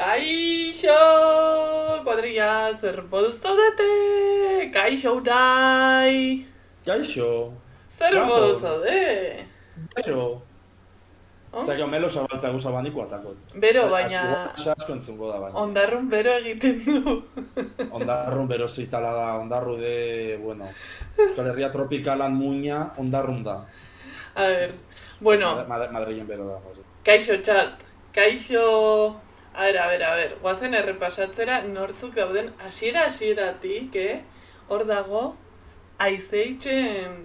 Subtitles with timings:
[0.00, 0.96] Kaixo,
[2.04, 4.70] kuadrilla, zer moduz zaudete?
[4.72, 6.46] Kaixo unai!
[6.86, 7.52] Kaixo,
[7.98, 9.44] Zer moduz zaude?
[9.92, 10.40] bero.
[11.52, 11.64] Oh?
[11.66, 13.36] Zaka, melo zabaltza guza baniko atakot.
[13.60, 15.58] Bero, baina Asko entzungo da baina.
[15.66, 17.22] ondarrun bero egiten du.
[17.96, 20.64] Ondarrun bero zitala da, ondarru de, bueno,
[21.18, 23.58] Euskal Herria tropikalan muina, ondarrun da.
[24.34, 24.72] A ver,
[25.20, 26.60] bueno, Mad Madrilen bero da.
[27.04, 27.82] kaixo txat,
[28.14, 28.64] kaixo...
[29.52, 34.22] A ver, a ver, a ver, guazen errepasatzera nortzuk dauden hasiera hasieratik, eh?
[34.68, 35.34] Hor dago,
[35.98, 37.16] aizeitzen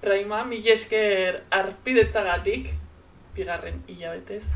[0.00, 2.72] praima mil esker arpidetzagatik,
[3.36, 4.54] bigarren hilabetez.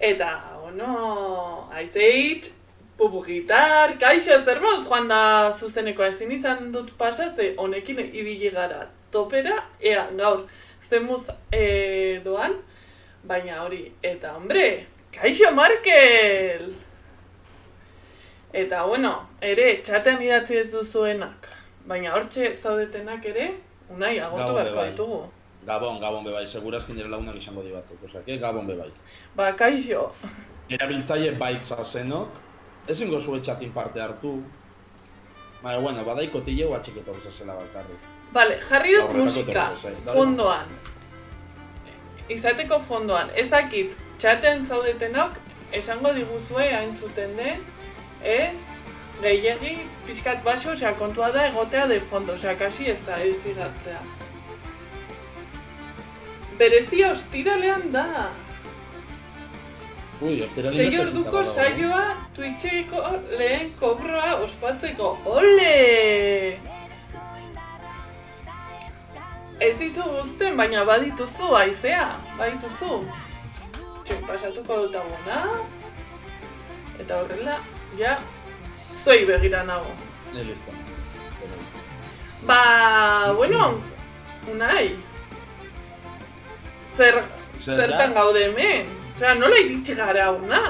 [0.00, 2.50] Eta, bueno, aizeitz,
[2.98, 5.22] pupu gitar, kaixo zer moduz joan da
[5.52, 10.48] zuzeneko ezin izan dut pasa, ze honekin ibili gara topera, ea gaur
[10.88, 12.58] zemuz e, doan,
[13.24, 14.64] baina hori, eta hombre,
[15.12, 16.70] kaixo Markel!
[18.52, 21.46] Eta bueno, ere, txatean idatzi ez duzuenak,
[21.86, 23.50] baina hortxe zaudetenak ere,
[23.94, 24.88] unai, agortu beharko bai.
[24.90, 25.20] ditugu.
[25.66, 28.88] Gabon, Gabon bebai, segurazkin nire lagunak izango di batzuk, osea, que Gabon bebai.
[29.36, 30.08] Ba, kaixo,
[30.70, 32.40] Erabiltzaile baik zazenok,
[32.88, 34.36] ezingo zue txatin parte hartu.
[35.62, 38.10] Baina, bueno, badaiko tileu atxiketo zela bakarrik.
[38.32, 40.70] Bale, jarri dut musika, eh, fondoan.
[42.30, 45.38] Izateko fondoan, ezakit txaten zaudetenok,
[45.72, 47.62] esango diguzue hain zuten den,
[48.20, 48.56] ez,
[49.22, 54.00] gehiegi pixkat baso, osea, kontua da egotea de fondo, osea, kasi ez da ez igatzea.
[56.60, 58.30] Berezia ostiralean da.
[60.20, 60.34] Ui,
[60.74, 62.02] Sei orduko saioa
[62.36, 63.00] Twitcheko
[63.38, 65.14] lehen kobroa ospatzeko.
[65.24, 66.58] Ole!
[69.60, 72.04] Ez dizu guzten, baina badituzu, aizea,
[72.36, 73.00] badituzu.
[74.10, 75.36] Txek pasatuko dut aguna.
[76.98, 77.60] Eta horrela,
[77.94, 78.16] ja,
[78.98, 79.92] zuei begira nago.
[82.48, 82.56] Ba,
[83.38, 83.68] bueno,
[84.50, 84.96] unai.
[86.96, 87.20] Zer,
[87.54, 88.90] Zer zertan gaude hemen?
[89.14, 90.60] Osea, nola iritsi gara una?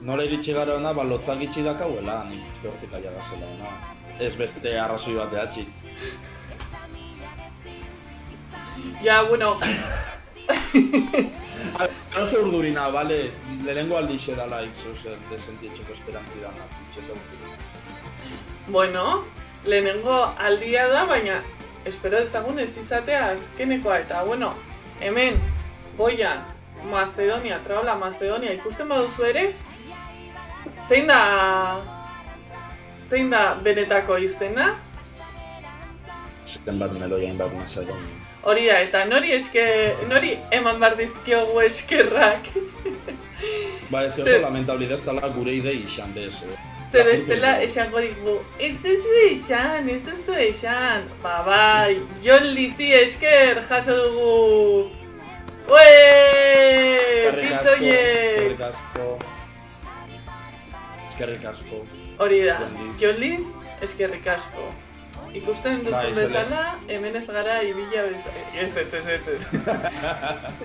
[0.00, 3.70] Nola iritsi gara ona, ba, lotzak itxi dakauela, nik hortik aia gazela ona.
[4.18, 5.68] Ez beste arrazoi bat behatxi.
[9.04, 9.54] Ja, bueno,
[12.20, 13.32] Oso urdurina, bale,
[13.64, 17.16] lehenengo aldixe dala itzo zer desentietxeko esperantzi dana, itxeko
[18.68, 19.24] bueno,
[19.64, 21.42] lehenengo aldia da, baina
[21.84, 24.54] espero dezagun ez izatea azkenekoa eta, bueno,
[25.00, 25.40] hemen,
[25.98, 26.44] goian,
[26.90, 29.44] Macedonia, traola Macedonia ikusten baduzu ere,
[30.88, 31.20] zein da,
[33.08, 34.74] zein da benetako izena?
[36.46, 38.23] Ziten bat meloia bat Macedonia.
[38.44, 39.64] Hori da, eta nori eske,
[40.10, 42.50] nori eman behar dizkiogu eskerrak.
[43.88, 46.42] Ba, ez oso lamentabli dala gure idei izan bez.
[46.92, 51.08] Ze bestela esango digu, ez duzu esan, ez duzu esan.
[51.22, 54.90] Ba bai, Jon Lizi esker jaso dugu.
[55.64, 55.88] Ue,
[57.40, 57.96] pitzoiek!
[57.96, 59.10] Eskerrik asko.
[61.08, 61.84] Eskerrik asko.
[62.18, 62.58] Hori da.
[63.00, 63.48] Jon Liz
[63.80, 64.68] eskerrik asko.
[65.34, 68.42] Ikusten duzun Bai, bezala, hemen ez gara ibila bezala.
[68.54, 69.42] Ez, ez, ez, ez, ez.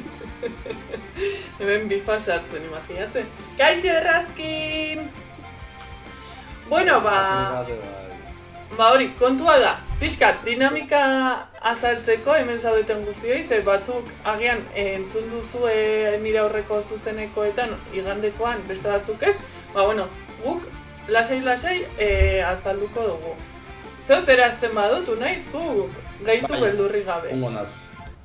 [1.60, 3.32] hemen bifa sartzen, imaginatzen.
[3.58, 5.10] Kaixo errazkin!
[6.70, 7.18] Bueno, ba...
[7.66, 7.80] Bai.
[8.78, 11.00] Ba hori, kontua da, pixkat, dinamika
[11.72, 15.74] azaltzeko hemen zaudeten guztioi, ze batzuk agian entzun duzue
[16.22, 19.34] nire aurreko zuzenekoetan igandekoan beste batzuk ez,
[19.74, 20.06] ba bueno,
[20.44, 20.70] guk
[21.10, 23.34] lasai-lasai eh, azalduko dugu.
[24.10, 25.60] Zeu zera azten badutu nahi, zu
[26.26, 26.62] gehitu Bai.
[26.62, 27.30] beldurri gabe.
[27.36, 27.70] Ongo naz.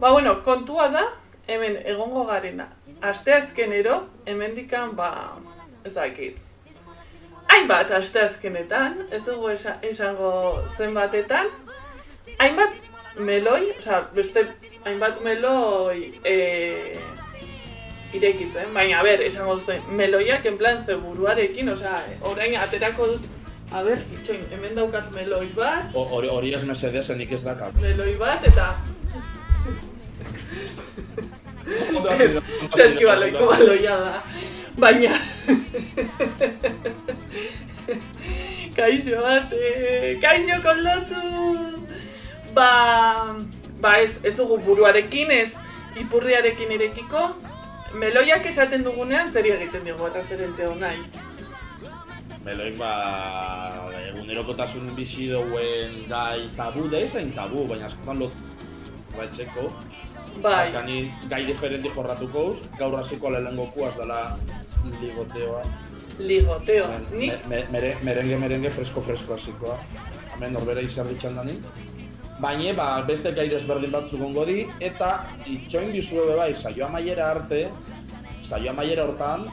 [0.00, 1.02] Ba bueno, kontua da,
[1.46, 2.70] hemen egongo garena.
[3.02, 5.10] Asteazkenero, hemendikan ba,
[5.84, 6.38] ez dakit.
[7.52, 10.32] Hainbat asteazkenetan, ez dugu esa, esango
[10.78, 11.52] zenbatetan,
[12.38, 12.78] hainbat
[13.18, 14.46] meloi, osea, beste
[14.86, 16.38] hainbat meloi e,
[18.16, 22.00] irekitzen, baina a ber, esango duzuen, meloiak en plan ze buruarekin, osea,
[22.32, 23.33] orain aterako dut,
[23.74, 27.72] a ber, itxoin, hemen daukat meloi bat, Hori hori ez mesedezen nik ez dakar.
[27.82, 28.68] meloi bat, eta
[32.76, 34.22] Saskibaloiko baloia da.
[34.78, 35.10] Baina...
[38.76, 41.22] Kaixo bate, kaixo konlotzu!
[42.54, 42.70] Ba...
[43.84, 45.54] Ba ez, ez dugu buruarekin, ez
[46.00, 47.24] ipurdiarekin irekiko.
[48.00, 51.02] Meloiak esaten dugunean zer egiten digu referentzia nahi.
[52.44, 52.90] Meloik ba,
[54.10, 58.34] egunerokotasun bizi duen gai tabu da ezain tabu, baina askotan lot
[59.16, 59.68] baitzeko.
[60.44, 60.66] Bai.
[60.66, 64.36] Azkanin gai diferenti jorratuko uz, gaur hasiko lehenengo kuaz dela
[65.00, 65.62] ligoteoa.
[66.18, 66.86] Ligoteo.
[66.88, 69.78] Me- Nik, me- mere- merengue, merengue, fresko, fresko hasikoa.
[70.34, 71.58] Hemen norbera izan ditxan danin.
[72.40, 77.68] Baina, ba, beste gai desberdin batzuk gongo di, eta itxoin be bai, saio amaiera arte,
[78.42, 79.46] saio amaiera hortan,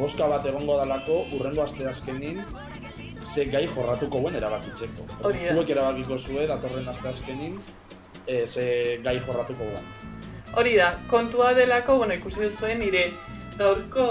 [0.00, 2.40] boska bat egongo dalako, urrengo aste azkenin,
[3.22, 5.06] ze gai jorratuko guen erabakitzeko.
[5.22, 5.54] Hori da.
[5.54, 7.58] Zuek erabakiko zue, datorren aste azkenin,
[8.26, 8.66] e, ze
[9.04, 9.90] gai jorratuko guen.
[10.56, 13.04] hori da, kontua delako, bueno, ikusi duzuen nire
[13.58, 14.06] gaurko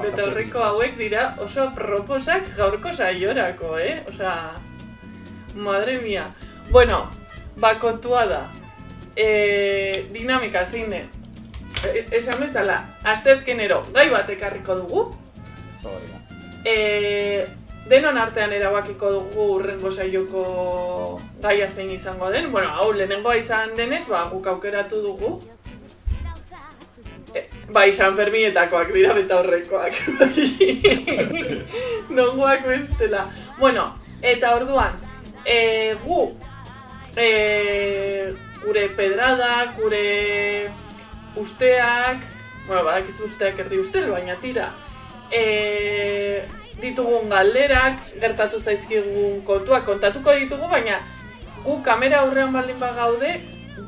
[0.00, 4.00] betaurreko hauek dira oso proposak gaurko saiorako, eh?
[4.10, 4.54] Osea,
[5.54, 6.26] madre mia.
[6.70, 7.04] Bueno,
[7.56, 8.40] ba kontua da.
[9.16, 11.23] E, dinamika zein den.
[12.10, 15.04] Esan bezala, asteazkenero gai bat ekarriko dugu.
[15.84, 16.12] Hori.
[16.64, 17.46] E,
[17.90, 20.44] denon artean erabakiko dugu urrengo saioko
[21.42, 22.50] gaia zein izango den.
[22.52, 25.34] Bueno, hau lehenengoa izan denez, ba, guk aukeratu dugu.
[27.34, 27.44] E,
[27.74, 30.00] bai, San Ferminetakoak dira beta horrekoak.
[32.16, 33.26] Nongoak bestela.
[33.58, 33.90] Bueno,
[34.22, 34.96] eta orduan,
[35.44, 35.58] e,
[36.06, 36.22] gu,
[37.16, 37.28] e,
[38.64, 40.04] gure pedradak, gure
[41.36, 42.24] usteak,
[42.66, 44.68] bueno, badakizu usteak erdi ustel, baina tira,
[45.32, 46.44] e,
[46.80, 51.00] ditugun galderak, gertatu zaizkigun kontuak kontatuko ditugu, baina
[51.64, 53.34] gu kamera aurrean baldin bagaude,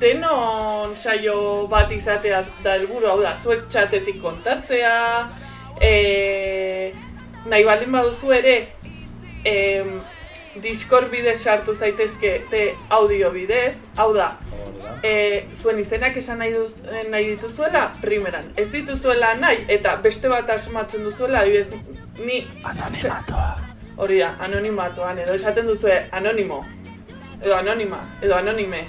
[0.01, 4.97] denon saio bat izatea da helburu hau da, zuek txatetik kontatzea,
[5.81, 6.93] e,
[7.47, 8.57] nahi baldin baduzu ere,
[9.45, 9.97] em,
[10.63, 14.33] Discord bidez sartu zaitezke te audio bidez, hau da,
[15.03, 18.51] e, zuen izenak esan nahi, duz, nahi dituzuela primeran.
[18.57, 21.69] Ez dituzuela nahi eta beste bat asmatzen duzuela, adibidez,
[22.19, 23.57] ni Anonimatoa.
[23.97, 26.61] hori da, anonimatoan, edo esaten duzue anonimo,
[27.43, 28.85] edo anonima, edo anonime.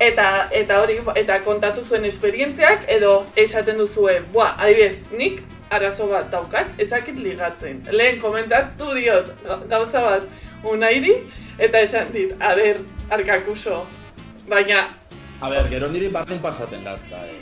[0.00, 6.30] Eta, eta hori, eta kontatu zuen esperientziak, edo esaten duzue, bua, adibidez, nik arazo bat
[6.30, 7.82] daukat, ezakit ligatzen.
[7.92, 10.26] Lehen komentatu diot ga- gauza bat
[10.64, 11.14] unairi,
[11.58, 12.80] eta esan dit, a ber,
[13.10, 13.84] arkakuso,
[14.48, 14.88] baina
[15.40, 17.38] A ber, gero niri bardin pasaten gazta, eh.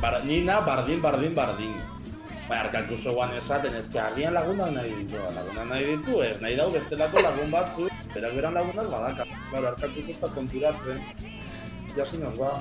[0.00, 1.72] Bar, nina bardin, bardin, bardin.
[2.48, 6.56] Bai, arkakuso guan esaten, ez que agian lagunak nahi ditu, lagunak nahi ditu, ez nahi
[6.56, 9.24] dau bestelako lagun batzu, berak beran lagunak badaka.
[9.50, 11.00] Claro, arkakuso ez da konturatzen.
[11.96, 12.60] Ya se nos va.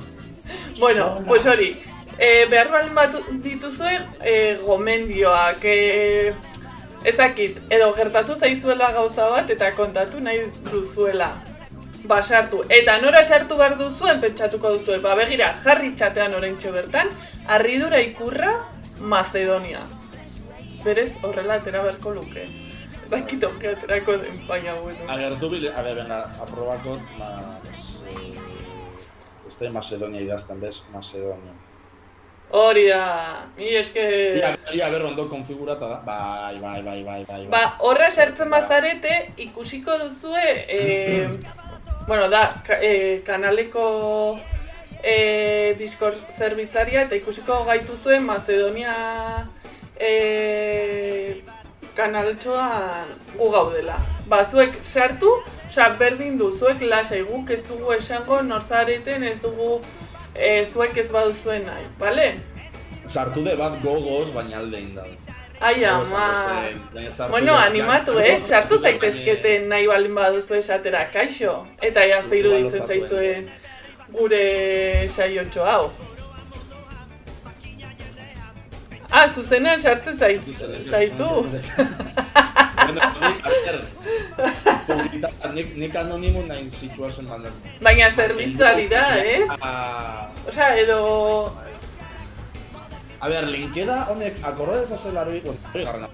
[0.80, 1.76] Bueno, pues hori,
[2.18, 6.34] e, behar baldin bat dituzue e, gomendioak, e,
[7.04, 11.34] ez dakit, edo gertatu zaizuela gauza bat eta kontatu nahi duzuela.
[12.04, 12.64] Ba, sartu.
[12.70, 14.98] Eta nora sartu behar duzuen pentsatuko duzue.
[15.04, 17.12] Ba, begira, jarri txatean oraintxe bertan,
[17.48, 18.52] harridura ikurra
[19.00, 19.82] Macedonia.
[20.84, 22.46] Berez, horrela atera beharko luke.
[23.04, 25.10] Ez dakit aterako den, baina bueno.
[25.14, 30.84] Agertu bile, a ver, venga, aprobako, ma, pues, eh, en Macedonia idazten, bez?
[30.92, 31.54] Macedonia.
[32.54, 34.02] Hori da, mi eske...
[34.36, 36.00] Ia, ia ber, ondo konfigurata da.
[36.06, 37.46] Bai, bai, bai, bai, bai.
[37.52, 39.14] Ba, horra sartzen bazarete,
[39.46, 41.30] ikusiko duzue, e,
[42.10, 43.86] bueno, da, ka, e, kanaleko
[45.00, 48.98] e, Discord zerbitzaria, eta ikusiko gaituzue Macedonia
[49.96, 51.40] e,
[51.96, 53.96] kanaltxoan gu gaudela.
[54.28, 55.32] Ba, zuek sartu,
[55.70, 59.78] osea, berdin du, zuek lasai guk ez dugu esango norzareten ez dugu
[60.36, 62.34] e, zuek ez baduzuen nahi, bale?
[63.08, 65.10] Sartu de bat gogoz, baina alde indau.
[65.62, 66.70] Ai, ama.
[67.30, 68.40] Bueno, animatu, eh?
[68.40, 71.68] Sartu zaitezkete nahi baldin baduzu esatera kaixo.
[71.82, 73.52] Eta ja ze iruditzen zaizuen
[74.12, 75.92] gure saiotxo hau.
[79.12, 80.44] Ah, zuzenean sartzen zait,
[80.90, 81.30] zaitu.
[85.56, 87.76] Nik, nik, anonimu nahi situazen mandatzen.
[87.84, 89.48] Baina zerbitzari da, ez?
[89.60, 89.72] A,
[90.48, 90.98] Osea, edo...
[93.22, 96.08] a ber, linkeda honek akorde dezazela hori, bueno, hori garrana.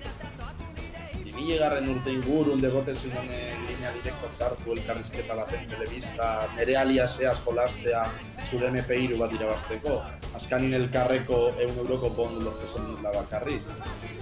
[1.37, 7.99] Ibile garren urte ingurun degote zinonen linea direkta sartu elkarrizketa baten telebista, nere aliasea jolastea
[8.45, 9.99] zure MP2 bat irabazteko.
[10.39, 13.59] Azkanin elkarreko eun euroko bondu lortezen dut bakarri.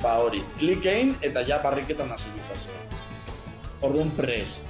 [0.02, 2.84] Ba hori, klikein eta ja barriketan hasi duzazea.
[3.82, 4.68] Orduan prest.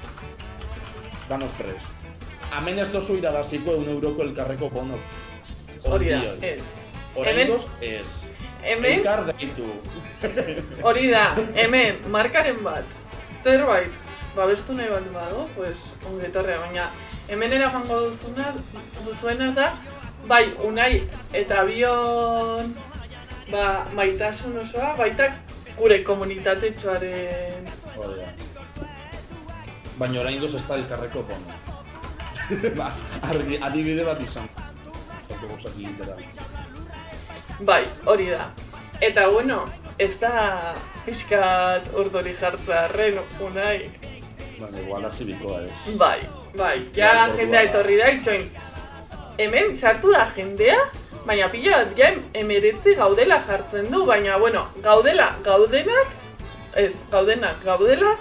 [1.29, 1.89] Danos prest.
[2.53, 5.01] Hemen ez dozu irabaziko eun euroko elkarreko bono.
[5.89, 6.61] Hori da, ez.
[7.15, 8.24] Oraingoz ez.
[8.65, 9.67] Hemen, Elkar deitu.
[10.87, 12.95] hori da, hemen, markaren bat,
[13.43, 13.93] zerbait,
[14.33, 16.87] babestu nahi baldin badu, pues, ongetorrea, baina
[17.29, 18.49] hemen joango duzuna,
[19.05, 19.67] duzuena da,
[20.25, 21.03] bai, unai
[21.33, 22.73] eta bion,
[23.51, 25.29] ba, maitasun osoa, baita
[25.77, 27.69] gure komunitate txoaren...
[29.95, 31.59] Baina oraingoz ez da elkarreko bono.
[32.79, 32.89] ba,
[33.69, 34.49] adibide bat izan.
[35.29, 36.15] olako gauzak egitera.
[37.59, 38.49] Bai, hori da.
[38.99, 39.61] Eta bueno,
[39.97, 43.91] ez da pixkat urdori jartzearen unai.
[44.59, 45.95] Baina, igual hasi bikoa ez.
[45.99, 46.19] Bai,
[46.57, 48.45] bai, ja jendea etorri da, itxoin.
[49.39, 50.77] Hemen sartu da jendea,
[51.25, 56.11] baina pila bat ja emeretzi gaudela jartzen du, baina bueno, gaudela, gaudenak,
[56.75, 58.17] ez, gaudenak, gaudela,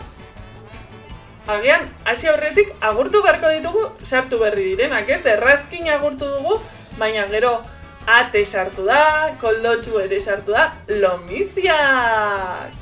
[1.50, 6.61] agian, hasi aurretik, agurtu beharko ditugu sartu berri direnak, ez, errazkin agurtu dugu,
[6.99, 7.59] baina gero,
[8.06, 12.73] ate sartu da, koldotxu ere sartu da, lomiziak!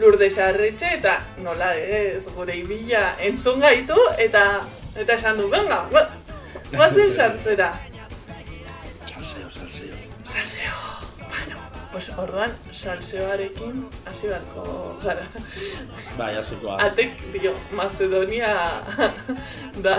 [0.00, 4.44] Lurde sarretxe eta nola ez, gure ibila entzun gaitu eta
[4.96, 6.08] eta esan du, venga, gua-
[6.72, 7.68] guazen sartzera.
[9.04, 9.94] Salseo, salseo.
[10.32, 10.72] Salseo,
[11.92, 15.26] pues orduan salseoarekin hasi beharko gara.
[16.18, 18.80] Bai, hasiko Atek, dio, Macedonia
[19.84, 19.98] da,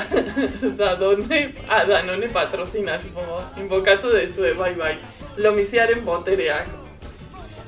[0.77, 3.43] da done, ah, da none patrocina, supongo.
[3.57, 4.95] Invokatu dezue, bai, bai.
[5.37, 6.67] Lomiziaren botereak.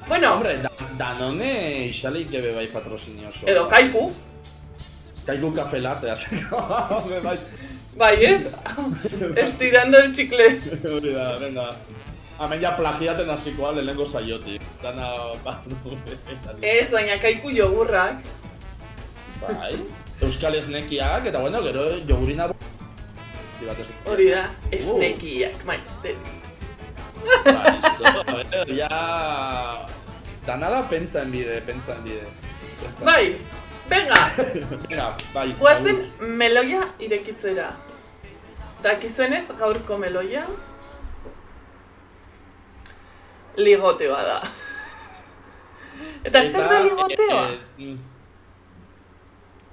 [0.07, 3.45] Bueno, Hombre, da, Danone xaleik ebe bai patrozinio oso.
[3.47, 4.11] edo kaiku,
[5.25, 6.57] Kaiku kafe latte, hasiko.
[7.23, 7.37] Bai.
[7.97, 8.41] bai ez?
[9.45, 10.59] Estirando el chicle.
[10.93, 11.75] Hori da, venga.
[12.39, 14.61] Hemen ja plagiaten hasikoa lehenengo saiotik.
[14.83, 15.07] Dana,
[15.43, 15.97] barru.
[16.61, 18.19] Ez, baina kaiku jogurrak.
[19.41, 19.77] Bai.
[20.23, 22.49] Euskal esnekiak, eta bueno, gero jogurina...
[24.05, 26.15] Hori da, esnekiak, maite.
[27.45, 28.89] Bai, esto, a ver, ja...
[30.45, 32.27] Dana da pentsan bide, pentsan bide.
[33.03, 33.35] Bai,
[33.89, 34.19] venga,
[34.89, 35.47] Venga, bai.
[35.59, 37.71] guazen meloia irekitzera.
[38.83, 40.43] Dakizuenez gaurko meloia
[43.57, 44.41] ligote bada.
[46.25, 47.43] Eta zer da ligoteoa?
[47.49, 47.97] eh, eh, mm,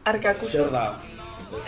[0.05, 0.53] Arkakuso.
[0.59, 0.85] Zer da?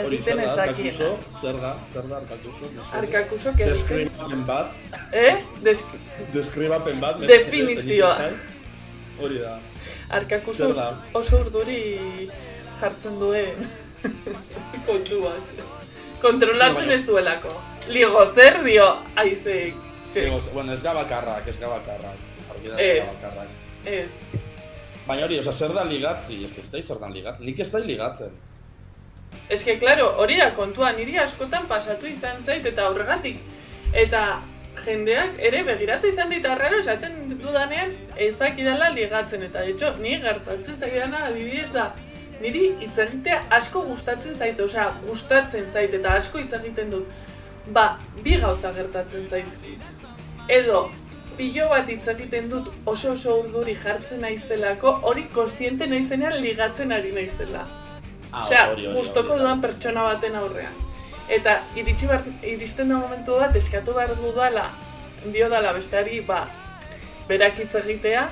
[0.00, 1.09] Egiten ez da, arkakuso?
[1.40, 2.71] Zer da, zer da arkakuso?
[3.00, 4.73] Arkakuso que Deskribapen bat,
[5.12, 5.35] Eh?
[5.62, 5.85] Desk
[6.33, 7.18] deskribapen bat.
[7.21, 8.14] Definizioa.
[8.18, 8.30] da?
[9.21, 9.59] Hori da.
[10.11, 10.88] Arkakuso da?
[11.12, 12.30] oso urduri
[12.80, 13.68] jartzen duen
[14.88, 15.54] kontu bat.
[16.23, 17.52] Kontrolatzen ez duelako.
[17.88, 18.88] Ligo zer dio
[19.21, 19.75] aizek.
[20.14, 22.18] Digo, bueno, ez gabakarrak, ez gabakarrak.
[22.50, 23.09] Argi da, Ez.
[23.85, 23.92] ez.
[23.92, 24.11] Ez.
[25.06, 26.44] Baina hori, oza, zer da ligatzi?
[26.44, 27.44] Ez ez da zer da ligatzen.
[27.47, 28.30] Nik ez da ligatzen.
[29.49, 33.40] Ez que, claro, hori da kontua, niri askotan pasatu izan zait eta aurregatik.
[33.92, 34.23] Eta
[34.85, 39.42] jendeak ere begiratu izan dit arraro esaten dudanean ez dakidala ligatzen.
[39.42, 41.90] Eta hecho, ni gertatzen zaidana adibidez da,
[42.40, 47.12] niri hitz egitea asko gustatzen zait, osea, gustatzen zait eta asko hitz egiten dut.
[47.76, 49.93] Ba, bi gauza gertatzen zaizkit.
[50.48, 50.90] Edo,
[51.38, 57.12] pilo bat hitz egiten dut oso oso urduri jartzen naizelako, hori kostiente naizenean ligatzen ari
[57.12, 57.64] naizela.
[58.30, 58.64] Ah, Osea,
[58.96, 59.40] gustoko hori.
[59.40, 60.74] dudan pertsona baten aurrean.
[61.32, 64.66] Eta iritsi bar, iristen da momentu bat eskatu behar dudala,
[65.32, 66.42] dio dala besteari, ba,
[67.28, 68.26] berak hitz egitea,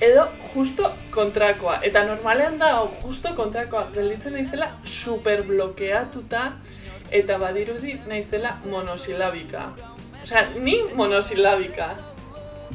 [0.00, 1.80] edo justo kontrakoa.
[1.84, 6.48] Eta normalean da, hau, justo kontrakoa, gelditzen naizela super blokeatuta,
[7.12, 9.68] eta badirudi naizela monosilabika.
[10.22, 11.88] Osea, ni monosilabika.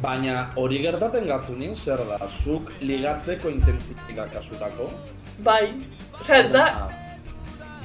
[0.02, 2.18] Baina hori gertaten gatzunin, zer da?
[2.28, 4.90] Zuk ligatzeko intentzika kasutako?
[5.44, 5.74] Bai,
[6.20, 6.90] osea, da, Ah,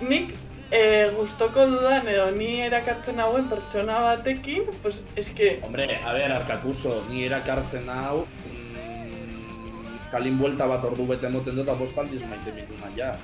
[0.01, 0.33] nik
[0.71, 7.03] e, gustoko dudan edo ni erakartzen hauen pertsona batekin, pues eske, Hombre, a ber, arkakuso,
[7.11, 12.55] ni erakartzen hau, mm, kalin buelta bat ordu bete moten dut, eta bost aldiz maite
[12.57, 13.15] mituna ja.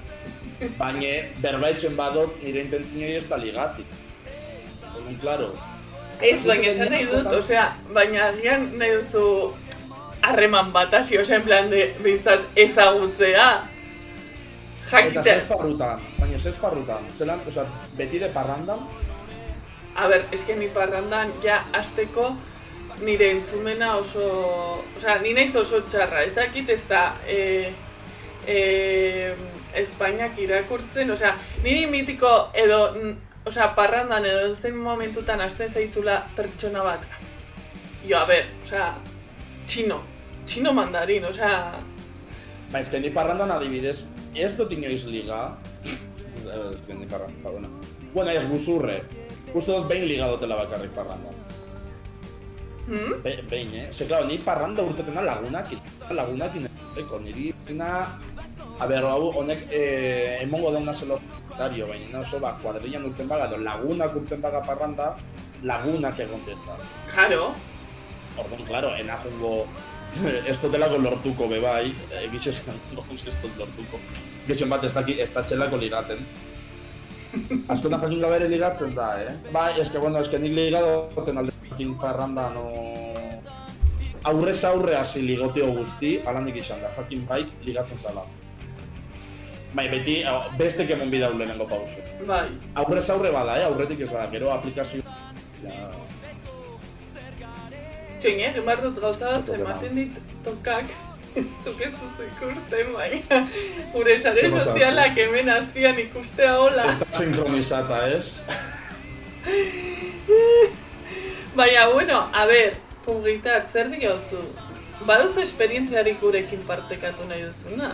[0.79, 3.87] Baina, berbaitzen badot, nire intentzinoi ez da ligatik.
[4.95, 5.55] Orduan, claro.
[6.21, 9.55] Ez baina esan nahi dut, osea, baina agian nahi duzu
[10.23, 13.49] harreman bat hasi, osea, en plan de, bintzat ezagutzea.
[14.85, 15.41] Eta Jakitea.
[15.41, 17.65] zesparrutan, baina zesparrutan, zelan, oza,
[17.97, 18.85] beti de parrandan,
[19.95, 22.33] A ber, eske ni parrandan ja azteko
[23.07, 24.25] nire entzumena oso...
[24.97, 27.05] Osea, ni naiz oso txarra, ez dakit ez da...
[27.27, 27.39] E,
[28.47, 28.59] e,
[29.75, 32.81] Espainiak irakurtzen, osea, niri mitiko edo...
[33.45, 37.03] Osea, parrandan edo zein momentutan hasten zaizula pertsona bat.
[38.09, 38.95] Jo, a ber, osea,
[39.69, 39.99] txino,
[40.49, 41.59] txino mandarin, osea...
[42.73, 45.43] Ba, ez ni parrandan adibidez, ez dut inoiz liga.
[45.85, 47.69] Eh, Ez ni parrandan, ba, bueno.
[48.15, 49.03] Bueno, ez buzurre.
[49.53, 51.37] Uste dut behin liga dutela bakarrik parrandan.
[52.87, 53.23] Hmm?
[53.25, 53.87] Be, behin, eh?
[53.93, 55.69] Ze, claro, ni parranda urtetena lagunak,
[56.11, 58.07] lagunak ineteko, niri zina...
[58.81, 61.21] A ber, hau, honek, eh, emongo dauna zelo
[61.59, 65.15] dario, baina oso, ba, kuadrillan urten baga, edo lagunak urten baga parranda,
[65.63, 66.77] lagunak egon deta.
[67.13, 67.55] Karo,
[68.35, 69.67] Orduan, claro, enajungo,
[70.51, 71.93] ez dutelako lortuko be bai,
[72.25, 72.81] egiz esan,
[73.15, 74.01] ez dut lortuko.
[74.49, 76.27] Gehien bat ez daki, ez da txelako ligaten.
[77.73, 79.35] Askotan jakin gabe ere ligatzen da, eh?
[79.55, 82.67] Bai, eske, bueno, eske nik ligadoten alde fucking parranda no...
[84.25, 88.25] Aurrez aurre hasi ligoteo guzti, alanik izan da, fucking bike ligatzen zala.
[89.75, 90.21] Bai, beti,
[90.59, 92.03] beste kemon bidau lehenengo pausu.
[92.29, 92.47] Bai.
[92.79, 93.67] Aurrez aurre bada, eh?
[93.67, 95.03] aurretik ez bada, gero aplikazio...
[95.65, 95.89] Ja,
[98.25, 100.15] Txoin, eh, gemar dut gauza bat, Toke ematen dit
[100.45, 100.87] tokak.
[101.65, 103.41] Zuk ez dut ikurten, baina
[103.93, 106.87] gure sare sozialak hemen azpian ikustea hola.
[106.89, 108.31] ez da sinkronizata, ez?
[111.59, 114.41] Baina, bueno, a ber, pugitar, zer diozu?
[115.05, 117.93] Baduzu esperientziarik gurekin partekatu nahi duzuna?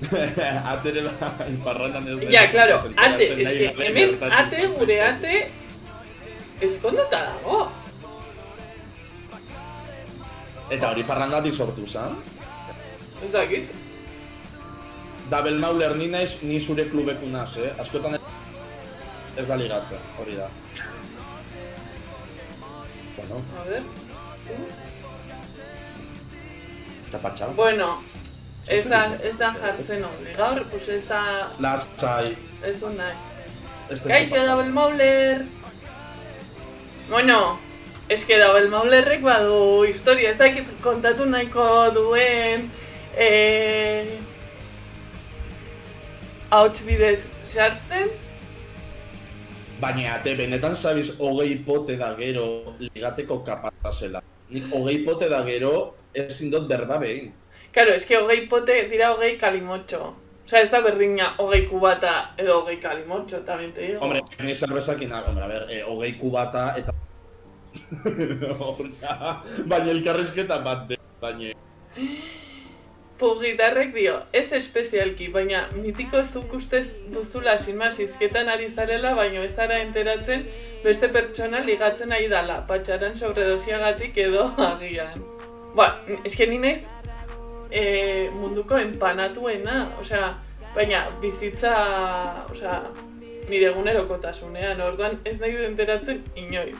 [0.72, 5.34] Atere bai, parrandan ez Ja, claro, ate, eske, hemen ate, gure ate,
[6.64, 7.60] ezkonduta dago.
[10.70, 12.16] Eta hori parrandatik sortu zen.
[13.24, 13.72] Ez dakit.
[15.30, 17.70] Double Mauler ni naiz, ni zure klubeku naz, eh?
[17.78, 20.48] Askotan ez, da ligatzen, hori da.
[23.16, 23.82] Bueno, A ver.
[27.10, 27.52] eta patxau.
[27.58, 27.98] Bueno,
[28.68, 30.36] ez da, ez da jartzen ongi.
[30.36, 32.36] Gaur, pues ez da, Lasai.
[32.64, 33.16] ez un nahi.
[33.90, 34.48] ez da Kaixo patxau.
[34.48, 35.44] Double Mauler!
[37.10, 37.58] Bueno,
[38.08, 42.70] eske Double Maulerrek badu historia, ez dakit kontatu nahiko duen
[43.16, 44.18] eh,
[46.50, 48.10] ahots bidez sartzen,
[49.80, 54.20] Baina, ate, benetan zabiz hogei pote da gero ligateko kapata zela.
[54.52, 57.30] Nik hogei pote da gero ezin dut berba behin.
[57.72, 60.00] Karo, eske hogei pote dira hogei kalimotxo.
[60.44, 64.00] Osea, ez da berdina hogei kubata edo hogei kalimotxo, también te digo.
[64.02, 66.92] Hombre, ni zerbezakin, hombre, a ver, eh, hogei kubata eta...
[69.70, 71.54] Baina elkarrizketa bat de, baina...
[73.20, 79.54] Pugitarrek dio, ez espezialki, baina mitiko zuk ustez duzula sinma izketan ari zarela, baina ez
[79.54, 80.46] zara enteratzen
[80.82, 85.22] beste pertsona ligatzen nahi dala, patxaran sobredosiagatik edo agian.
[85.76, 86.88] Ba, eske ni naiz
[87.70, 90.34] e, munduko empanatuena, osea,
[90.74, 91.74] baina bizitza,
[92.50, 92.82] osea,
[93.50, 96.78] nire egunerokotasunean, orduan ez nahi du enteratzen inoiz.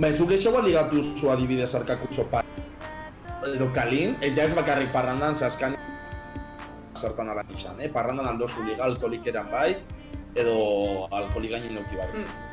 [0.00, 2.42] Ba, zuk eixo ligatu zu adibidez arkako sopa.
[3.46, 5.76] Edo kalin, ella ez bakarrik parrandan zaskan
[6.96, 7.90] zertan ala izan, eh?
[7.90, 9.76] Parrandan aldo zu liga alkolikeran bai,
[10.34, 12.08] edo alkolik gainin nuki bai.
[12.14, 12.51] Mm.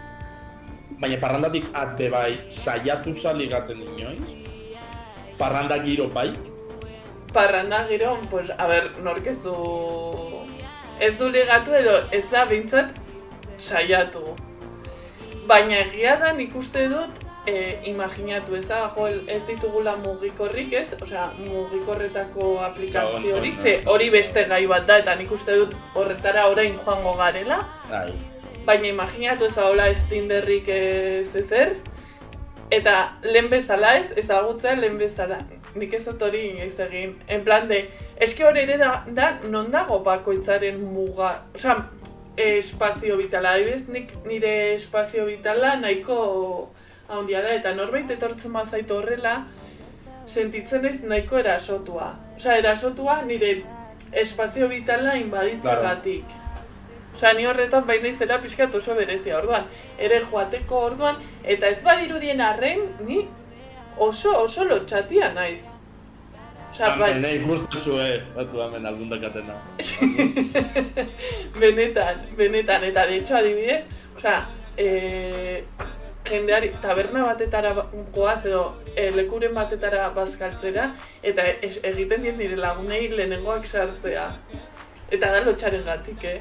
[1.00, 4.36] Baina parrandatik ate bai, saiatu za ligaten inoiz.
[5.40, 6.34] Parranda giro bai,
[7.34, 9.54] Parranda gero, pues, a ber, nork ez du...
[11.00, 12.92] Ez du ligatu edo ez da behintzat
[13.62, 14.34] saiatu.
[15.48, 20.90] Baina egia da nik uste dut, e, imaginatu ez da, jo, ez ditugula mugikorrik ez,
[21.00, 26.50] osea, mugikorretako aplikaziorik, Claro, ze hori beste gai bat da, eta nik uste dut horretara
[26.50, 27.62] orain joango garela.
[27.90, 28.12] bai.
[28.70, 31.72] Baina imaginatu ez hola ez Tinderrik ez ezer,
[32.70, 35.40] eta lehen bezala ez, ezagutzea lehen bezala.
[35.74, 37.16] Nik ez dut hori inoiz egin.
[37.34, 37.80] En plan de,
[38.22, 41.80] eske hori ere da, da non dago bakoitzaren muga, osea,
[42.46, 46.20] espazio vitala, adibidez nik nire espazio vitala nahiko
[47.10, 49.34] handia da, eta norbait etortzen bazait horrela,
[50.30, 52.12] sentitzen ez nahiko erasotua.
[52.38, 53.56] Osea, erasotua nire
[54.26, 56.38] espazio vitala inbaditzagatik.
[57.14, 59.66] Osea, ni horretan baina izela pixkat oso berezia orduan.
[59.98, 63.24] Ere joateko orduan, eta ez badirudien arren, ni
[63.98, 65.64] oso oso lotxatia naiz.
[66.70, 69.56] Osea, bai, Hemen ikustu eh, batu hemen aldundakatena.
[71.62, 73.82] benetan, benetan, eta de hecho adibidez,
[74.16, 75.64] osea, e,
[76.30, 78.64] jendeari taberna batetara ba- goaz edo
[78.96, 80.92] e, lekuren batetara bazkaltzera,
[81.24, 84.30] eta es, egiten diet nire lagunei lehenengoak sartzea.
[85.10, 86.40] Eta da lotxaren gatik, eh?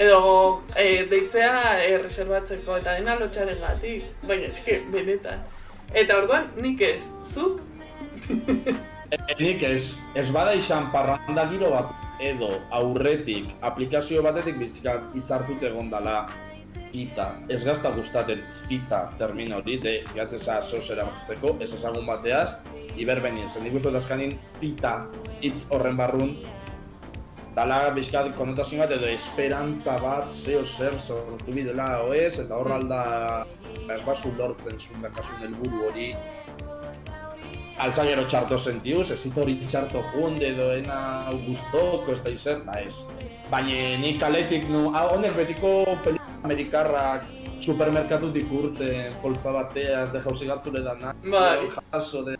[0.00, 5.42] Edo e, deitzea e, reservatzeko, eta dena lotxaren gatik, baina eske, benetan.
[5.92, 7.60] Eta orduan, nik ez, zuk,
[9.10, 15.64] E, nik ez, ez bada izan parranda giro bat edo aurretik aplikazio batetik bitxika hitzartut
[15.66, 16.20] egon dala
[16.92, 22.54] fita, ez gazta gustaten fita termino hori, de gatzeza zozera batzuteko, ez ezagun bateaz,
[22.98, 24.94] iberbenin, zen nik uste dazkanin fita
[25.42, 26.36] hitz horren barrun,
[27.54, 32.72] dala bizkat konotazio bat edo esperantza bat zeo zer sortu bidela o ez, eta hor
[32.78, 33.02] alda
[33.90, 36.12] ez bazu lortzen zuen dakasun helburu hori,
[37.80, 42.74] Alza gero txarto sentiuz, ez hori txarto junde edo ena gustoko, ez da izen, ba
[42.84, 43.06] ez.
[43.48, 45.70] Baina nik kaletik nu, ah, honek betiko
[46.04, 47.24] película amerikarrak
[47.64, 51.70] supermerkatutik urten, poltza bateaz, de jauzi gatzule dana, Bai.
[51.92, 52.36] jaso, de...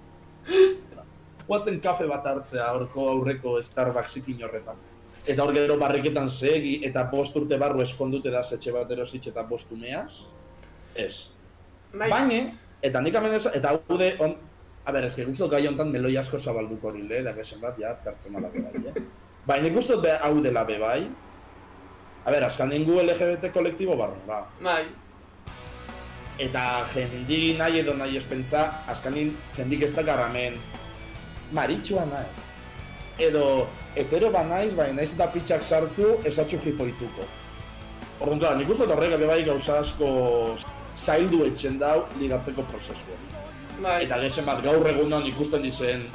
[1.48, 4.76] Guazen kafe bat hartzea horko aurreko Starbucks ikin horretan.
[5.26, 9.44] Eta hor gero barriketan segi, eta bost urte barru eskondute da etxe bat erositxe eta
[9.46, 10.26] bost umeaz,
[10.94, 11.30] ez.
[11.92, 12.40] Bai, Baina,
[12.82, 14.36] eta nik ez, eta hau de, on,
[14.84, 18.52] a ber, eske guztu gai hontan meloi asko zabalduko horile, da gesen bat, ja, pertsonalak
[18.52, 19.04] bai, eh?
[19.46, 21.00] Baina nik guztu be, hau dela be bai,
[22.24, 24.44] a ber, askan ningu LGBT kolektibo barrun, ba.
[24.62, 24.84] bai,
[26.40, 30.54] Eta jendi nahi edo nahi espentza, azkanin jendik ez da garamen
[31.52, 32.49] maritxua naiz.
[33.18, 37.26] Edo hetero ba naiz, baina naiz eta fitxak sartu esatxu jipoituko.
[38.20, 40.08] Orduan, klar, nik uste dut horrek bai gauza asko
[40.94, 43.16] zaildu etxen dau ligatzeko prozesu
[43.82, 44.04] bai.
[44.04, 46.06] Eta gexen bat gaur egunon ikusten dizen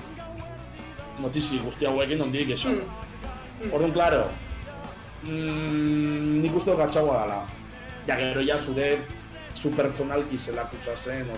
[1.20, 2.82] notizi guzti hauekin ondik esan.
[2.82, 3.72] Hmm.
[3.74, 4.24] Orduan, klaro,
[5.24, 7.44] mm, nik uste dut gatxagoa dela.
[8.08, 9.00] Ja, gero ja zure
[9.56, 11.38] zu pertsonalki zelakusa zen, o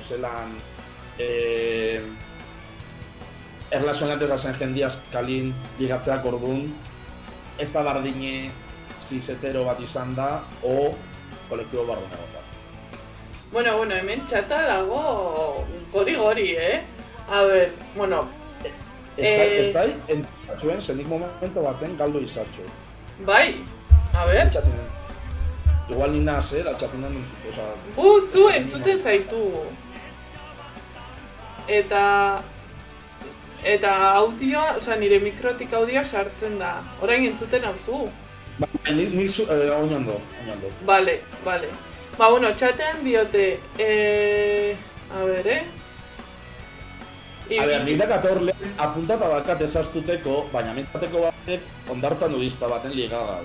[3.70, 6.74] zelan eh, erlazionatez zen jendiaz kalin ligatzeak orduan,
[7.60, 8.52] ez da bardine
[9.02, 10.94] zizetero bat izan da, o
[11.50, 12.44] kolektibo barrunago bat.
[13.52, 16.84] Bueno, bueno, hemen txata dago gori-gori, eh?
[17.30, 18.28] A ber, bueno,
[19.18, 19.62] Ez da, Eh.
[19.62, 22.62] ez da, entzatxuen, zenik momento baten galdu izatxo.
[23.26, 23.64] bai,
[24.14, 24.86] a ber, Txatinen.
[25.90, 27.64] Igual ni naz, eh, da txatinen, oza,
[27.96, 29.64] gu zu entzuten zaitu.
[31.68, 32.42] Eta,
[33.64, 36.78] eta audioa, osea, nire mikrotik audioa sartzen da.
[37.02, 38.08] Orain entzuten hau zu.
[38.60, 40.72] ba, nik, nik zu, eh, oinando, oinando.
[40.86, 41.70] Vale, vale.
[42.18, 44.76] Ba, bueno, txatean diote, eh,
[45.14, 45.64] a ber, eh?
[47.60, 53.40] A ber, nik dakator lehen apuntata dakat ezaztuteko, baina mintateko batek ondartzan nudista baten ligada.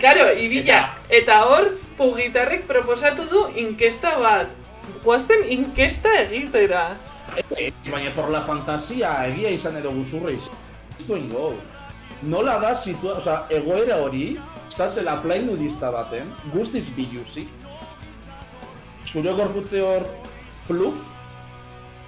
[0.00, 4.50] Karo, ibila, eta hor, pugitarrek proposatu du inkesta bat.
[5.04, 6.96] Guazen inkesta egitera.
[7.36, 10.54] Ez, baina por la fantasia egia izan edo guzurra izan.
[10.96, 11.50] Ez duen go.
[12.22, 14.38] Nola da situa, oza, egoera hori,
[14.72, 17.50] zazela play nudista baten, guztiz biluzik,
[19.04, 20.06] zure gorputze hor
[20.66, 20.96] pluk,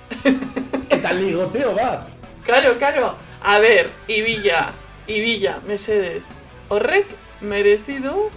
[0.96, 2.08] eta ligoteo bat.
[2.48, 3.12] Karo, karo.
[3.44, 4.70] A ber, ibila,
[5.06, 6.24] ibila, mesedez.
[6.72, 8.30] Horrek merezi du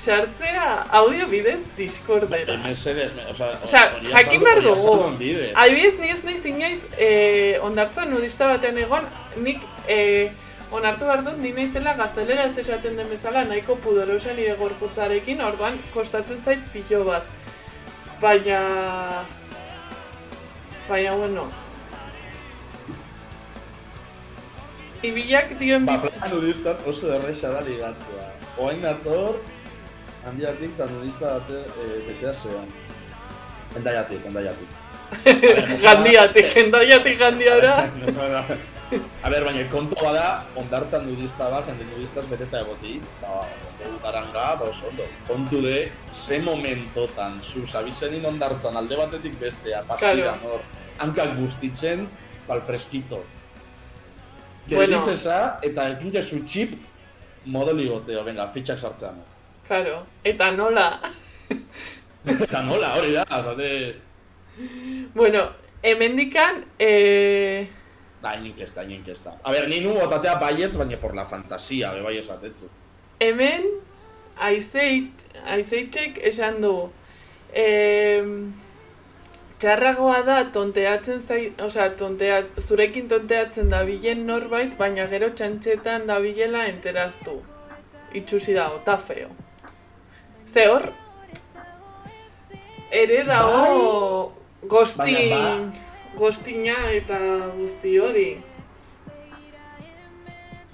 [0.00, 2.56] sartzea audio bidez Discordera.
[2.64, 3.50] Mesedes, me- oza,
[3.96, 4.94] hori jakin behar dugu.
[5.54, 9.04] Adibidez, ni ez naiz inoiz eh, ondartzan nudista batean egon,
[9.44, 10.32] nik eh,
[10.72, 15.76] onartu behar dut, ni naizela gaztelera ez esaten den bezala nahiko pudorosa nire gorputzarekin, orduan
[15.94, 17.28] kostatzen zait pilo bat.
[18.20, 18.60] Baina...
[20.88, 21.50] Baina, bueno...
[25.02, 28.26] Ibilak dioen Ba, plan nudista oso erresa da ligatzea.
[28.60, 29.38] Oain dator,
[30.26, 32.68] handiatik eta nudista bate e, betea zean.
[33.76, 34.76] Endaiatik, endaiatik.
[35.84, 37.74] Gandiatik, gendaiatik gandiara.
[39.22, 43.44] A ber, baina kontu bada, ondartzan nudista bat, jende nudistaz beteta egoti, ba,
[43.86, 45.06] ondo garanga, ba, oso ondo.
[45.28, 45.76] Kontu de,
[46.10, 50.56] ze momentotan, zu, sabizenin ondartzan alde batetik bestea, pasiran, Claro.
[50.56, 50.64] hor,
[50.98, 52.08] hankak guztitzen,
[52.48, 53.22] bal freskito.
[54.66, 54.80] Bueno.
[54.80, 56.74] Gelditzeza, eta ekintze zu txip,
[57.46, 59.22] modo ligoteo, venga, fitxak sartzean.
[59.70, 60.98] Karo, eta nola?
[62.26, 63.68] Eta nola, hori da, azate...
[65.14, 65.44] Bueno,
[65.80, 67.68] hemendikan, eh...
[68.20, 69.36] Da, inkesta, inkesta.
[69.44, 72.66] A ber, ni nu botatea baietz, baina por la fantasia, be bai esatetzu.
[73.22, 73.68] Hemen,
[74.48, 75.22] aizeit,
[75.54, 76.72] aizeitzek esan du,
[77.54, 78.32] em,
[79.62, 87.38] txarragoa da tonteatzen zai, osea, tonteat, zurekin tonteatzen dabilen norbait, baina gero txantxetan dabilela enteraztu.
[88.18, 89.30] Itxusi dago, ta feo.
[90.50, 90.82] Ze hor,
[92.90, 94.32] ere dago
[94.66, 95.72] gostin, Baina
[96.18, 97.18] gostina eta
[97.56, 98.30] guzti hori.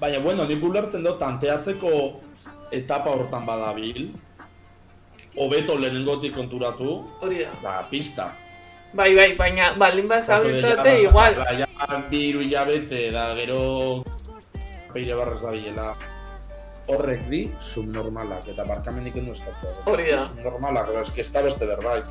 [0.01, 1.91] Baina, bueno, nik ulertzen dut tanteatzeko
[2.73, 4.09] etapa hortan badabil,
[5.37, 7.53] hobeto lehenengotik konturatu, Hori da.
[7.63, 8.31] da, pista.
[8.97, 11.35] Bai, bai, baina baldin bazabiltzate Porque ya igual.
[11.35, 14.03] pasa- Ja, bi hiru hilabete, da, gero...
[14.93, 15.87] Peire barrez da bilela.
[16.87, 19.75] Horrek di, subnormalak, eta barkamenik enu eskatzea.
[19.91, 20.25] Hori da.
[20.31, 22.07] Subnormalak, que ez da beste berbait.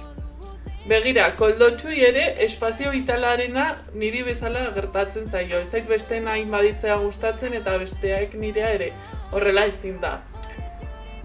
[0.87, 3.65] Begira, koldotxui ere espazio vitalarena
[3.99, 5.59] niri bezala gertatzen zaio.
[5.59, 8.93] Ez zait beste nahi baditzea gustatzen eta besteak nirea ere
[9.33, 10.21] horrela ezin da.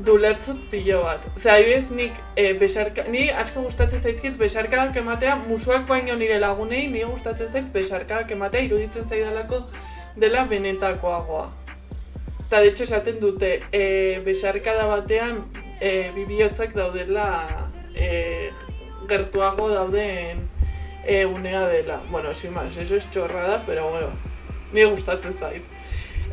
[0.01, 1.27] Dulertzut pilo bat.
[1.37, 6.87] Zer, adibidez, nik e, besarka, ni asko gustatzen zaizkit besarkadak ematea musuak baino nire lagunei,
[6.87, 9.61] nire gustatzen zait besarkadak ematea iruditzen zaidalako
[10.17, 11.51] dela benetakoagoa.
[12.51, 15.45] Eta de hecho esaten dute, e, besarkada batean
[15.79, 18.49] e, bibihotzak daudela e,
[19.07, 20.49] gertuago dauden
[21.05, 22.01] e, unea dela.
[22.09, 24.07] Bueno, sin más, eso es chorrada, pero bueno,
[24.73, 25.63] ni gustatzen zait.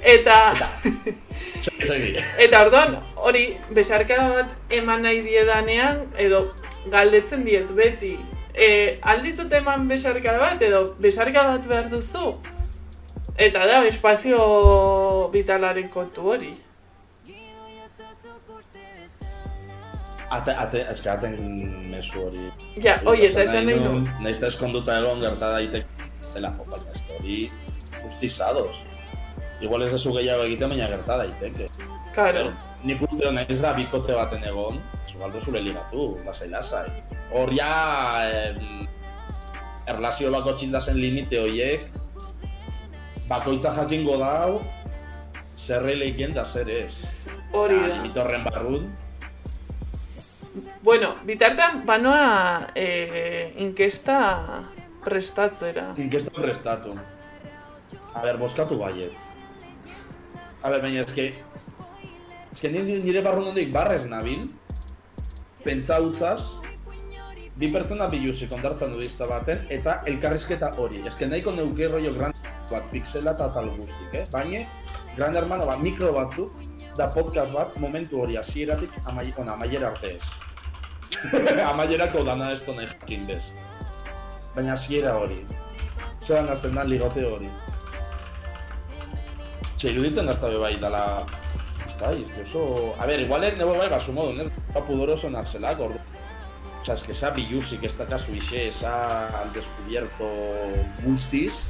[0.02, 0.57] Eta,
[1.62, 2.16] Segi.
[2.48, 6.48] eta orduan, hori, besarkada bat eman nahi diedanean, edo
[6.90, 8.16] galdetzen diet beti.
[8.59, 12.40] E, aldizut eman besarkada bat, edo besarkada bat behar duzu?
[13.38, 14.38] Eta da, espazio
[15.31, 16.51] vitalaren kontu hori.
[20.35, 21.37] Ate, ate, eske aten
[21.88, 22.48] mesu hori.
[22.83, 23.92] Ja, oi, eta esan nahi du.
[24.24, 25.87] Nahiz eta eskonduta egon gerta daitek
[26.35, 27.37] dela jo, baina eske hori
[28.03, 28.83] justizados.
[29.62, 31.70] Igual ez dezu gehiago egiten, baina gerta daiteke.
[32.18, 32.48] Claro.
[32.83, 36.85] Nik uste hon ez da bikote baten egon, zugaldo zure ligatu, lasai lasai.
[37.31, 37.70] Hor ja,
[38.27, 38.85] em,
[39.94, 41.87] erlazio bako txindazen limite horiek,
[43.28, 44.62] bakoitza jakingo dau,
[45.56, 47.04] zer leikien da zer ez.
[47.52, 47.96] Hori da.
[47.96, 48.88] Limite horren barrun,
[50.82, 54.64] Bueno, bitartean, banoa e, inkesta
[55.04, 55.92] prestatzera.
[55.96, 56.94] inkesta prestatu.
[58.14, 59.14] A ber, boskatu baiet.
[60.62, 61.34] A ber, baina eske...
[62.52, 64.48] Eske nire, nire barrun hondik barrez nabil,
[65.62, 66.40] pentsa utzaz,
[67.58, 71.02] bi pertsona biluzi kondartzen du dizta baten, eta elkarrizketa hori.
[71.10, 72.34] Eske nahiko neuke rollo gran
[72.70, 74.24] bat pixela eta tal guztik, eh?
[74.32, 74.62] Baina,
[75.16, 76.54] gran hermano bat, mikro batzuk,
[76.98, 80.22] da podcast bat, momentu hori hasieratik amai, ona, amaiera arte ez.
[81.66, 83.42] Amaierako dana ez nahi jakin bez.
[84.54, 85.40] Baina hasiera hori.
[86.22, 87.50] Zeran azten da ligote hori.
[89.76, 91.02] Txe, iruditzen azta bai dala...
[91.88, 92.94] Ez da, ez que oso...
[92.98, 94.46] A ber, igual nebo bai basu modu, ne?
[94.74, 95.98] Ba pudoroso narzelak, ordu.
[96.80, 100.28] Osa, es que esa biluzik, ez da kasu ixe, esa al descubierto
[101.02, 101.64] guztiz.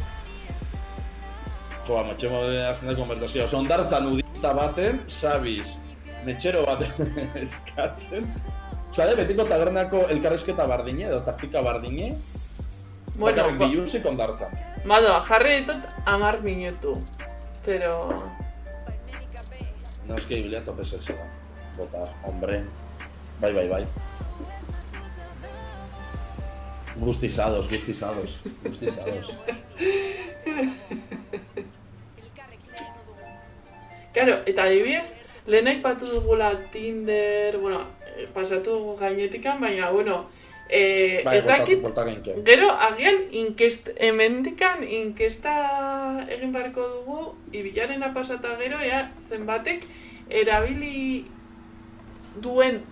[1.86, 3.46] Jo, ba, motxemo de azten da konvertazioa.
[3.48, 5.78] Osa, ondartzan udista baten, sabiz,
[6.26, 8.28] metxero baten eskatzen.
[8.90, 12.12] Osa, de, betiko tabernako elkarrezketa bardine, edo taktika bardine,
[13.18, 14.52] Bueno, bakarrik ba, biluzik ondartzan.
[14.86, 16.94] Madoa, jarri ditut amar minutu.
[17.64, 18.22] Pero...
[20.06, 21.26] No, es que Biblia tope da.
[21.76, 22.64] Bota, hombre.
[23.40, 23.86] Bai, bai, bai.
[27.00, 29.36] Gustizados, gustizados, gustizados.
[34.12, 35.14] Claro, eta adibidez,
[35.46, 37.84] lehen aipatu dugula Tinder, bueno,
[38.16, 40.26] eh, pasatu dugu gainetikan, baina, bueno,
[40.68, 41.86] eh, Bai, ez dakit,
[42.44, 47.20] gero agian inkest, hemendikan inkesta egin beharko dugu,
[47.52, 49.86] ibilarena pasata gero, ea, zenbatek
[50.28, 51.26] erabili
[52.42, 52.82] duen,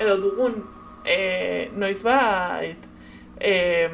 [0.00, 0.62] edo dugun,
[1.04, 2.85] eh, noizbait,
[3.40, 3.90] eh,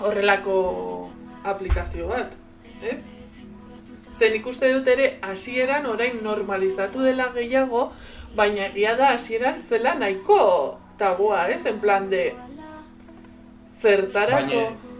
[0.00, 0.58] horrelako
[1.44, 2.36] aplikazio bat,
[2.82, 3.00] ez?
[4.18, 7.90] Zen ikuste dut ere hasieran orain normalizatu dela gehiago,
[8.36, 11.64] baina egia da hasieran zela nahiko tabua, ez?
[11.66, 12.30] En plan de
[13.80, 14.60] zertarako...
[14.60, 14.90] Baina,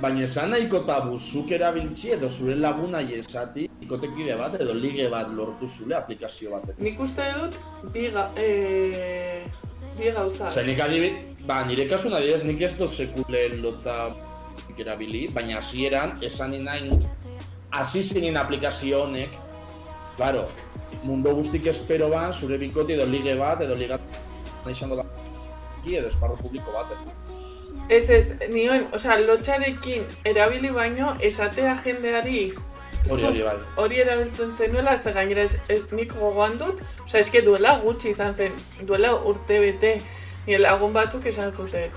[0.00, 5.32] baina esan nahiko tabu zuk erabiltzi edo zure laguna esati ikotekide bat edo lige bat
[5.36, 6.84] lortu zule aplikazio batetik.
[6.84, 7.56] Nik uste dut
[7.94, 9.44] bi, ga, e,
[10.00, 10.50] bi gauza.
[10.50, 13.96] Zer nik adibid, ba, nire kasun adibidez nik ez dut sekule lotza
[14.80, 16.96] erabili, baina hasieran esan nahi
[17.70, 19.34] hasi zinen aplikazio honek,
[20.16, 20.46] claro,
[21.04, 24.00] mundu guztik espero ban, zure bikote edo lige bat, edo ligat
[24.64, 25.04] nahi izango da
[25.84, 26.96] edo esparru publiko bat.
[27.90, 32.52] Ez ez, nioen, osea, lotxarekin erabili baino, esatea jendeari
[33.08, 33.56] Hori, hori, bai.
[33.76, 38.34] hori erabiltzen zenuela, ze gainera ez, ez, nik gogoan dut, osea, eske duela gutxi izan
[38.34, 38.52] zen,
[38.86, 39.94] duela urte bete,
[40.46, 41.90] nire lagun batzuk esan zuten.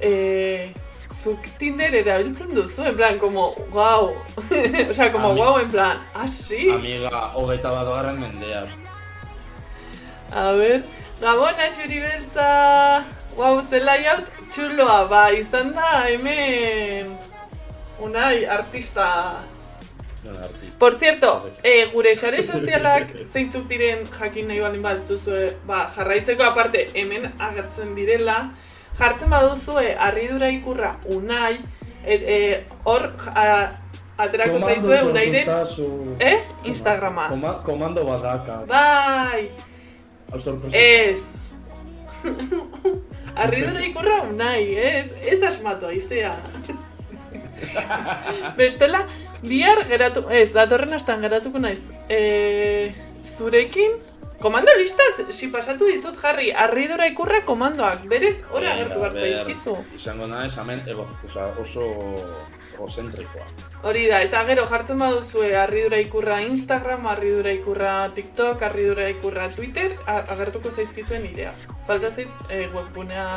[0.00, 0.72] E,
[1.12, 4.14] zuk Tinder erabiltzen duzu, en plan, como, guau,
[4.90, 6.70] osea, como Ami- guau, en plan, ah, sí?
[6.72, 8.64] Amiga, hogeita bat garren mendea.
[10.32, 10.82] A ber,
[11.20, 13.04] Gabona xuri beltza,
[13.36, 17.12] guau, zela jaut, txuloa, ba, izan da hemen,
[18.02, 19.06] unai, artista.
[20.78, 26.44] Por cierto, eh, gure sare sozialak zeintzuk diren jakin nahi baldin bat duzue, ba, jarraitzeko
[26.44, 28.38] aparte hemen agertzen direla,
[28.98, 31.58] jartzen baduzue harridura ikurra unai,
[32.04, 33.46] et, eh, hor a,
[34.16, 35.48] aterako zaizue unairen,
[36.20, 36.38] eh?
[36.64, 37.28] Instagrama.
[37.28, 38.62] Koma, komando badaka.
[38.68, 39.50] Bai,
[40.72, 41.22] ez.
[43.34, 45.12] Harridura ikurra unai, ez?
[45.20, 46.34] Ez asmatu aizea.
[48.58, 49.06] Bestela,
[49.48, 51.80] bihar geratu, ez, datorren astan geratuko naiz.
[52.08, 52.92] E,
[53.24, 53.96] zurekin,
[54.40, 59.76] komando listaz, si pasatu dizut jarri, harridura ikurra komandoak, berez, hori agertu behar zaizkizu.
[59.96, 61.88] Izango naiz, hemen ego, oza, oso
[62.74, 63.46] egozentrikoa.
[63.88, 69.94] Hori da, eta gero jartzen baduzue harridura ikurra Instagram, harridura ikurra TikTok, harridura ikurra Twitter,
[70.06, 71.52] agertuko zaizkizuen idea.
[71.86, 73.28] Falta zait e, webgunea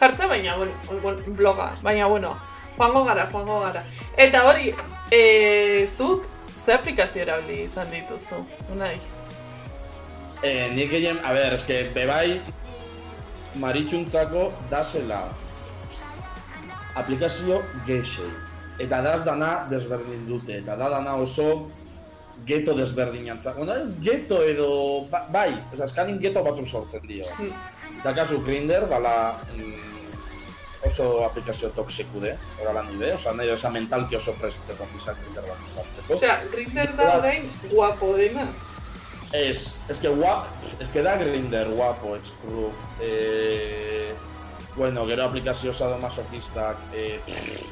[0.00, 2.36] jartza, baina, bueno, bloga, baina, bueno,
[2.80, 3.84] joango gara, joango gara.
[4.16, 4.72] Eta hori,
[5.12, 6.24] e, zuk
[6.64, 8.40] ze aplikazio erabili izan dituzu,
[8.72, 8.94] unai?
[10.42, 12.40] Eh, nik egin, a ber, eske, bebai,
[13.60, 15.26] maritxuntzako dasela
[16.96, 18.30] aplikazio gexei.
[18.80, 21.68] Eta daz dana desberdin dute, eta da dana oso
[22.48, 23.52] geto desberdinantza.
[23.60, 27.26] Ona, geto edo, ba- bai, oza, eskanin geto batzuk sortzen dio.
[27.36, 27.52] Hmm.
[28.00, 29.99] Eta kasu Grindr, bala, mm,
[30.86, 35.66] oso aplikazio toxiku de, horrela nide, oza, nahi oza mentalki oso preste bizak Grindr bat
[35.68, 36.16] izartzeko.
[36.16, 38.46] Osea, Grindr da orain guapo dena.
[39.32, 40.48] Es, es que guap,
[40.80, 42.70] es que da Grindr guapo, excru.
[43.00, 44.14] Eh,
[44.76, 47.20] bueno, gero aplikazio sadomasochistak, eh,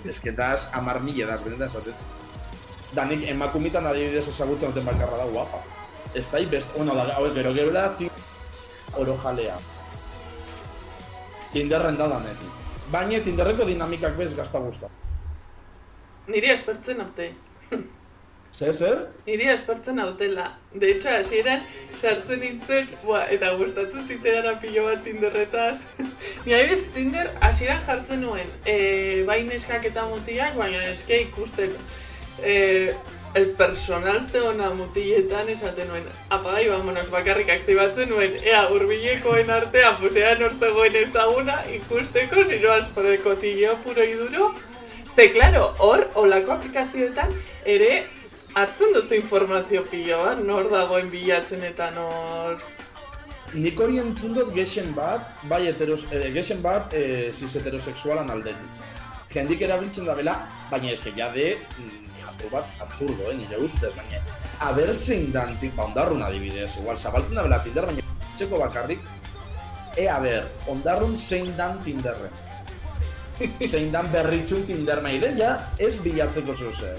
[0.05, 1.95] es que das amar mila das, benetan esatet.
[2.93, 5.63] Da nik emakumitan adibidez ezagutzen duten bakarra da guapa.
[6.15, 7.93] Ez da best, bueno, da, hau, gero gero da
[8.97, 9.57] oro jalea.
[11.53, 12.68] Tinderren da danetik.
[12.93, 14.89] Baina Tinderreko dinamikak bez gazta guzta.
[16.29, 17.33] Niri espertzen haute.
[18.59, 19.03] Zer, zer?
[19.27, 20.47] Niri espertzen hautela.
[20.75, 21.61] De hecho, hasieran
[21.95, 25.77] sartzen nintzen, bua, eta gustatzen zitzaidan pilo bat Tinderretaz.
[26.47, 28.79] Ni adibidez Tinder hasieran jartzen nuen, e,
[29.29, 31.77] bai neskak eta mutiak, baina eske ikusten
[32.43, 32.57] e,
[33.35, 40.17] el personal zeona mutiletan esaten nuen, apagai, vamonos, bakarrik aktibatzen nuen, ea, urbilekoen artean, pues
[40.17, 44.55] ea nor zegoen ezaguna, ikusteko, sino alzpore kotilleo puro y duro.
[45.15, 47.35] Ze, claro, hor, olako aplikazioetan,
[47.67, 48.07] ere,
[48.55, 52.59] hartzen duzu informazio pilo bat, nor dagoen bilatzen eta nor...
[53.55, 58.83] Nik hori entzun dut gexen bat, bai heteros, eh, gexen bat eh, cis heterosexualan aldetik.
[59.33, 60.35] Jendik erabiltzen da bela,
[60.71, 62.08] baina eske ja de mm,
[62.39, 64.21] asko bat absurdo, eh, nire ustez, baina
[64.61, 68.03] aber zein dan, tik, ba, ondarrun adibidez, igual, zabaltzen da bela Tinder, baina
[68.37, 69.01] txeko bakarrik,
[69.97, 72.31] e, a ber, ondarrun zein dan Tinderren.
[73.71, 76.97] zein dan berritxun Tinder maile, ja, ez bilatzeko zuze.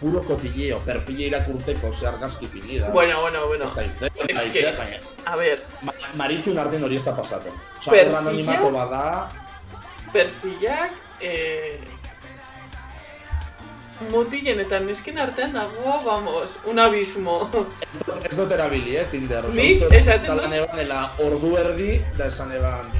[0.00, 2.88] Puro kotilleo, perfile irakurteko, ze argazki finida.
[2.90, 3.66] Bueno, bueno, bueno.
[3.66, 7.52] Ez da izen, ez que- A ver, Ma Maritxun artean hori ez da pasaten.
[7.78, 8.18] Osa, Perfila?
[8.18, 9.28] hor anonimato bada,
[10.12, 11.78] perfilak, eh,
[14.08, 17.50] mutilen eta nesken artean dago, vamos, un abismo.
[17.80, 19.44] ez dut- ez erabili, eh, Tinder.
[19.54, 22.90] Nik dut esaten dut- eban dela ordu erdi, da esan eban,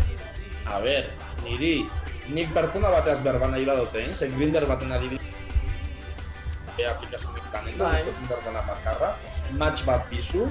[0.67, 1.11] a ber,
[1.45, 1.89] niri,
[2.29, 5.25] nik pertsona bateaz berba nahi badotein, zen Grindr baten adibidez,
[6.79, 8.01] e, aplikazioik kanen da, Bai.
[8.01, 9.17] ez dut Tinder dela bakarra,
[9.59, 10.51] match bat bizu,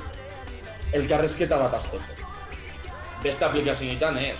[0.93, 2.03] elkarrezketa bat azteko.
[3.23, 4.37] Beste aplikazioetan ez.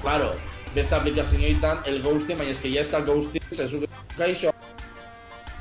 [0.00, 0.32] Claro,
[0.74, 3.84] beste aplikazioetan el ghosting, baina eske ya ez da ghosting, zezu
[4.16, 4.52] gaixo,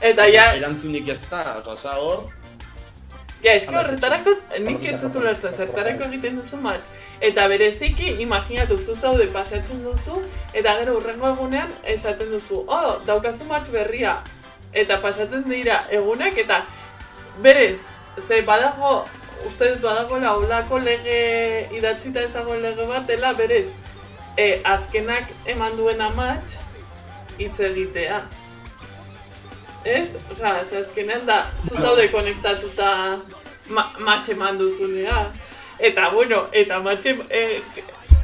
[0.02, 2.24] Eta ja, erantzunik ez da, oza, za hor,
[3.44, 4.32] ja, eske horretarako,
[4.64, 6.92] nik ez dut ulertzen, zertarako egiten duzu match.
[7.20, 10.22] Eta bereziki, imaginatu zu zaude pasatzen duzu,
[10.54, 14.18] eta gero urrengo egunean esaten duzu, oh, daukazu match berria.
[14.72, 16.64] Eta pasatzen dira egunak, eta
[17.44, 17.82] berez,
[18.28, 19.04] ze badago,
[19.48, 21.20] uste dut badagoela olako lege
[21.76, 23.68] idatzita ez dagoen lege bat, dela berez,
[24.38, 26.56] e, azkenak eman duena match,
[27.40, 28.24] hitz egitea.
[29.86, 30.10] Ez?
[30.32, 33.18] Osea, ze azkenean da, zu zaude konektatuta
[33.70, 35.32] ma match eman duzunea.
[35.80, 37.62] Eta, bueno, eta match em- eh,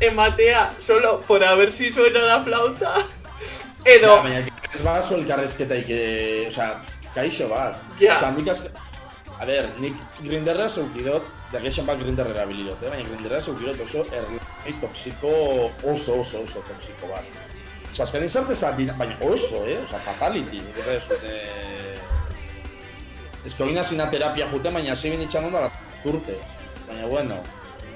[0.02, 2.96] ematea solo por a ver si suena la flauta.
[3.86, 4.42] Edo, Ja, baina
[4.74, 6.82] ez baso elkarrezketaik, eh, osea,
[7.14, 7.80] kaixo bat.
[8.00, 8.16] Ja.
[8.16, 8.70] Osea, nik azke...
[9.40, 12.90] A ber, nik Grinderra zeukidot, da gexen bat Grindr erabilidot, eh?
[12.90, 14.40] baina Grinderra zeukidot oso erri
[14.82, 15.32] toxiko,
[15.84, 17.24] oso, oso, oso toxiko bat.
[17.96, 19.78] Osea, azkenean zarte zati, baina oso, eh?
[19.80, 21.96] Osea, fatality, nik ez eh...
[23.46, 23.76] Ez que hori
[24.12, 25.72] terapia jute, baina hasi bin itxan ondo
[26.04, 26.36] urte.
[26.88, 27.38] Baina, bueno,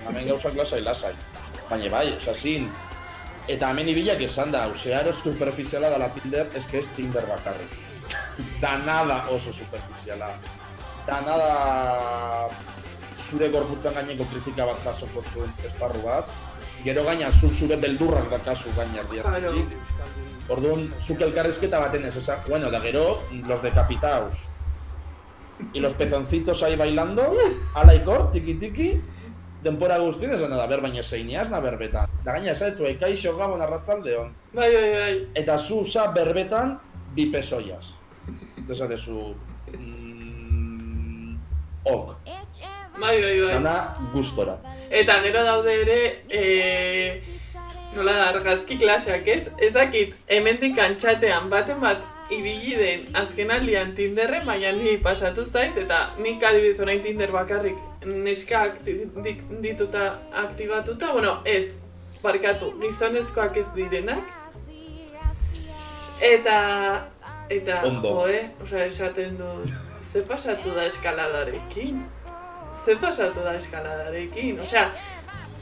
[0.07, 1.13] hemen gauzak lasai, lasai.
[1.69, 2.71] Baina bai, osea, zin,
[3.49, 7.71] Eta hemen ibilak esan da, osearo superficiala dela Tinder, ez que ez Tinder bakarrik.
[8.61, 10.29] Da nada oso superficiala.
[11.07, 12.49] Da nada
[13.17, 16.29] zure gorputzan gaineko kritika bat jasoko zuen esparru bat.
[16.83, 19.73] Gero gaina zuk zure beldurrak dakazu gaina erdiatzik.
[20.49, 24.45] Orduan, zuk elkarrizketa baten ez esa, bueno, da gero, los decapitados.
[25.73, 27.33] Y los pezoncitos ahí bailando,
[27.75, 28.89] alaikor, tiki tiki,
[29.63, 32.09] denpora guztien ez da, ber, baina zeineaz na berbetan.
[32.23, 34.33] Da gaina esaitu, ekaixo gabon arratzaldeon.
[34.53, 35.13] bai, bai, bai.
[35.35, 36.77] Eta zu za berbetan,
[37.13, 37.93] bi pesoias.
[38.67, 39.35] Desatezu,
[39.77, 41.37] mm,
[41.83, 42.28] ok.
[42.99, 43.53] Bai, bai, bai.
[43.53, 43.75] Dana
[44.13, 44.57] gustora.
[44.89, 47.21] Eta gero daude ere, e,
[47.95, 49.43] nola da, argazki klaseak ez?
[49.69, 56.09] Ezakit, hemendik antxatean baten bat ibili den azken aldian Tinderren, baina ni pasatu zait, eta
[56.19, 61.75] nik adibidez orain Tinder bakarrik di- dituta aktibatuta, bueno, ez,
[62.23, 64.35] barkatu, gizonezkoak ez direnak.
[66.21, 66.57] Eta,
[67.49, 68.09] eta, Ondo.
[68.09, 68.49] jo, eh?
[68.61, 69.71] Osea, esaten dut,
[70.01, 72.03] ze pasatu da eskaladarekin?
[72.85, 74.59] Ze pasatu da eskaladarekin?
[74.63, 74.87] Osea,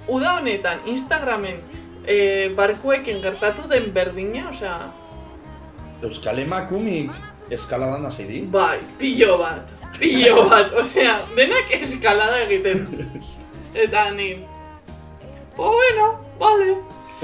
[0.08, 1.62] uda honetan, Instagramen,
[2.06, 4.78] e, barkuekin gertatu den berdina, osea,
[5.98, 7.10] Euskal emakumik
[7.50, 8.42] eskaladan hasi di.
[8.52, 12.86] bai, pilo bat, pilo bat, osea, denak eskalada egiten.
[13.74, 14.46] Eta ni,
[15.58, 16.06] oh, bueno,
[16.40, 16.76] vale.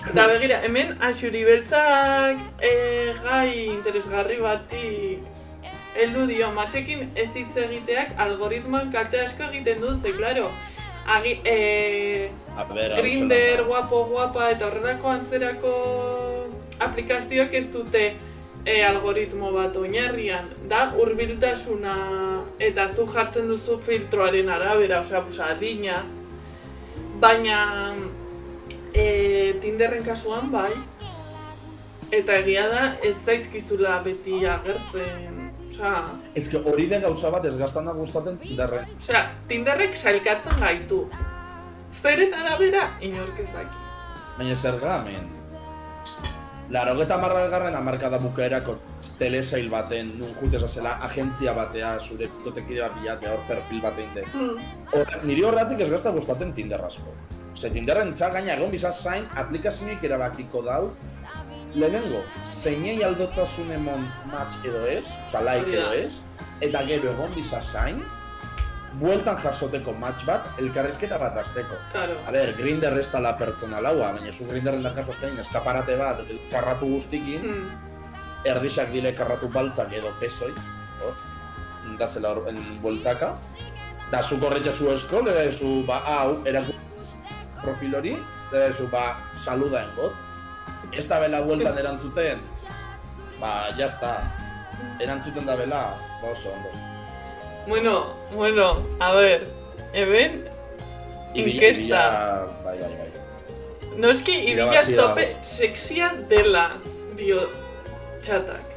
[0.10, 2.74] Eta begira, hemen axuri beltzak e,
[3.24, 4.88] gai interesgarri bati
[5.96, 10.50] heldu dio matxekin ez hitz egiteak algoritmoan kalte asko egiten du, ze, claro,
[11.06, 12.30] agi, e,
[12.74, 15.74] ber, Grinder, guapo, guapa eta horrelako antzerako
[16.84, 18.04] aplikazioak ez dute
[18.66, 20.50] e, algoritmo bat oinarrian.
[20.70, 21.96] Da, hurbiltasuna
[22.64, 26.02] eta zu jartzen duzu filtroaren arabera, osea, pues, adina.
[27.24, 27.60] Baina
[28.94, 30.72] e, Tinderren kasuan bai,
[32.14, 35.43] eta egia da ez zaizkizula beti agertzen.
[35.74, 36.06] Osea,
[36.36, 38.86] Ez que hori da gauza bat ez gaztan da gustaten Tinderren.
[38.96, 41.08] osea, Tinderrek sailkatzen gaitu.
[42.02, 43.80] Zeren arabera inork ez daki.
[44.38, 45.30] Baina zer gamen.
[46.70, 48.78] Laro geta marragarren amarkada bukaerako
[49.20, 54.24] telesail baten, nun jutesa zela agentzia batea, zure putotekide bat bilatea, hor perfil batein de.
[54.32, 54.58] Hmm.
[54.94, 57.14] Hor, niri horretik ez gazta gustaten Tinder asko.
[57.54, 60.94] Ose, Tinderren txal gaina egon bizaz zain, aplikazioik erabakiko dau,
[61.76, 65.94] lehenengo, zeinei aldotzasun emon match edo ez, oza, like Hori da.
[65.94, 66.20] edo ez,
[66.62, 68.04] eta gero egon bizaz zain,
[69.02, 71.80] bueltan jasoteko match bat, elkarrezketa bat azteko.
[71.92, 72.14] Claro.
[72.28, 76.22] A ber, Grindr ez dala pertsonalaua, baina zu Grinderren da kasu azkenin eskaparate bat,
[76.52, 77.72] karratu guztikin, Hmm.
[78.46, 80.52] erdisak dile karratu baltzak edo pesoi,
[81.02, 81.14] hor,
[81.98, 83.34] da zela hor, en bueltaka,
[84.12, 86.74] da zu korretxa zu esko, debe zu, ba, hau, eraku
[87.64, 88.18] profil hori,
[88.52, 90.14] debe zu, ba, saluda engot.
[90.98, 92.42] Ez da bela bueltan erantzuten,
[93.40, 94.18] ba, jazta,
[95.02, 95.84] erantzuten da bela,
[96.22, 96.70] ba oso ondo.
[97.68, 99.48] Bueno, bueno, a ver,
[99.94, 100.44] hemen
[101.34, 102.46] Inkesta.
[102.64, 103.12] Bai, bai, bai.
[103.98, 105.08] noski ibila Irabazi dago.
[105.08, 106.72] tope sexia dela
[107.18, 107.48] dio
[108.22, 108.68] txatak.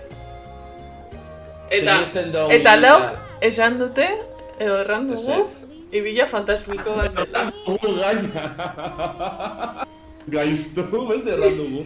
[1.70, 1.98] Eta,
[2.56, 4.06] eta lauk esan dute,
[4.58, 5.52] edo erran dugu, Ezetz.
[5.92, 7.40] ibila fantasmiko bat dela.
[10.26, 11.84] Gaiztu, beste erran dugu.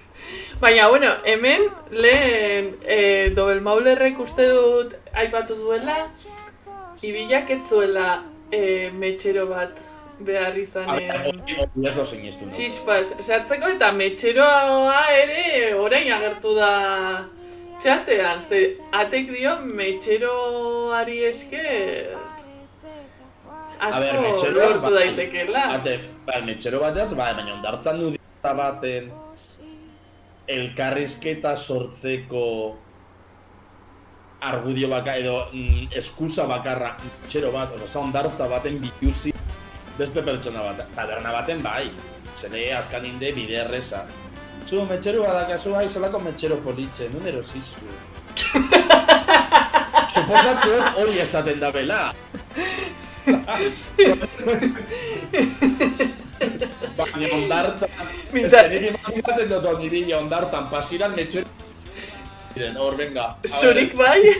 [0.60, 5.98] Baina, bueno, hemen lehen e, Dobel Maulerrek uste dut aipatu duela,
[7.02, 8.22] ibilak ez zuela
[8.52, 9.76] e, metxero bat
[10.20, 11.42] behar izanen.
[11.84, 11.96] ez
[12.40, 12.50] no?
[12.52, 16.72] Txispas, sartzeko eta metxeroa ere orain agertu da
[17.80, 22.18] txatean, ze atek dio metxeroari esker
[23.80, 25.66] ber, asko lortu daitekeela.
[25.78, 28.02] Ate, bai, metxero batez, bai, baina ondartzan
[28.40, 29.12] nudista baten
[30.48, 32.76] elkarrizketa sortzeko
[34.40, 39.32] argudio baka edo mm, eskusa bakarra metxero bat, oza, za ondartza baten bituzi
[39.98, 41.90] beste pertsona bat, taberna baten bai,
[42.36, 44.06] zene askan inde bide erreza.
[44.66, 47.76] Zu, metxero badakazu bai, zelako metxero politxe, nun erosizu.
[50.14, 52.14] Suposatzu hori esaten da bela.
[57.00, 57.96] Baina ondartzan,
[58.34, 61.48] Mita- ez niri imaginatzen dut niri ondartzan, pasiran metxero
[62.50, 63.36] Miren, hor, venga.
[63.46, 64.18] Zurik bai?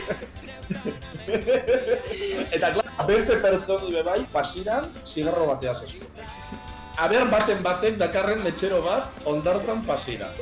[2.55, 6.01] Eta, klar, beste pertsoni be bai, pasiran, zigarro batea zazu.
[6.99, 10.35] Aber, baten batek dakarren metxero bat, ondartzan pasiran.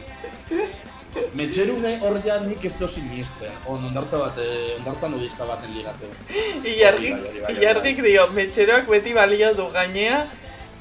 [1.37, 6.09] Metxerune hor ja nik ez do sinisten, on ondartza bat, eh, ondartza nudista baten ligatu.
[6.73, 10.23] Ilargik, bai, bai, hori ilargik dio, metxeroak beti balio du gainea,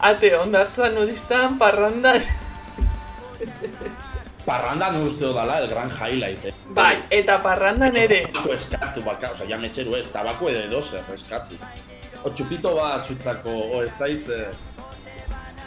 [0.00, 2.22] ate ondartza nudistan parrandan.
[4.46, 6.54] Parrandan uste dala, el gran highlight, eh.
[6.72, 8.22] Bai, eta parrandan ere.
[8.32, 11.58] Tabako eskatu baka, oza, ja metxeru ez, tabako edo edo zer, eskatzi.
[12.24, 14.48] O txupito bat zuitzako, o ez daiz, eh...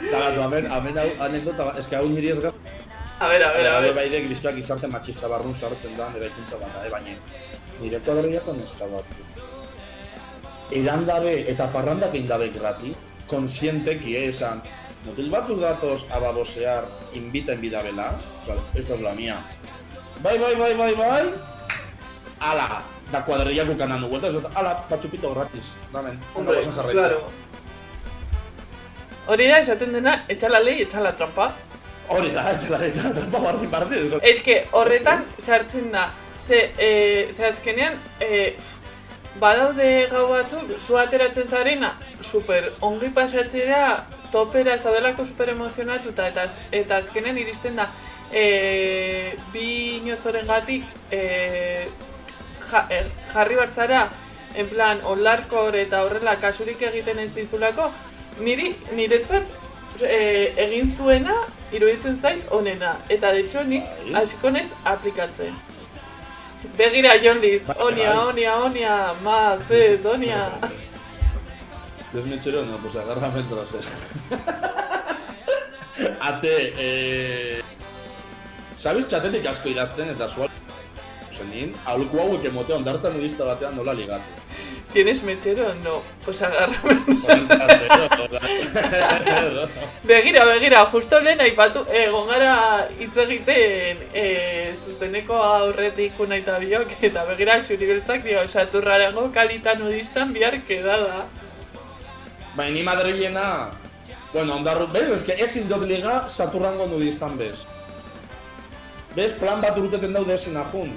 [0.02, 2.56] Zagatu, amen, amen hau, anekdota, bat, eske hau niri ez gaz...
[3.22, 3.94] A ber, a ber, a ber.
[3.94, 7.14] bai de kristoak izarte machista barrun sartzen da, nire ikuntza bat, eh, baina...
[7.82, 9.14] Nire kuadriako neska bat.
[10.74, 12.96] Edan dabe eta parrandak egin dabe grati,
[13.32, 14.62] konsienteki eh, esan,
[15.06, 16.86] mutil batzuk datoz a babosear
[17.18, 18.12] inviten bidabela,
[18.44, 19.40] oza, esta es la mía.
[20.22, 21.24] Bai, bai, bai, bai, bai,
[22.40, 27.24] ala, da kuadriako kananu vueltas, ala, patxupito gratis, damen, Hombre, pues claro.
[29.28, 31.52] Hori da, esaten dena, etxala lei, etxala trampa.
[32.12, 33.40] Hori da, etxala, etxala, trampa
[33.72, 34.20] bardin, eso.
[34.22, 36.90] Ez que horretan sartzen da, ze, e,
[37.34, 38.56] ze azkenean, e,
[39.40, 46.98] badaude gau batzuk, zu ateratzen zarena, super ongi pasatzera, topera zaudelako super emozionatuta, eta, eta
[46.98, 47.88] azkenean iristen da,
[48.32, 51.88] e, bi inozoren gatik, e,
[52.72, 53.04] ja, e,
[53.34, 54.10] jarri barzara,
[54.56, 57.92] en plan, onlarkor eta horrela kasurik egiten ez dizulako,
[58.40, 59.60] niri, niretzat
[60.00, 61.36] e, egin zuena
[61.72, 62.98] iruditzen zait onena.
[63.10, 64.22] Eta de hecho nik Bai.
[64.22, 64.52] hasiko
[64.86, 65.56] aplikatzen.
[66.78, 68.28] Begira, Jon Bai, onia, bai.
[68.28, 70.52] onia, onia, ma, ze, donia.
[72.14, 73.90] Desmechero, no, pues agárrame el trasero.
[76.22, 77.62] Ate, eh...
[78.78, 80.50] Sabes txatetik asko idazten eta zual...
[81.32, 84.42] Zenin, aholku hauek emote ondartzan nudista batean nola ligatu.
[84.94, 85.74] ¿Tienes mechero?
[85.84, 86.02] No.
[86.26, 87.02] Pues agárrame.
[87.48, 89.68] Trasero,
[90.04, 97.24] Begira, begira, justo lehen aipatu, egon gara hitz egiten e, zuzeneko aurretik unaita biok, eta
[97.30, 101.26] begira xuri beltzak dio, saturrarango kalita nudistan bihar kedada.
[102.56, 103.70] Baina ni madrilena...
[104.34, 107.66] Bueno, ondarru, bez, ez que ezin dut liga saturrango nudistan bez.
[109.16, 110.92] Bez, plan bat urteten daude ezin ajun.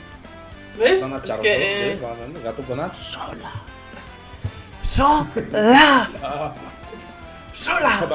[0.78, 1.00] ¿Ves?
[1.00, 1.54] Zana Es txarro, que...
[1.54, 2.12] eh, Eh, ba,
[2.44, 3.50] gatuko na, sola.
[4.84, 6.10] ¡Sola!
[7.54, 8.06] ¡Sola!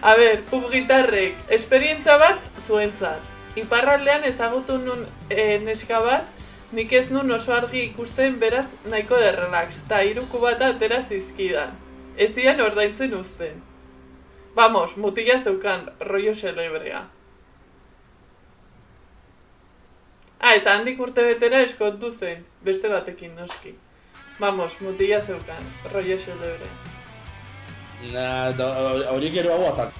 [0.00, 3.18] A ber, pub gitarrek, esperientza bat zuentzat.
[3.58, 6.28] Iparraldean ezagutu nun e, neska bat,
[6.70, 11.74] nik ez nun oso argi ikusten beraz nahiko de relax, eta iruku bat atera zizkidan.
[12.16, 13.58] Ez zian ordaintzen uzten.
[14.54, 17.08] Vamos, mutila zeukan, rollo celebrea.
[20.38, 23.74] Ah, eta handik urte betera eskontu zen, beste batekin noski.
[24.38, 25.62] Vamos, mutila zeukan,
[25.92, 26.66] rollo celebre.
[28.12, 28.50] Na,
[29.14, 29.90] hori gero hau atak.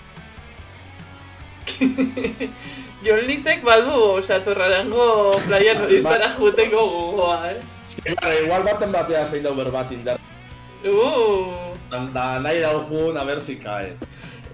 [3.04, 7.60] Jon Lizek badu saturrarango playa nudistara juteko gogoa, eh?
[8.20, 10.18] Bara, igual baten batea zein dau berbat indar.
[10.84, 13.94] Uh, Da, nahi daukun, a ber si cae.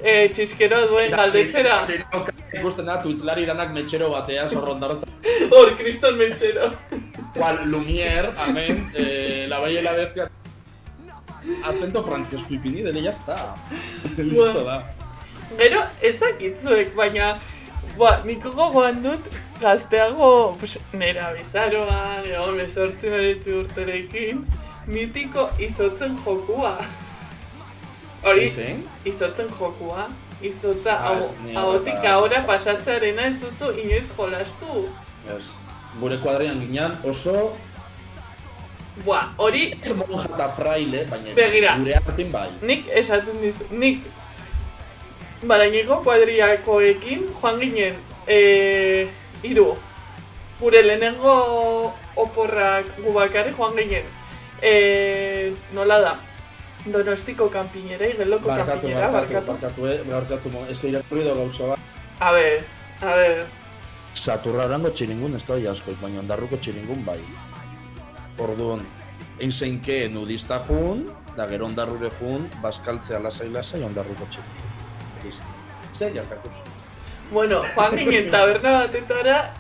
[0.03, 1.78] e, txiskero duen galdetzera.
[1.81, 4.99] Zein dauka ikusten da, tuitzlari danak metxero batea, zorrondarra.
[5.55, 6.68] Hor, kriston meltxero.
[7.35, 10.31] Cual Lumière, amén, eh, la bella y la bestia.
[11.64, 13.55] Acento francesco ipini, dele ya está.
[14.16, 14.83] Listo da.
[15.59, 17.39] Gero, ezakitzuek, baina,
[17.99, 19.20] ba, niko gogoan dut,
[19.61, 24.45] gazteago, pues, nera bizaroan, egon bezortzi meretzi urterekin,
[24.87, 26.76] mitiko izotzen jokua.
[28.22, 28.51] Hori,
[29.05, 30.09] izotzen jokua.
[30.43, 31.26] Izotza, Ah, ez,
[31.57, 32.12] ahotik horretan.
[32.14, 34.87] ahora pasatzearena ez duzu inoiz jolastu.
[35.28, 35.45] Ez.
[35.99, 37.57] Gure kuadrian ginean oso
[39.05, 41.76] Buah, hori ez monja eta fraile, baina Begira.
[41.78, 42.49] gure artin bai.
[42.62, 44.03] nik esaten dizu, nik
[45.47, 47.95] baraineko kuadriakoekin joan ginen
[48.28, 49.09] e,
[49.43, 49.76] iru.
[50.61, 54.05] Gure lehenengo oporrak gu bakarrik joan ginen.
[54.61, 56.18] E, nola da?
[56.84, 59.53] Donostiko kanpinera, igeldoko kanpinera, barkatu.
[59.53, 60.66] Barkatu, eh, barkatu, mo.
[60.68, 61.78] Ez que irakurri da gauza bat.
[62.20, 62.62] A ber,
[63.01, 63.16] a
[64.11, 64.20] ber.
[64.20, 67.20] Saturrarango txiringun ez da asko, baina ondarruko txiringun bai.
[68.38, 68.84] Orduan,
[69.38, 71.06] egin zeinke nudista jun,
[71.36, 74.70] da gero ondarrure jun, baskaltzea lasai lasai ondarruko txiringun.
[75.24, 75.44] Listo.
[75.92, 76.22] Zer.
[77.30, 79.52] Bueno, joan ginen taberna batetara,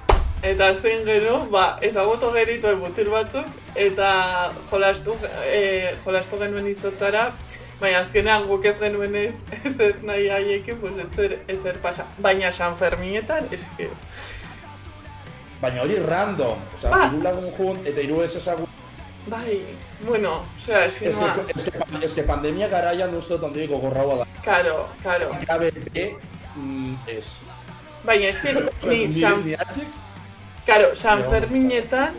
[0.42, 3.46] eta zen gero, ba, ezagutu gerituen mutil batzuk,
[3.76, 5.14] eta jolastu,
[5.46, 7.28] e, jolastu genuen izotzara,
[7.80, 9.34] baina azkenean guk ez genuen ez,
[9.64, 12.06] ez ez nahi haiekin, pues ez ez zer pasa.
[12.18, 13.90] Baina San Ferminetan, eske,
[15.60, 17.00] Baina hori random, osea, Ba.
[17.10, 18.66] hiru lagun jun, eta hiru ez ezagun.
[19.26, 19.60] bai,
[20.06, 24.16] bueno, osea, Ez noa, que, es que, es que pandemia garaian uste dut ondiko gorraua
[24.22, 24.26] da.
[24.44, 25.28] karo, karo.
[25.46, 26.16] KBT,
[26.56, 27.26] mm, ez.
[28.04, 28.54] Baina eske,
[28.88, 29.44] ni Ni- San
[30.66, 31.22] Karo, San.
[31.24, 32.14] Ferminetan,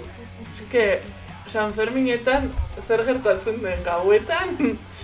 [0.53, 1.01] eske,
[1.47, 4.55] San Ferminetan zer gertatzen den gauetan,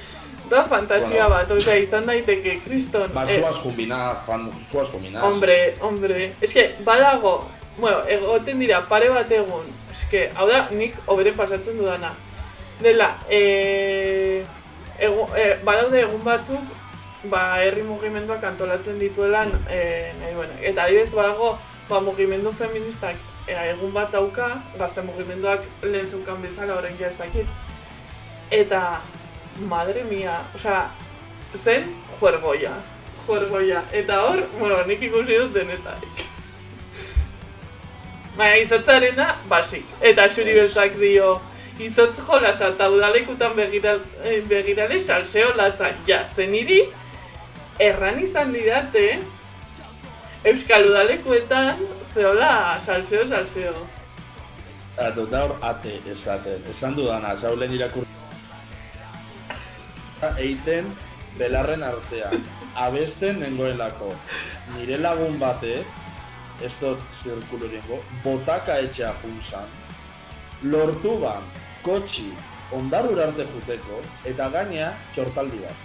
[0.51, 1.29] da fantasia Bueno.
[1.29, 3.09] bat, eta izan daiteke, kriston.
[3.13, 5.21] Ba, eh, zuaz jumbina, fan, zuaz jumbina.
[5.25, 7.47] hombre, hombre, eske, badago,
[7.77, 12.13] bueno, egoten dira pare bat egun, eske, hau da, nik oberen pasatzen dudana.
[12.81, 14.43] Dela, e,
[14.99, 16.75] egu, e, badaude egun batzuk,
[17.31, 20.59] ba, herri mugimenduak antolatzen dituelan, e, nahi duena.
[20.61, 21.55] Eta adibidez badago,
[21.89, 23.17] ba, mugimendu feministak
[23.47, 27.47] e, egun bat dauka, gazte mugimenduak lehen zeukan bezala ja ez dakit.
[28.51, 29.01] Eta,
[29.69, 30.89] madre mia, osea,
[31.55, 31.85] zen
[32.19, 32.73] juergoia,
[33.25, 33.83] juergoia.
[33.91, 36.36] Eta hor, bueno, nik ikusi dut denetarik.
[38.37, 39.85] Baina izotzarena, basik.
[40.01, 41.39] Eta xuri beltzak dio,
[41.81, 45.89] izotz jolasa eta udalekutan begira, eh, begirale salseo latza.
[46.07, 46.83] Ja, zeniri,
[47.79, 49.07] erran izan didate,
[50.47, 51.79] Euskal udalekuetan,
[52.13, 53.73] zeola salseo, salseo.
[54.93, 58.05] Eta da ate esaten, esan dudana, zaulen irakur...
[60.37, 60.87] Eiten
[61.37, 64.13] belarren artean, abesten nengoelako.
[64.75, 65.81] Nire lagun bate,
[66.63, 69.67] ez dut zirkulu egingo, botaka etxea junzan,
[70.63, 71.43] lortu ban,
[71.85, 72.29] kotxi
[72.75, 75.83] ondarur arte juteko, eta gaina txortaldi bat.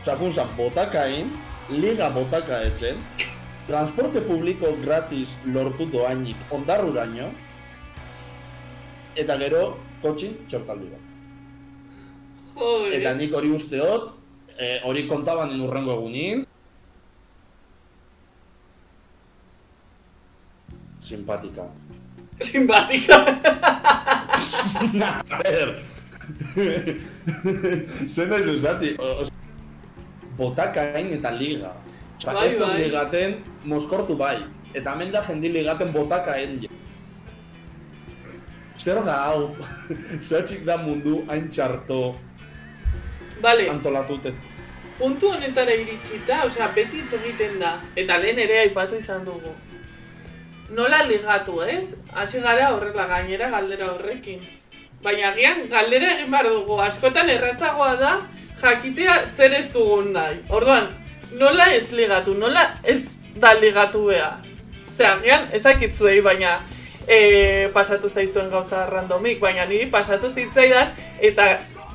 [0.00, 1.30] Osa, punzan, botakain,
[1.70, 2.98] liga botaka etzen,
[3.68, 7.28] transporte publiko gratis lortu doainik ondarruraino,
[9.20, 9.62] eta gero
[10.02, 11.06] kotxin txortaldi bat.
[12.60, 12.96] Joder.
[12.98, 14.10] Eta nik hori usteot,
[14.58, 16.44] eh, hori kontaban urrengo egunin.
[21.10, 21.66] Simpatika.
[22.40, 23.16] Simpatika.
[25.34, 25.68] A ver.
[28.62, 29.28] Zati, o- o-
[30.38, 31.72] botakain eta liga.
[32.18, 32.76] Osa, Bai, ez bai.
[32.84, 33.34] ligaten
[33.64, 34.38] moskortu bai.
[34.74, 36.68] Eta hemen da jendi ligaten botakain.
[38.78, 39.56] Zer da hau?
[40.28, 42.14] Zertxik da mundu hain txarto
[43.42, 44.34] Vale, antolatuten.
[45.00, 49.52] puntu honetara iritsita, osea, beti egiten da, eta lehen ere aipatu izan dugu.
[50.70, 51.94] Nola ligatu, ez?
[52.14, 54.38] Hasi gara horrela gainera galdera horrekin.
[55.02, 58.12] Baina agian galdera egin behar dugu, askotan errazagoa da
[58.62, 60.38] jakitea zer ez dugun nahi.
[60.48, 60.86] Orduan,
[61.40, 64.30] nola ez ligatu, nola ez da ligatu beha.
[64.94, 66.60] Ze agian ezakitzuei, baina
[67.06, 71.50] e, pasatu zaizuen gauza randomik, baina niri pasatu zitzaidan, eta,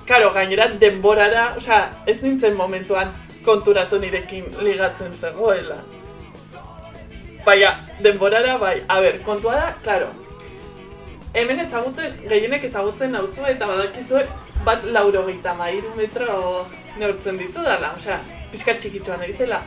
[0.07, 3.15] karo, gainera denborara, osea, ez nintzen momentuan
[3.45, 5.79] konturatu nirekin ligatzen zegoela.
[7.45, 10.07] Baina, denborara bai, a ber, kontua da, klaro,
[11.37, 14.23] hemen ezagutzen, gehienek ezagutzen nauzu eta badakizue
[14.65, 16.65] bat laurogeita mairu metro
[16.97, 18.17] neurtzen ditu dela, osea,
[18.49, 19.61] pixka txikitxoa naizela.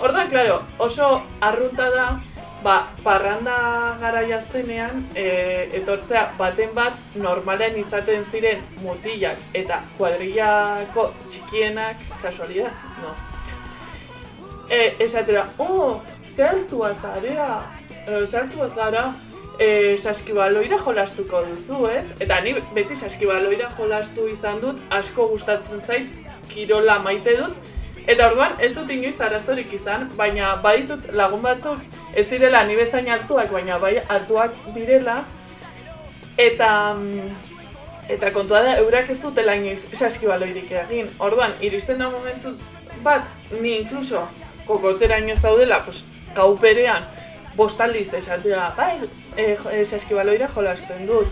[0.00, 1.12] Orduan, klaro, oso
[1.46, 2.10] arrunta da,
[2.64, 3.56] ba, parranda
[4.02, 5.26] garaia zenean, e,
[5.80, 13.14] etortzea baten bat normalean izaten ziren mutilak eta kuadrillako txikienak, kasualidad, no.
[14.70, 16.00] E, esatera, oh,
[16.36, 17.48] ze altua zarea,
[18.06, 19.12] e, ze altua zara,
[19.58, 22.06] e, saskibaloira jolastuko duzu, ez?
[22.20, 26.08] Eta ni beti saskibaloira jolastu izan dut, asko gustatzen zait,
[26.48, 27.54] kirola maite dut,
[28.08, 31.82] Eta orduan ez dut inoiz arazorik izan, baina baditut lagun batzuk
[32.16, 35.20] ez direla ni bezain altuak, baina bai altuak direla.
[36.40, 37.30] Eta mm,
[38.16, 41.10] eta kontua da eurak ez dutela inoiz saskibaloirik egin.
[41.18, 42.54] Orduan iristen da momentu
[43.04, 43.28] bat
[43.60, 44.24] ni incluso
[44.66, 46.02] kokoteraino zaudela, pues
[46.34, 47.06] gau berean
[47.56, 49.00] bostaldiz esatea, bai,
[49.36, 51.28] e, e, saskibaloira jolasten dut.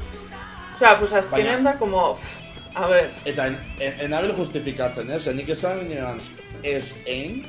[0.74, 5.26] Osea, pues azkenean da como, pff, a ver, Eta en, en, enabil justifikatzen, ez?
[5.34, 6.20] Nik esan ginean,
[6.62, 7.42] ez ein,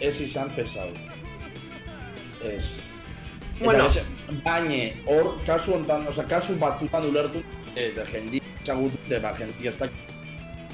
[0.00, 0.88] ez izan pesau.
[2.42, 2.74] Ez.
[3.56, 3.86] Eta Bueno.
[3.86, 4.02] ez,
[4.44, 7.42] baina, hor, kasu hontan, oza, kasu batzutan ulertu,
[7.76, 9.88] eta jendi txagutute, ba, jendi ez da,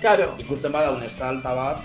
[0.01, 1.85] claro, ikusten bada un estalta bat,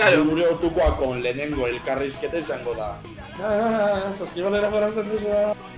[0.00, 0.24] claro.
[0.24, 2.94] gure otukoakon lehenengo elkarrizketa izango da.
[3.40, 5.28] Ah, saskibalera jorazten duzu.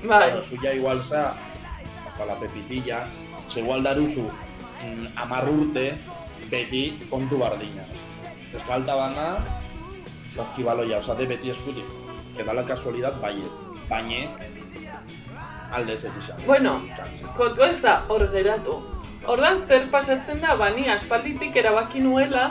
[0.03, 0.31] Bai.
[0.31, 1.35] Claro, suya igual za,
[2.07, 3.05] hasta la pepitilla,
[3.49, 4.27] ze igual daruzu
[4.83, 5.93] mm, amar urte,
[6.51, 7.85] beti kontu bardina.
[8.55, 9.27] Eskalta bana,
[10.33, 11.87] zaskibaloia, osate beti eskutik.
[12.37, 13.69] Que da la casualidad baiet.
[13.89, 14.33] Baina,
[15.73, 16.41] alde ez izan.
[16.47, 16.81] Bueno,
[17.37, 18.81] kontua ez da hor geratu.
[19.29, 22.51] Ordan zer pasatzen da, bani aspalditik erabaki nuela,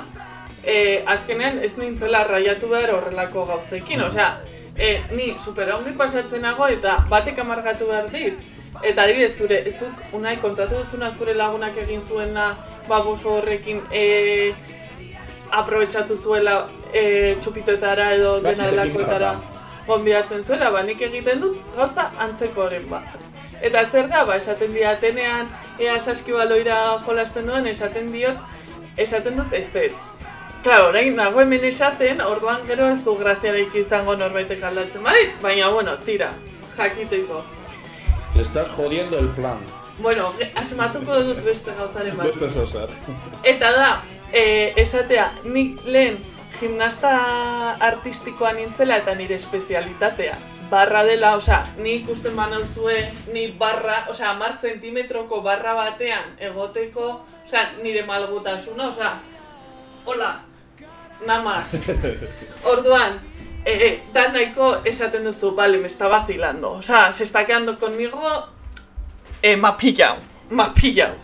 [0.63, 4.01] e, azkenean ez nintzela raiatu behar horrelako gauzekin.
[4.01, 4.31] Osea,
[4.77, 8.41] e, ni super ongi pasatzen nago eta batek amargatu behar dit.
[8.83, 12.55] Eta adibidez, zure, zuk unai kontatu duzuna zure lagunak egin zuena
[12.87, 14.53] baboso horrekin e,
[15.51, 19.83] aprobetxatu zuela e, txupitoetara edo Bai, dena delakoetara tratan.
[19.87, 23.19] gonbidatzen zuela, ba nik egiten dut gauza antzekoren bat.
[23.61, 28.39] Eta zer da, ba, esaten diatenean, ea saskibaloira jolasten duen, esaten diot,
[28.97, 29.93] esaten dut ez ez.
[30.63, 35.69] Claro, orain nago hemen esaten, orduan gero ez du graziarik izango norbaitek aldatzen badit, baina
[35.73, 36.27] bueno, tira,
[36.77, 37.39] jakiteko.
[38.35, 39.57] Te estás jodiendo el plan.
[39.97, 42.29] Bueno, asmatuko dut beste gauzaren bat.
[42.29, 42.93] Beste zozer.
[43.43, 43.87] Eta da,
[44.31, 44.43] e,
[44.83, 46.19] esatea, nik lehen
[46.59, 47.15] gimnasta
[47.89, 50.37] artistikoa nintzela eta nire espezialitatea.
[50.69, 52.99] Barra dela, osea, ni ikusten banauzue,
[53.33, 57.09] ni barra, osea, mar zentimetroko barra batean egoteko,
[57.47, 59.11] osea, nire malgutasuna, osea,
[60.05, 60.31] hola,
[61.25, 61.73] namaz.
[62.63, 63.19] Orduan,
[63.65, 68.21] e, da nahiko esaten duzu, vale, me está vacilando, osea, se está quedando conmigo,
[69.41, 70.17] eh, ma pillao,
[70.49, 71.15] ma pillao.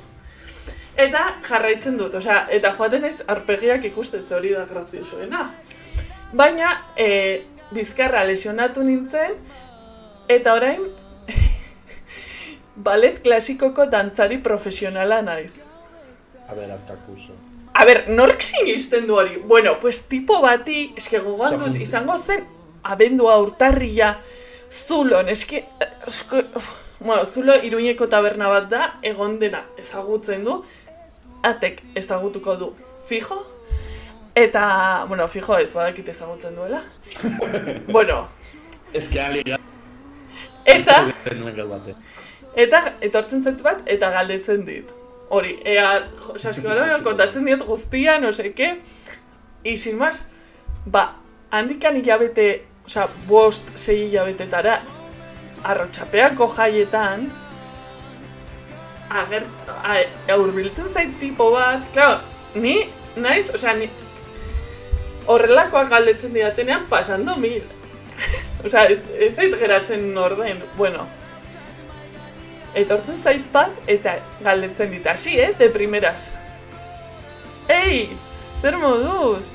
[0.98, 5.52] Eta jarraitzen dut, osea, eta joaten ez arpegiak ikusten ze hori da graziosoena.
[6.34, 9.38] Baina, e, bizkarra lesionatu nintzen,
[10.28, 10.82] eta orain,
[12.90, 15.54] ballet klasikoko dantzari profesionala naiz.
[16.48, 16.74] A ver.
[17.78, 19.38] A ber, nork sinisten du hori?
[19.38, 22.46] Bueno, pues tipo bati, eske gogoan dut, izango zen
[22.84, 24.16] abendua urtarria,
[24.72, 25.66] zulon, eske,
[26.08, 26.46] eske,
[27.00, 30.58] bueno, zulo iruñeko taberna bat da, egon dena ezagutzen du,
[31.46, 32.72] atek ezagutuko du
[33.06, 33.44] fijo,
[34.34, 36.82] eta, bueno, fijo ez, badakit ezagutzen duela.
[37.94, 38.26] bueno,
[38.94, 39.44] Ez que ali
[40.66, 41.02] eta,
[42.64, 44.97] eta etortzen zait bat, eta galdetzen dit.
[45.30, 48.78] Hori, ea, jo, saskibaloian kontatzen diet guztia, no seke,
[49.64, 50.24] y sin más,
[50.86, 51.18] ba,
[51.52, 54.78] handikan hilabete, osea, bost, sei hilabetetara,
[55.68, 57.28] arrotxapeako jaietan,
[59.10, 59.44] ager,
[59.84, 60.00] a,
[60.40, 62.22] urbiltzen zait tipo bat, claro,
[62.56, 62.78] ni,
[63.20, 63.92] naiz, osea, ni,
[65.28, 67.68] horrelakoak galdetzen didatenean, pasando mil.
[68.66, 71.04] osea, ez, ez zait geratzen orden, bueno,
[72.78, 76.32] etortzen zait bat, eta galdetzen dit, hasi, eh, de primeras.
[77.68, 78.10] Ei,
[78.62, 79.50] zer moduz?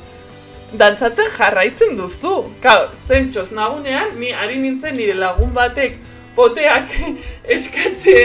[0.77, 2.35] Dantzatzen jarraitzen duzu.
[2.65, 5.99] Kau, zentxoz nagunean, ni ari nintzen nire lagun batek
[6.37, 6.89] poteak
[7.57, 8.17] eskatze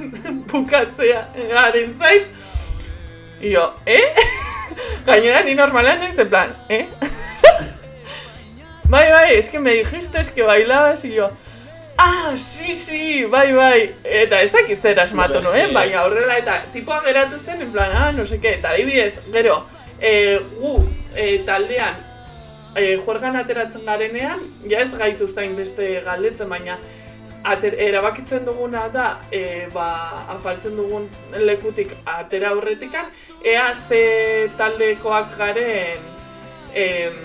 [0.50, 1.26] bukatzea
[1.98, 2.26] zait.
[3.40, 4.14] Io, eh?
[5.06, 6.86] Gainera ni normalean naiz plan, eh?
[8.88, 11.30] bai, bai, es que me dijiste que bailabas y yo,
[11.98, 13.94] ah, sí, sí, bai, bai.
[14.04, 18.12] Eta ez dakit zer asmatu nuen, baina horrela eta tipoa geratu zen, en plan, ah,
[18.12, 19.64] no sé qué, eta adibidez, gero,
[20.00, 20.78] e, gu
[21.14, 21.98] e, taldean
[22.74, 24.40] e, juergan ateratzen garenean,
[24.70, 26.78] ja ez gaitu zain beste galdetzen, baina
[27.48, 29.88] ater, erabakitzen duguna da, e, ba,
[30.34, 33.10] afaltzen dugun lekutik atera aurretikan,
[33.44, 36.10] ea ze taldekoak garen
[36.74, 37.22] em,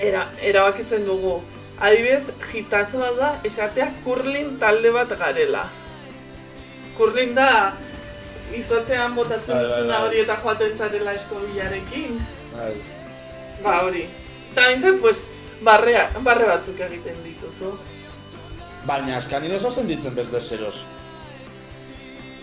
[0.00, 1.40] era, erabakitzen dugu.
[1.80, 5.64] Adibidez, jitazoa da esatea kurlin talde bat garela.
[6.96, 7.74] Kurlin da
[8.54, 10.06] izotzean botatzen Bai, bai, duzuna bai.
[10.08, 12.18] hori eta joaten zarela eskobilarekin.
[12.56, 12.72] Bai.
[13.62, 14.06] Ba hori.
[14.50, 15.22] Eta bintzat, pues,
[15.62, 17.74] barrea, barre batzuk egiten dituzu.
[18.88, 20.86] Baina, askani desazen ditzen bez de zeros.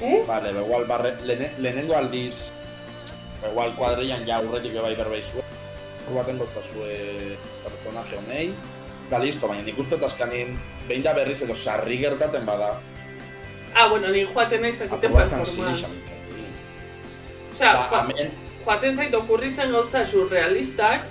[0.02, 0.24] Eh?
[0.28, 2.46] Vale, ba, igual barre, lehene, lehenengo aldiz,
[3.42, 5.52] ba, igual kuadrillan ja urretik bai berbei zuen.
[6.06, 8.48] Hor baten gotzazue personaje honei.
[9.10, 10.56] Da listo, baina nik uste askanin
[10.88, 12.72] behin da berriz edo sarri gertaten bada.
[13.76, 15.86] Ah, bueno, ni joaten naiz Aprobatzen performance.
[17.54, 18.08] Osea, Ba,
[18.66, 21.06] joaten zait okurritzen gauza surrealistak,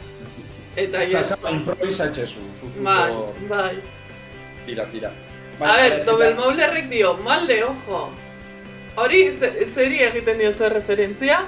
[0.76, 2.40] eta Osa, ja, esa improvisatxezu,
[2.82, 3.76] bai, zuzuko bai.
[4.66, 5.10] tira, tira.
[5.60, 8.10] A ver, Dobel Maulerrek dio, malde, ojo.
[8.96, 11.44] Hori, ze- zeri egiten dio zer referentzia?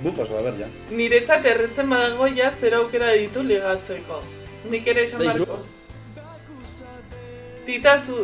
[0.00, 0.66] Bufas, a ver, ja.
[0.90, 4.22] Niretzat erretzen badago ja zer aukera ditu ligatzeko.
[4.68, 5.60] Nik ere esan barko.
[7.64, 8.16] Tita zu,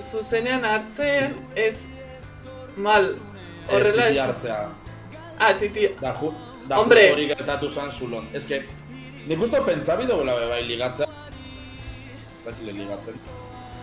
[0.00, 1.86] zuzenean hartzen ez
[2.76, 3.14] mal.
[3.68, 4.16] Horrela ez.
[4.16, 4.20] ez.
[4.24, 4.60] hartzea.
[5.38, 5.88] Ah, titi.
[6.00, 6.32] Da, ju,
[6.68, 7.10] da Hombre.
[7.12, 8.28] hori gertatu zan zulon.
[8.32, 8.64] Ez que,
[9.28, 11.08] nik uste pentsabi duela bai ligatzea.
[12.38, 13.20] Ez dakile ligatzen.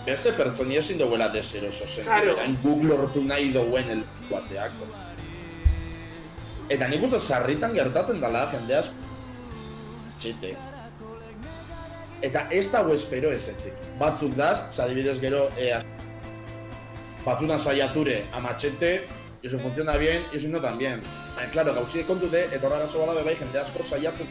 [0.06, 2.06] Beste pertsoni ezin duela deseroso zen.
[2.06, 2.36] Claro.
[2.36, 4.78] Berain guk lortu nahi duen el bateak.
[6.70, 9.14] Eta nik uste sarritan gertatzen dela jende asko.
[10.20, 10.56] Txite.
[12.22, 13.74] Eta ez dago espero ez etzik.
[14.00, 15.82] Batzuk daz, zadibidez gero, ea,
[17.26, 19.02] batzuna saiature a machete,
[19.42, 21.02] y eso funciona bien, y eso no tan bien.
[21.36, 24.28] Baina, claro, gauzi kontute, eta horra gazo bada bebai jende asko saiatzen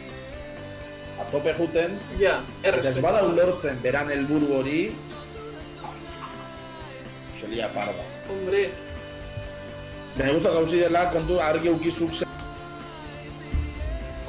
[1.21, 4.81] a tope juten, Ja, eta ez bada ulertzen beran helburu hori,
[7.41, 8.03] selia parda.
[8.31, 8.71] Hombre,
[10.17, 12.34] Baina gusta gauzi dela, kontu argi ukizuk zen,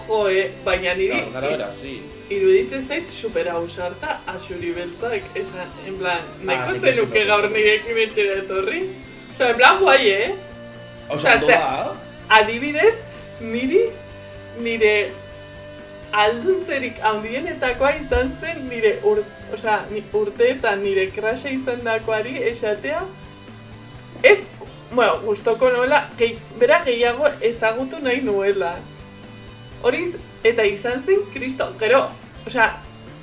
[0.08, 1.97] jo, eh, baina niri claro, bera, sí.
[2.30, 7.58] iruditzen zait super ausarta asuri beltzak, esan, en plan, nahiko nik zenuke gaur dut.
[7.58, 8.82] nirekin etxera etorri?
[9.34, 10.32] Osa, en plan, guai, eh?
[11.10, 11.95] Osa, Osea, doa,
[12.39, 12.95] Adibidez,
[13.41, 13.84] niri,
[14.64, 14.95] nire
[16.16, 19.22] alduntzerik handienetakoa izan zen nire ur,
[19.53, 23.03] osea, ni, urteetan nire krasa izan dakoari esatea,
[24.24, 24.39] ez,
[24.91, 28.76] bueno, gustoko nola, gehi, bera gehiago ezagutu nahi nuela.
[29.84, 30.13] Hori,
[30.43, 32.09] eta izan zen kristo, gero,
[32.47, 32.69] osea,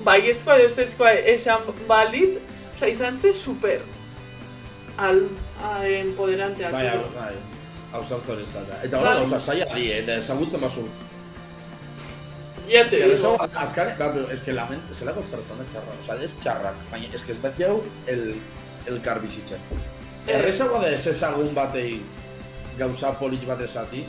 [0.04, 2.38] baiezkoa edo ezezkoa esan balit,
[2.74, 3.80] osea, izan zen super
[4.96, 5.28] al,
[5.62, 6.70] al empoderantea.
[6.70, 7.34] bai, hau- bai,
[7.92, 8.78] hau sartzen izata.
[8.84, 9.16] Eta Bai.
[9.18, 10.86] gauza saia di, eta ezagutzen basu.
[12.68, 13.36] Ya te digo.
[13.56, 17.22] azkane, claro, es que la mente, zelako pertsona txarra, o sea, ez txarrak, baina ez
[17.22, 18.36] que ez daki hau el,
[18.86, 19.58] el kar bizitzen.
[20.26, 20.36] Eh.
[20.36, 22.00] Errezagoa da ez ezagun batei
[22.78, 24.04] gauza politx bat esati,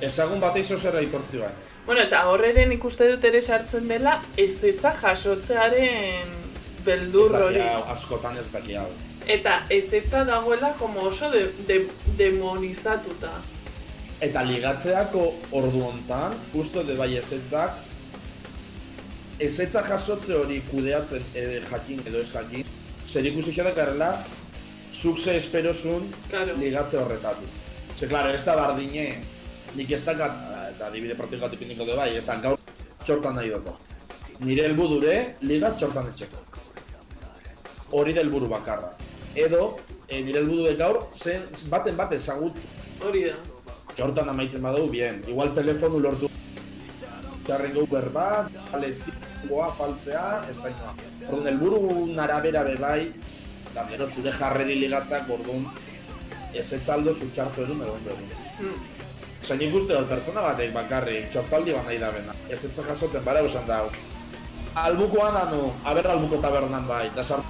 [0.00, 1.54] ezagun batei zozera aitortzi baina.
[1.86, 6.32] Bueno, eta horreren ikuste dut ere sartzen dela ezetza jasotzearen
[6.84, 7.60] beldur hori.
[7.92, 8.88] askotan ez daki hau.
[9.26, 11.86] Eta ezetza dagoela como oso de, de,
[12.18, 13.30] demonizatuta.
[14.20, 17.74] Eta ligatzeako ordu hontan, justo de bai ezetzak,
[19.38, 22.64] ezetza jasotze hori kudeatzen edo jakin edo ez jakin,
[23.06, 24.24] zer ikusi xedak garela,
[24.92, 26.54] zuk ze esperosun Claro.
[26.56, 27.48] ligatze horretatik.
[27.96, 29.20] Ze, klaro, ez da bardine,
[29.76, 30.38] nik ez dakat,
[30.72, 32.60] eta adibide praktikatik niko de bai, ez da gaur
[33.04, 33.68] txortan nahi dut.
[34.44, 36.40] Nire helbudure ligat txortan etxeko.
[37.96, 38.90] Hori da helburu bakarra.
[39.36, 39.76] Edo,
[40.08, 42.58] e, nire helburu de gaur, zen, baten bat ezagut
[43.04, 43.36] Hori da.
[43.94, 45.22] txortan amaitzen badugu, bien.
[45.28, 46.28] Igual telefonu lortu
[47.46, 50.94] jarrengo Uber bat, aletzikoa, faltzea, ez da inoa.
[51.28, 51.80] Orduan, helburu
[52.16, 53.12] narabera bebai,
[53.70, 55.68] eta gero zure jarreri ligatzak, orduan,
[56.54, 58.28] ez etzaldo zutxartu edun egon.
[58.60, 58.95] Mm.
[59.46, 62.32] Zain ikuste dut pertsona batek bakarrik, txortaldi bat nahi da bena.
[62.50, 63.84] Ez etza jasoten bara esan dau.
[64.76, 67.44] Albukoan anu, aber albuko tabernan bai, da sar...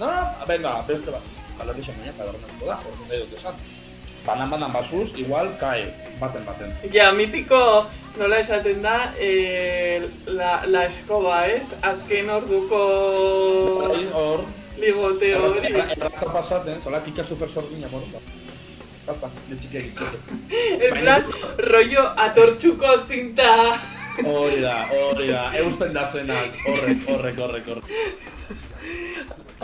[0.00, 0.08] No,
[0.48, 1.22] venga, beste bat.
[1.60, 3.54] Jala que mañana tabernazko da, orduan nahi dut esan.
[4.26, 5.86] Banan banan basuz, igual, kai,
[6.18, 6.74] baten baten.
[6.92, 7.86] Ja, mitiko
[8.18, 9.30] nola esaten da, e,
[10.26, 11.62] la, la eskoba, ez?
[11.80, 12.82] Azken orduko
[14.12, 14.44] Hor,
[14.82, 15.72] ligote hori.
[15.72, 18.20] erratza pasaten, zola kika super sordina, bueno,
[19.10, 20.18] Basta, de txiki egiteko.
[20.86, 21.24] En plan,
[21.66, 23.50] rollo atortxuko zinta.
[24.20, 27.86] Hori da, hori da, eusten da zenak, horrek, horrek, horrek, horrek.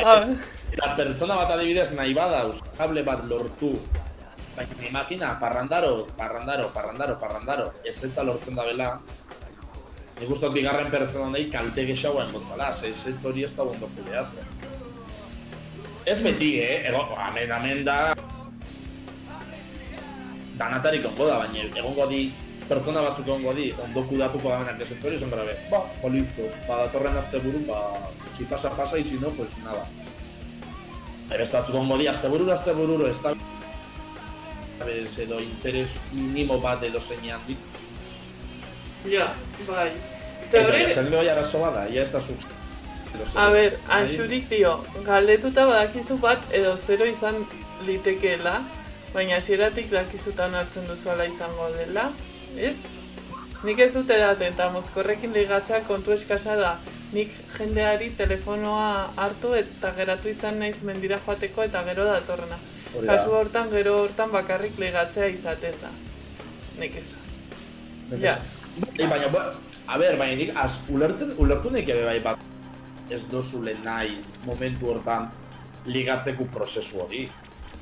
[0.02, 0.24] Ah,
[0.72, 3.70] Eta pertsona bat adibidez nahi badauz, kable bat lortu.
[4.56, 8.90] Baina, imagina, parrandaro, parrandaro, parrandaro, parrandaro, ez etza lortzen da bela.
[10.18, 13.88] Nik uste bigarren pertsona nahi kalte gexaua engontzala, ze ez ez hori ez da bondo
[13.94, 14.54] kudeatzen.
[16.06, 16.88] Ez beti, eh?
[16.90, 17.98] Ego, amen, amen da...
[20.56, 22.32] Danatarik ongo da, baina egongo di
[22.68, 25.56] pertsona batzuk egongo di, ondo kudatuko da benak ez ez hori esan grabe.
[25.70, 27.82] Ba, polizko, ba, datorren azte buru, ba,
[28.36, 29.86] si pasa, pasa, y si no, pues nada.
[31.28, 33.34] Pero ez batzuk egongo di, azte bururo, azte bururo, ez da...
[34.86, 37.58] Bez, edo interes minimo bat edo zeinean dik.
[39.10, 39.30] ja,
[39.68, 39.90] bai.
[40.46, 42.44] Eta hori, esan bai arazo bada, ia ez da zuk.
[43.34, 44.00] a ber, Bai.
[44.02, 47.46] anxurik dio, galdetuta badakizu bat edo zero izan
[47.86, 48.60] litekeela,
[49.16, 52.10] baina hasieratik dakizutan hartzen duzuela izango dela,
[52.60, 52.76] ez?
[53.64, 56.74] Nik ez dute daten, eta mozkorrekin ligatzea kontu eskasa da.
[57.16, 58.88] Nik jendeari telefonoa
[59.22, 62.58] hartu eta geratu izan naiz mendira joateko eta gero datorrena.
[62.96, 65.92] Kasu hortan, gero hortan bakarrik ligatzea izaten da.
[66.80, 67.08] Nik ez.
[68.20, 68.36] Ja.
[68.76, 69.46] Bai, baina, ba,
[69.88, 72.42] a ber, baina nik, az, ulertzen, ulertu nik ere bai bat,
[73.08, 75.30] ez dozule nahi momentu hortan
[75.88, 77.24] ligatzeko prozesu hori.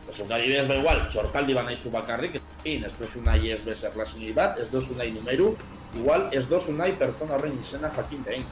[0.09, 4.59] Adibidez, ba igual, txortaldi bat nahizu bakarrik, egin, ez dozu nahi ez bez erlazioi bat,
[4.61, 5.57] ez dozu nahi numeru,
[5.97, 8.45] igual ez dozu nahi pertsona horren izena jakin behin.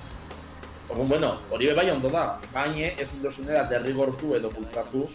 [0.88, 5.06] Orduan, bueno, hori bai ondo da, baina ez dozunera derrigortu edo bultzatu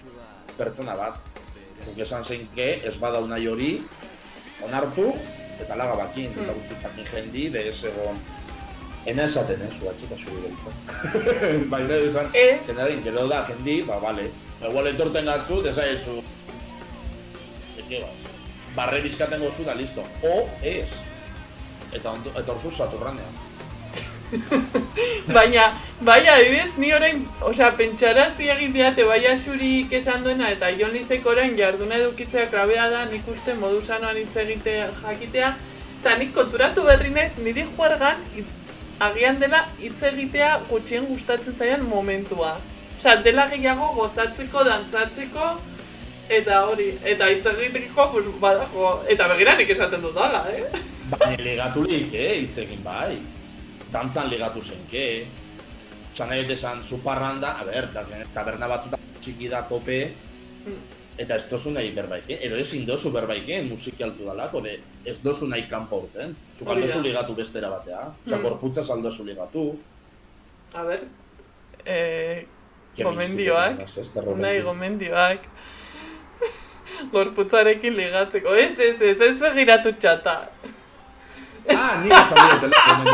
[0.57, 1.19] pertsona bat.
[1.83, 3.71] Zuk esan zeinke, ez badau nahi hori,
[4.63, 5.11] onartu,
[5.59, 6.57] eta laga bakin, eta Hmm.
[6.61, 8.17] gutxi jakin jendi, de ez egon...
[9.07, 10.73] Ena esaten, eh, zua txika zuri beltzen.
[11.71, 12.59] Baina esan, Ez.
[13.03, 14.31] Gero da jendi, ba, bale.
[14.61, 16.21] Igual etorten gatzu, desaiezu.
[17.77, 18.31] Eke bat.
[18.77, 20.05] Barre bizkaten gozu da, listo.
[20.25, 20.89] O, ez.
[21.93, 23.43] Eta eta orzu saturranean.
[25.35, 25.67] Baina,
[26.01, 31.25] bai adibidez, ni orain, osea, pentsarazi egin diate bai xurik esan duena eta Jon Lizek
[31.25, 35.53] orain jarduna edukitzea grabea da nik uste modu sanoan hitz egitea jakitea
[36.01, 38.17] eta nik konturatu berri naiz niri juargan
[38.99, 42.57] agian dela hitz egitea gutxien gustatzen zaian momentua.
[42.97, 45.49] Osea, dela gehiago gozatzeko, dantzatzeko,
[46.33, 50.63] eta hori, eta hitz egiteko, pues, badajo, eta begira nik esaten dut dala, eh?
[51.13, 53.19] Baina ligatulik, eh, hitz egin bai.
[53.93, 55.03] Dantzan ligatu zenke.
[56.13, 57.87] Osa nahi dut esan, zu parranda, a ber,
[58.33, 59.99] taberna- batzuta txiki da tope,
[60.67, 60.81] Mm.
[61.17, 64.73] eta ez dozu nahi berbaiken, edo ezin dozu berbaiken musiki altu dalako, de
[65.05, 66.35] ez dozu nahi kanpo urten.
[66.57, 66.87] Zu Hori da.
[66.87, 68.01] galdozu ligatu bestera batea.
[68.25, 68.41] Osa, Mm.
[68.43, 69.77] gorputza saldozu ligatu.
[70.73, 70.99] A ber,
[71.85, 72.45] eh,
[73.03, 73.83] gomendioak,
[74.37, 75.45] nahi gomendioak,
[77.13, 80.37] gorputzarekin ligatzeko, ez, ez, ez, ez begiratu txata.
[81.67, 83.11] Ah, ni esan dut telefono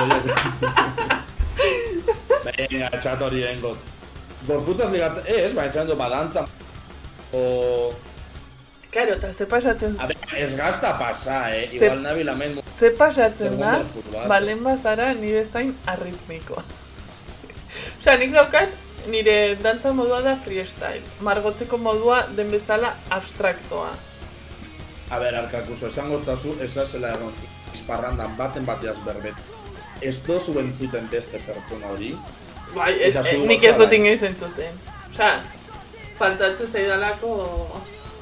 [2.44, 3.78] Venga, txat hori dengot.
[4.48, 6.46] Gorputzaz ligatzen, ez, baina esan dut badantza.
[7.34, 7.94] O...
[8.94, 11.64] Karo, eta ze pasatzen, A ber, ez gazta pasa, eh?
[11.72, 13.80] Ze- Igual nabil hemen ze pasatzen da,
[14.30, 16.62] balen bazara nire zain arritmiko.
[18.00, 18.70] Osea, nik daukat,
[19.08, 21.02] nire dantza modua da freestyle.
[21.22, 23.92] Margotzeko modua den bezala abstraktoa.
[25.10, 27.34] A ber, arkakuso, esan goztazu, esazela egon
[27.74, 29.36] izparrandan baten bateaz berbet.
[30.02, 32.14] Ez dozu entzuten beste pertsona hori.
[32.74, 34.00] Bai, ez, zu eh, nik ez dut bai.
[34.00, 34.80] inoiz entzuten.
[35.10, 35.36] Osea,
[36.18, 37.36] faltatzen zaidalako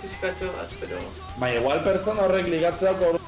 [0.02, 1.00] pixkatxo bat, pero...
[1.40, 3.20] Baina igual pertsona horrek ligatzeak hor...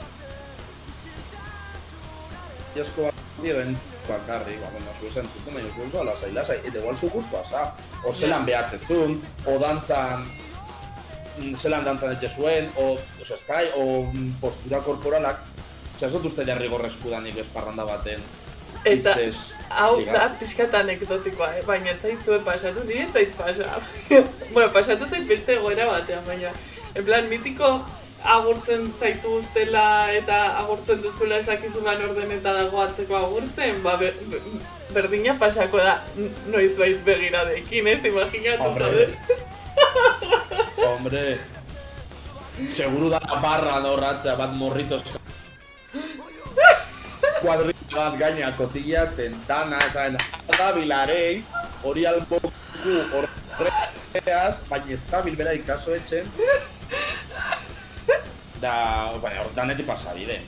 [2.75, 3.63] Iasko bat, dio,
[4.07, 7.43] bakarrik, ba, bueno, zu esan zuten, baina zu oso lasai, lasai, eta igual zu guztua
[7.43, 7.65] za,
[8.03, 10.27] o zelan behatzetzun, o dantzan,
[11.39, 15.49] mm, zelan dantzan etxe zuen, o, oso eskai, o mm, postura korporalak,
[15.93, 18.23] Osea, ez dut uste derrigorrezku danik esparranda baten
[18.83, 21.61] Eta hitzez hau da pixkat anekdotikoa, eh?
[21.67, 23.77] baina ez zaizue pasatu, nire ez zait pasa.
[24.53, 26.51] bueno, pasatu zait beste egoera batean, baina
[26.93, 27.69] en plan mitiko
[28.23, 34.39] agurtzen zaitu ustela eta agurtzen duzula ezakizula orden eta dago atzeko agurtzen, ba, be, be,
[34.93, 38.05] berdina pasako da n- noiz bait begiradekin, ez?
[38.05, 39.09] Imaginatu Hombre.
[40.87, 41.37] Hombre,
[42.69, 45.03] seguru da barra horratzea bat morritos
[47.41, 50.15] kuadrilla bat gaina kotilla, tentana, esan,
[50.57, 51.43] da bilarei,
[51.83, 52.51] hori alboku
[53.13, 56.27] horreaz, baina estabil bera ikaso etxen,
[58.63, 58.75] da,
[59.21, 60.39] baina, danetik pasabide.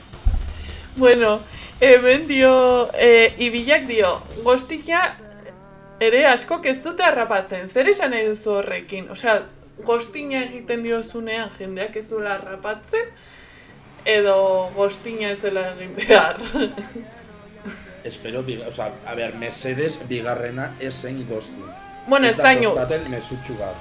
[0.96, 1.40] Bueno,
[1.80, 5.02] hemen dio, e, ibilak dio, gostika
[6.00, 9.10] ere askok ez dute harrapatzen, zer esan nahi duzu horrekin?
[9.12, 9.42] Osea,
[9.84, 13.12] gostina egiten diozunean jendeak ez duela harrapatzen,
[14.08, 14.36] edo
[14.76, 16.40] gostina ez dela egin behar.
[18.06, 21.64] Espero, bi, oza, a ber, mesedes bigarrena esen gosti.
[22.06, 22.72] bueno, ez daño,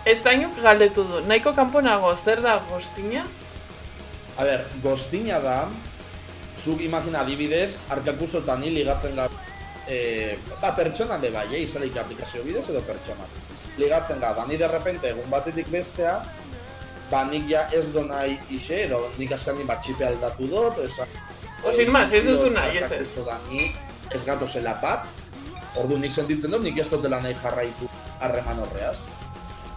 [0.05, 3.23] ez dañuk galdetu du, nahiko kanpo nago, zer da gostina?
[4.37, 5.57] A ber, gostina da,
[6.59, 9.45] zuk imagina adibidez, arkakusotan hil ligatzen gara,
[9.87, 13.27] e, eta pertsona de bai, eh, izaleik aplikazio bidez edo pertsona.
[13.77, 16.17] Ligatzen gara, da ni de repente egun batetik bestea,
[17.11, 21.07] ba nik ja ez do nahi ise, edo nik askani bat txipe aldatu dut, esan...
[21.63, 23.17] O, sin más, ez duzu nahi, ez ez.
[23.17, 23.71] Arkakuso ni
[24.13, 25.07] ez gatozela bat,
[25.79, 28.97] ordu nik sentitzen dut, nik ez dutela nahi jarraitu harreman horreaz.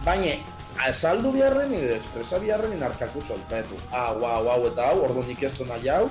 [0.05, 0.35] Baina,
[0.87, 5.43] esaldu biharren, nire espresa biharren, nire arkakuso, betu, hau, hau, hau eta hau, ordu nik
[5.43, 6.05] ez du nahi hau,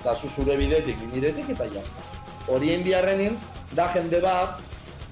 [0.00, 2.04] eta zu zure bidetik, ni niretik, eta jazta.
[2.48, 3.36] Horien biharrenin,
[3.72, 4.60] da jende bat,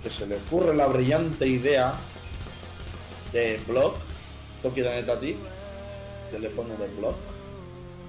[0.03, 1.93] que se le ocurre la brillante idea
[3.33, 4.01] de blog,
[4.63, 5.39] toki denetatik,
[6.31, 7.15] telefono de blog,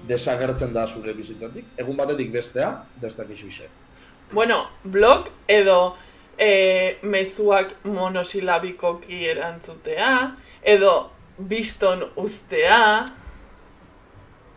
[0.08, 3.68] desagertzen da zure bizitzatik, egun batetik bestea, destakixu ise.
[4.32, 5.94] Bueno, blog edo
[6.36, 10.10] e, mezuak monosilabikoki erantzutea,
[10.64, 13.12] edo biston ustea,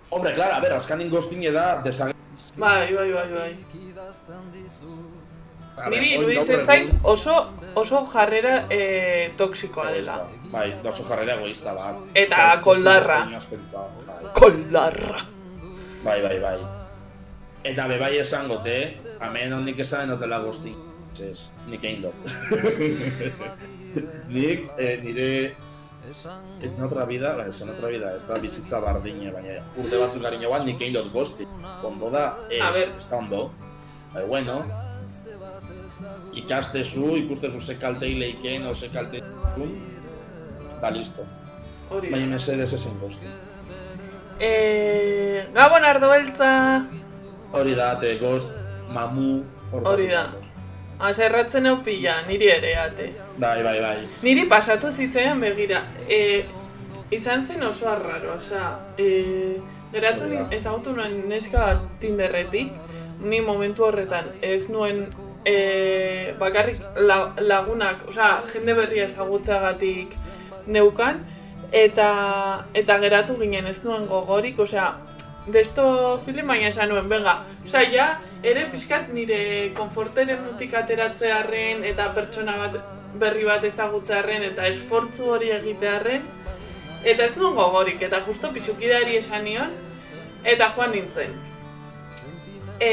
[0.09, 2.55] Hombre, claro, a ver, azkanin goztine da desagertzen.
[2.55, 3.57] bai, bai, bai, bai.
[5.75, 7.33] Ber, Niri iruditzen zait oso,
[7.75, 10.15] oso jarrera e, toksikoa dela.
[10.49, 11.99] Bai, da oso jarrera egoista bat.
[12.15, 13.19] Eta Osea, ez- koldarra.
[13.27, 14.31] bai.
[14.33, 15.21] Kolarra!
[16.05, 16.57] Bai, bai, bai.
[17.67, 18.77] Eta be bai esangote,
[19.19, 20.73] hemen honik esan dutela gozti.
[21.19, 22.15] Ez, nik egin dut.
[24.33, 25.29] nik, eh, nire
[26.61, 30.65] en otra vida, en otra vida, ez da bizitza bardine, baina urte batzuk gari joan
[30.65, 31.47] nik egin dut gozti.
[31.83, 33.49] Ondo da, ez, ez da ondo.
[34.13, 34.61] Bai, bueno,
[36.33, 39.21] ikastezu, ikustezu ze kalte hileiken, o ze kalte
[40.81, 41.27] da listo.
[41.89, 42.11] Hori.
[42.11, 43.27] Baina mesedez ezen gozti.
[44.39, 46.51] E, Gabon Ardoeltza!
[47.51, 48.59] Hori da, te gozt,
[48.93, 49.43] mamu,
[49.83, 50.27] Hori da.
[50.99, 53.11] Aserratzen hau pila, niri ere ate.
[53.37, 53.97] Bai, bai, bai.
[54.25, 55.83] Niri pasatu zitzaidan begira.
[56.09, 56.43] E,
[57.13, 59.59] izan zen oso arraro, osea, e,
[59.93, 62.73] geratu ezagutu nuen neska bat Tinderretik,
[63.21, 65.05] ni momentu horretan ez nuen
[65.45, 70.17] e, bakarrik la, lagunak, osea, jende berria ezagutzeagatik
[70.65, 71.21] neukan,
[71.71, 72.09] eta,
[72.73, 74.95] eta geratu ginen ez nuen gogorik, osea,
[75.47, 78.07] desto film baina esan nuen, venga, osea, ja,
[78.43, 79.39] ere pixkat nire
[79.77, 82.77] konforteren nutik ateratzearren eta pertsona bat
[83.17, 86.25] berri bat ezagutzearren eta esfortzu hori egitearren,
[87.03, 89.73] eta ez nuen gogorik, eta justo pixukideari esan nion,
[90.43, 91.33] eta joan nintzen.
[92.83, 92.91] E,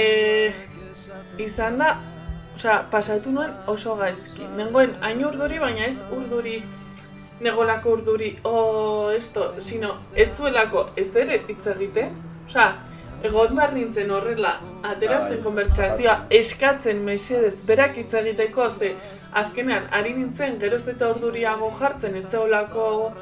[1.42, 1.90] izan da,
[2.54, 4.46] osea, pasatu nuen oso gaizki.
[4.56, 6.60] Nengoen hain urduri, baina ez urduri,
[7.44, 12.14] negolako urduri, o esto, sino, ez zuelako ez ere hitz egiten,
[12.46, 12.74] osea,
[13.24, 15.42] egon behar nintzen horrela, ateratzen Bai.
[15.44, 18.94] konbertsazioa, eskatzen mesedez berak hitz egiteko, ze
[19.32, 23.12] azkenean, ari nintzen geroz eta urduriago jartzen, ez zeolako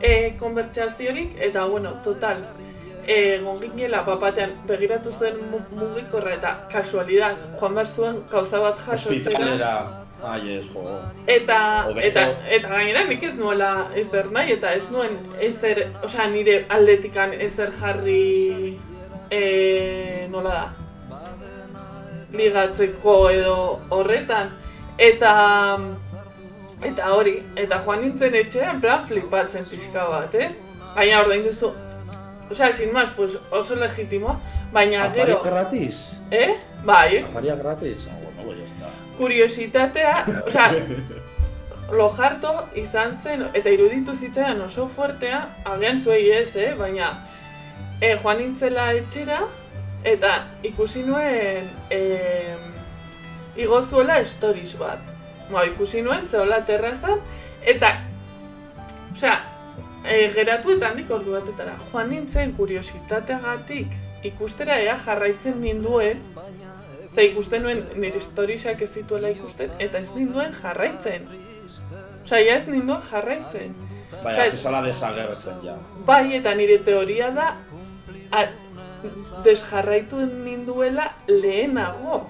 [0.00, 2.44] e, konbertsaziorik, eta bueno, total,
[3.06, 10.03] egon ginela papatean begiratu zuen mu- mugikorra eta kasualidad, joan behar zuen gauza bat jasotzera.
[10.24, 10.82] Ai ez, jo.
[11.26, 11.58] Eta,
[12.00, 17.34] eta, eta gainera nik ez nuela ezer nahi, eta ez nuen ezer, osea nire aldetikan
[17.36, 18.78] ezer jarri,
[19.30, 20.64] e, nola da,
[22.32, 23.56] ligatzeko edo
[23.94, 24.50] horretan.
[24.98, 25.32] Eta,
[26.82, 30.52] eta hori, eta joan nintzen etxera, en plan flipatzen pixka bat, ez?
[30.94, 31.72] Baina ordain duzu,
[32.50, 34.38] osea, sin más, pues oso legitimo,
[34.72, 36.04] baina Afaria gero, gratis?
[36.30, 36.54] eh?
[36.84, 38.08] Bai, Afaria gratis?
[38.10, 38.83] Ah, bueno, pues ya está.
[39.18, 40.14] Kuriositatea,
[40.46, 40.70] osea,
[41.98, 46.72] lo jarto izan zen, eta iruditu zitzaidan oso fuertea, agian zuei ez, eh?
[46.78, 47.10] baina
[48.00, 49.40] e, joan nintzela etxera,
[50.04, 52.00] eta ikusi nuen e,
[53.56, 55.12] igo zuela stories bat.
[55.50, 57.20] Ba, ikusi nuen, zehola terrazan,
[57.62, 57.92] eta,
[59.12, 59.36] osea,
[60.04, 66.22] e, geratu eta handik ordu batetara, joan nintzen kuriositateagatik ikustera ea jarraitzen ninduen,
[67.14, 71.28] ze ikusten nuen nire storiesak ez zituela ikusten, eta ez ninduen jarraitzen.
[72.22, 73.74] Osea, ja ez ninduen jarraitzen.
[74.22, 75.76] Bai, Osea, hasi zala desagertzen, ja.
[76.06, 77.48] Bai, eta nire teoria da,
[78.32, 78.44] a,
[79.44, 82.24] desjarraitu ninduela lehenago.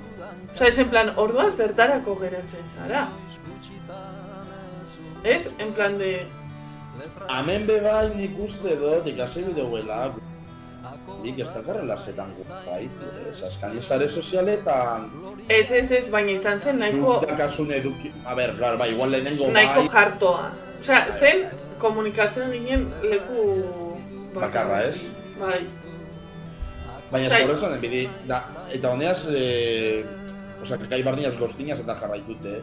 [0.52, 3.08] Osea, ez en plan, orduan zertarako geratzen zara.
[5.24, 6.14] Ez, en plan de,
[7.28, 10.12] Hemen be bai nik uste dut ikasi bideoela
[11.22, 12.34] Nik ez dakarrela zetan
[12.66, 13.38] gaitu, ez?
[13.46, 15.08] Azkani sare sozialetan
[15.48, 18.12] ez, ez, ez, baina izan zen nahiko, Zuk dakasun eduki...
[18.24, 20.44] A ber, klar, bai, igual lehenengo nahiko bai jartoa.
[20.80, 21.44] Osea, zen
[21.80, 23.48] komunikatzen ginen leku
[24.34, 24.98] Bakarra, ez?
[25.38, 25.60] Bai.
[27.10, 28.40] Baina ez horrezan, enbidi, da,
[28.74, 30.02] eta honeaz, e,
[30.64, 32.58] osea, kai barniaz goztinaz eta jarraitute,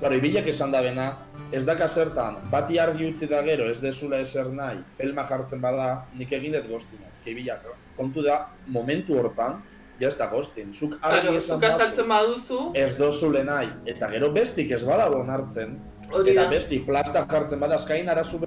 [0.00, 1.10] Claro, ibilak esan da bena,
[1.52, 5.90] ez daka zertan, bati argi utzi da gero, ez dezula eser nahi, pelma jartzen bada,
[6.16, 7.66] nik egin dut goztinak, ibilak,
[7.98, 8.38] kontu da,
[8.72, 9.58] momentu hortan,
[10.00, 14.32] ja ez da goztin, zuk argi Claro, esan azaltzen baduzu, ez dozule nahi, eta gero
[14.32, 15.76] bestik ez bada onartzen,
[16.14, 18.40] hori eta bestik plastak jartzen bada, azkain arazu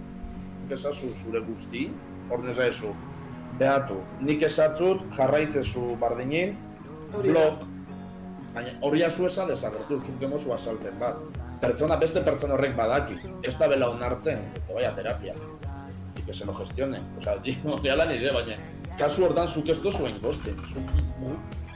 [0.73, 1.85] esazu zure guzti,
[2.31, 2.95] hor nezaezu,
[3.59, 6.43] behatu, nik esatzut jarraitzezu da.
[7.21, 7.63] blog,
[8.55, 11.42] baina hori azu esan desagertu, zuk emozu azalten bat.
[11.63, 13.15] Pertsona beste pertsona horrek badaki,
[13.47, 15.35] ez da bela onartzen, eta baina terapia.
[16.17, 16.99] Y que se lo gestione.
[17.17, 18.57] O sea, digo, reala nire, baina
[18.99, 20.59] kasu hortan zuk ez dozuen gozten.
[20.69, 20.91] Zuk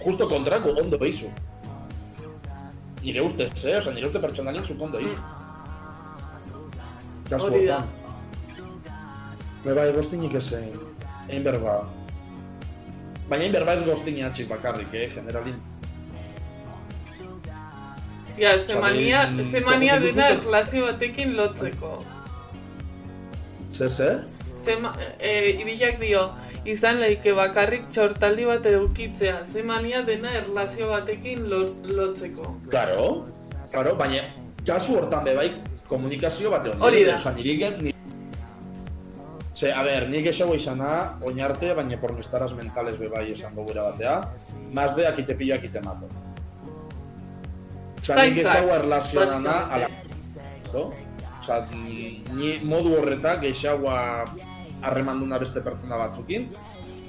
[0.03, 1.31] justo kontrako ondo eizu.
[3.01, 3.77] Nire ustez, eh?
[3.77, 5.15] Osa, nire uste pertsonalien zuk ondo eizu.
[7.29, 7.87] Kasu hortan.
[9.63, 10.67] Me bai, goztinik ezen.
[11.27, 11.79] Egin berba.
[13.27, 15.09] Baina egin berba ez goztin atxik bakarrik, eh?
[15.15, 15.57] Generalin.
[18.37, 22.03] Ja, zemania, zemania dena erlazio batekin lotzeko.
[23.71, 24.19] Zer, zer?
[24.63, 26.21] Zema, e, ibilak dio,
[26.69, 31.63] izan leike bakarrik txortaldi bat edukitzea, zemania dena erlazio batekin lo,
[31.97, 32.53] lotzeko.
[32.69, 33.07] Claro,
[33.71, 34.21] claro, baina
[34.67, 35.49] kasu hortan be bai
[35.89, 36.83] komunikazio bate hon.
[36.83, 37.15] Hori da.
[37.15, 37.95] Osa, niri.
[39.57, 44.19] Ze, a ber, nik esago izana, oinarte, baina pornistaras mentales be bai esango gura batea,
[44.73, 46.26] más de aquí te pillo, aquí te mato.
[48.07, 49.87] Osa, nik Zaintzak, esago erlazionana, ala...
[50.63, 50.83] Esto?
[51.41, 53.99] Osa, ni modu horretak geixagoa
[54.87, 56.47] harremanduna beste pertsona batzukin,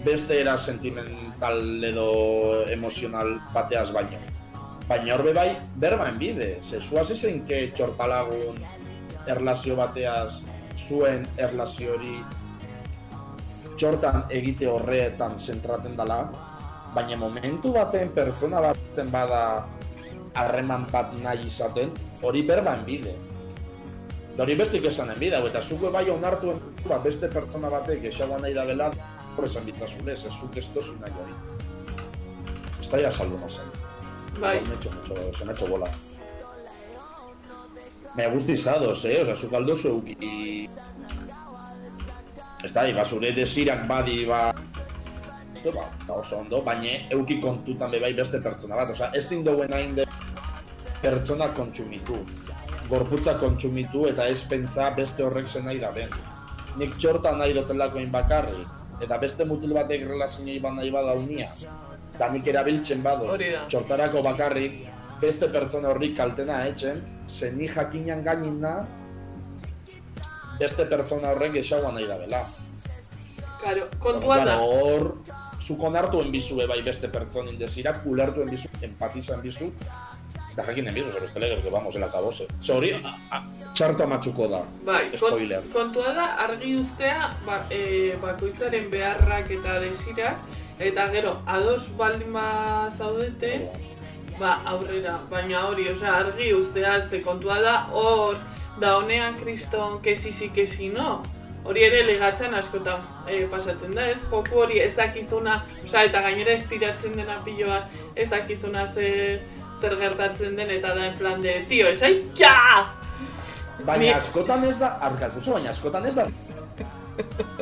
[0.02, 2.08] beste era sentimental edo
[2.74, 4.18] emozional bateaz baino.
[4.88, 8.58] Baina horbe bai, berba enbide, ze zuaz ezenke txorpalagun
[9.30, 10.40] erlazio bateaz
[10.88, 12.18] zuen erlazio hori
[13.78, 16.24] txortan egite horretan zentraten dela,
[16.90, 19.42] baina momentu baten pertsona baten bada
[20.38, 23.14] harreman bat nahi izaten, hori berba enbide.
[24.36, 26.54] Da hori bestik esan enbide, eta zuke bai onartu
[26.86, 28.90] ba, beste pertsona batek esagoa nahi da bela,
[29.36, 31.38] hor esan bitzazule, ez zuk ez dozu nahi hori.
[32.80, 33.74] Ez da ya saldo mazen.
[34.38, 35.86] Bai, se me ha hecho bola.
[38.14, 39.22] Me gusta izados, eh?
[39.22, 40.68] Osa, zuk aldo zeuki...
[42.64, 44.52] Ez da, iba zure desirak badi, ba...
[45.58, 48.92] Esto, ba, eta oso ondo, baina euki kontutan be bai beste pertsona bat.
[48.94, 50.04] Osa, ezin duen hain de
[51.02, 52.20] pertsona kontsumitu.
[52.86, 56.14] Gorputza kontsumitu eta ez pentsa beste horrek zen nahi da ben.
[56.78, 58.62] Nik txorta nahi dotelakoin bakarri,
[59.02, 61.50] eta beste mutil batek relazioi bat nahi bada unia,
[62.14, 63.34] eta nik erabiltzen bado,
[63.66, 64.78] txortarako bakarrik,
[65.18, 68.62] beste pertsona horrik kaltena etxen, ze ni jakinan gainin
[70.62, 72.46] beste pertsona horrek esagoa nahi da bela.
[73.60, 74.58] Claro, kontua da.
[74.62, 75.10] Hor,
[75.60, 79.72] zuk onartuen bizu bai beste pertsonin desirak, ulertuen bizu, empatizan bizu,
[80.52, 82.46] eta jakinen bizu, zer bestele gero, vamos, el acabose.
[82.62, 82.92] Ze hori,
[83.74, 84.62] txarto amatxuko da.
[84.86, 85.66] Bai, Spoiler.
[85.74, 90.40] kontua da argi uztea ba, e, bakoitzaren beharrak eta desirak,
[90.78, 93.56] eta gero, ados baldin ba zaudete,
[94.38, 98.38] ba, aurrera, baina hori, osea, argi uztea, ze kontua da, hor,
[98.80, 101.18] da honean kriston, kesi si, kesi no.
[101.68, 104.22] Hori ere legatzen askotan e, pasatzen da, ez?
[104.30, 107.82] Joku hori ez dakizuna, osea, eta gainera estiratzen dena piloa,
[108.16, 109.42] ez dakizuna zer,
[109.82, 112.54] zer gertatzen den, eta da en plan de, tio, esai, ja!
[113.84, 116.26] Baina askotan ez da, arkatuzo, baina askotan ez da.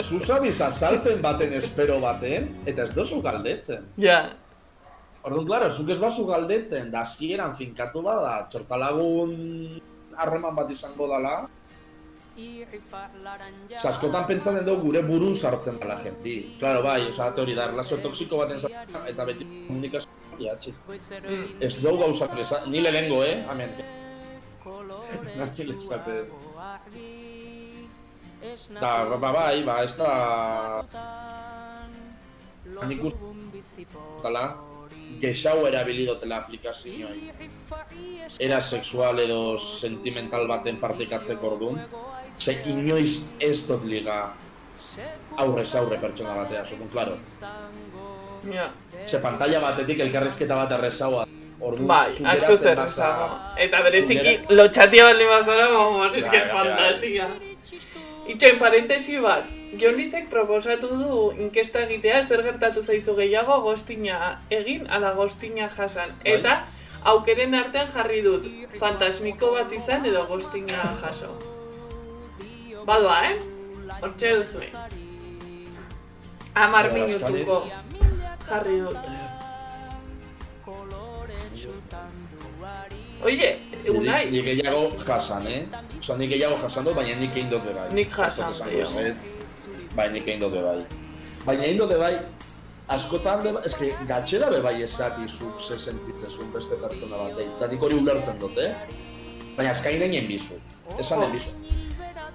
[0.07, 3.91] Zuzabiz azalpen baten espero baten, eta ez dozu galdetzen.
[3.99, 4.21] Ja,
[5.27, 9.33] Orduan, klaro, zuk ez bazu galdetzen, da hasieran finkatu bada, txortalagun
[10.15, 11.49] harreman bat izango dala,
[13.81, 16.37] Zaskotan pentsatzen dugu gure buru sartzen dela jenti.
[16.61, 20.75] Claro, bai, oza, hori da, relazio toksiko baten sartzen, eta beti komunikazioa diatxe.
[20.89, 21.47] Mm.
[21.61, 23.73] Ez dugu gauzak esan, ni lehengo, eh, amen.
[25.39, 26.17] Naki lezate.
[28.81, 30.85] Da, ba, ba, bai, ba, ez da...
[32.87, 33.35] Nik uste...
[35.21, 37.11] Gexau erabili dutela aplikazioa.
[38.43, 41.81] Era sexual edo sentimental baten partekatzeko orduan.
[42.39, 44.35] Ze inoiz ez dut liga
[45.37, 47.17] aurrez aurre pertsona batea, sokun, klaro.
[48.53, 48.71] Ja.
[49.07, 51.27] Ze pantalla batetik elkarrezketa bat errezaua.
[51.61, 52.81] Ordu, bai, asko zer
[53.65, 57.29] Eta bereziki lotxatia bat lima zara, vamos, es que es fantasia.
[58.27, 59.51] Itxoin, parentesi bat,
[59.81, 66.15] Jonizek proposatu du inkesta egitea zer gertatu zaizu gehiago gostina egin ala gostina jasan.
[66.23, 66.37] Bai.
[66.37, 66.57] Eta
[67.05, 68.49] aukeren artean jarri dut,
[68.79, 71.56] fantasmiko bat izan edo gostina jaso.
[72.87, 73.39] Badoa, eh?
[74.01, 74.71] Hortxe duzu, eh?
[76.55, 77.57] Amar minutuko
[78.47, 79.09] jarri dut.
[83.27, 83.49] Oye,
[83.91, 84.21] unai.
[84.31, 85.65] Ni gehiago jasan, eh?
[85.99, 87.89] Osa, ni gehiago jasan dut, baina nik egin dut bai.
[87.91, 89.03] Nik jasan, gehiago.
[89.97, 90.79] Bai, nik egin dut bai.
[91.49, 92.13] Baina egin dut bai,
[92.95, 97.51] askotan be, eske, gatxera be bai esati zuk ze sentitzen beste pertsona bat, eh?
[97.59, 98.71] Da nik hori ulertzen dut, eh?
[99.59, 100.61] Baina eskain den bizu.
[101.03, 101.83] Esan den bizu.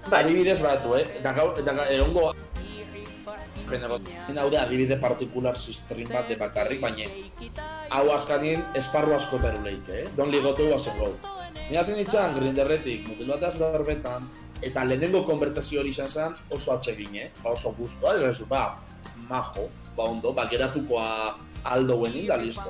[0.09, 0.23] Bai.
[0.23, 1.05] Adibidez batu, eh?
[1.21, 2.31] Gaur, eta egongo...
[3.71, 7.05] Hau da, adibide partikular sistrin bat de bakarrik, baina
[7.91, 9.61] hau askanien esparru asko beru
[9.95, 10.03] eh?
[10.17, 11.13] Don ligotu guazen gau.
[11.69, 14.27] Ni hazen itxan, grinderretik, mutil bat berbetan,
[14.61, 17.29] eta lehenengo konbertsazio hori izan zen oso atsegin, eh?
[17.43, 18.79] Ba oso guztua, ez ba, ba,
[19.29, 22.67] majo, ba ondo, ba, geratukoa aldo guenin da, listo.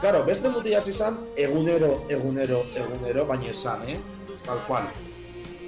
[0.00, 3.98] Claro, beste mutil izan, egunero, egunero, egunero, baina esan, eh?
[4.44, 4.90] Tal cual.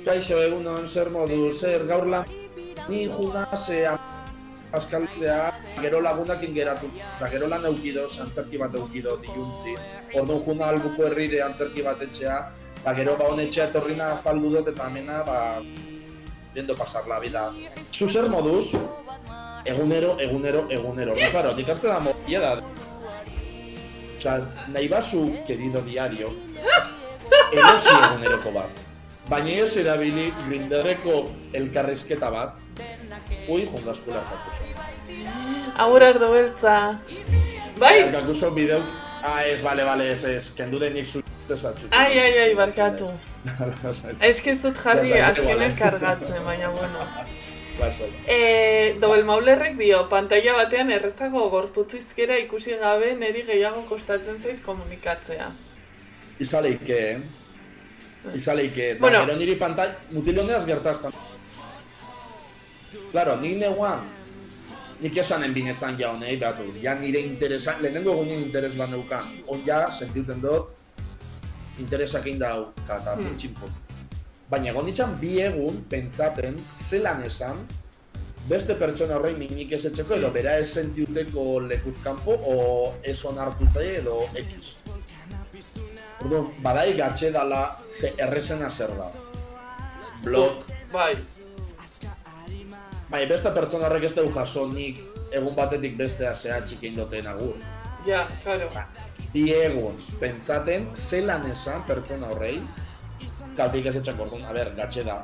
[0.03, 2.27] Kaixo egunon zer modu, zer gaur lan?
[2.89, 3.85] Ni juna ze
[4.75, 9.77] askaltzea gero lagunak ingeratu eta gero lan eukido, antzerki bat eukido diuntzi
[10.19, 12.41] orduan juna albuko herrire antzerki bat etxea.
[12.83, 15.63] Ba gero ba honetxea etorrina faldu dut eta amena ba
[16.55, 17.51] viendo pasar la vida.
[17.93, 18.73] Zu zer moduz?
[19.65, 21.15] Egunero, egunero, egunero.
[21.15, 22.57] No, claro, dikartzen da mokia da.
[24.19, 26.31] Osa, nahi basu, querido diario,
[27.53, 28.83] erosi eguneroko bat.
[29.29, 31.23] Baina ez erabili grinderreko
[31.59, 32.59] elkarrizketa bat,
[33.49, 35.29] ui jondazkula hartatu zen.
[35.85, 36.77] Agur ardo beltza.
[37.79, 37.95] Bai?
[38.03, 38.81] Hartatu zen bideu,
[39.23, 41.23] ah ez, bale, bale, ez, ez, kendu denik zu.
[41.91, 43.11] Ai, ai, ai, barkatu.
[44.29, 47.09] ez que ez dut jarri azkenek kargatzen, baina bueno.
[48.29, 55.49] E, Dobel Maulerrek dio, pantalla batean errezago gorputzizkera ikusi gabe neri gehiago kostatzen zait komunikatzea.
[56.39, 57.17] Izaleik, eh?
[58.35, 59.25] Izaleik, eta bueno.
[59.27, 61.15] gero niri pantai, mutiloneaz gertaztan.
[63.11, 64.07] Claro, nik neguan,
[65.03, 69.65] nik esanen binetzan ja honei, behatu, ja nire interesan, lehenengo egunen interes bat neukan, on
[69.67, 70.71] ja, sentiuten dut,
[71.83, 73.81] interesak egin dau, kata, hmm.
[74.53, 77.65] Baina egon ditxan bi egun pentsaten, zelan esan,
[78.49, 82.57] beste pertsona horrein minik ez etxeko, edo bera ez sentiuteko lekuzkampo, o
[83.03, 84.82] ez onartute edo X.
[86.23, 87.63] Orduan, badai gatxe dala
[87.93, 89.09] ze errezena zer da.
[90.23, 90.63] Blog.
[90.93, 91.17] Bai.
[93.11, 95.01] Bai, beste pertsona horrek ez dugu jaso nik
[95.35, 97.59] egun batetik beste asea txikin doten agur.
[98.07, 98.71] Ja, claro.
[98.75, 98.87] Ba,
[99.33, 102.57] bi egun, pentsaten, zelan esan pertsona horrei,
[103.59, 105.21] kalpik ez etxak orduan, a ber, gatxe da.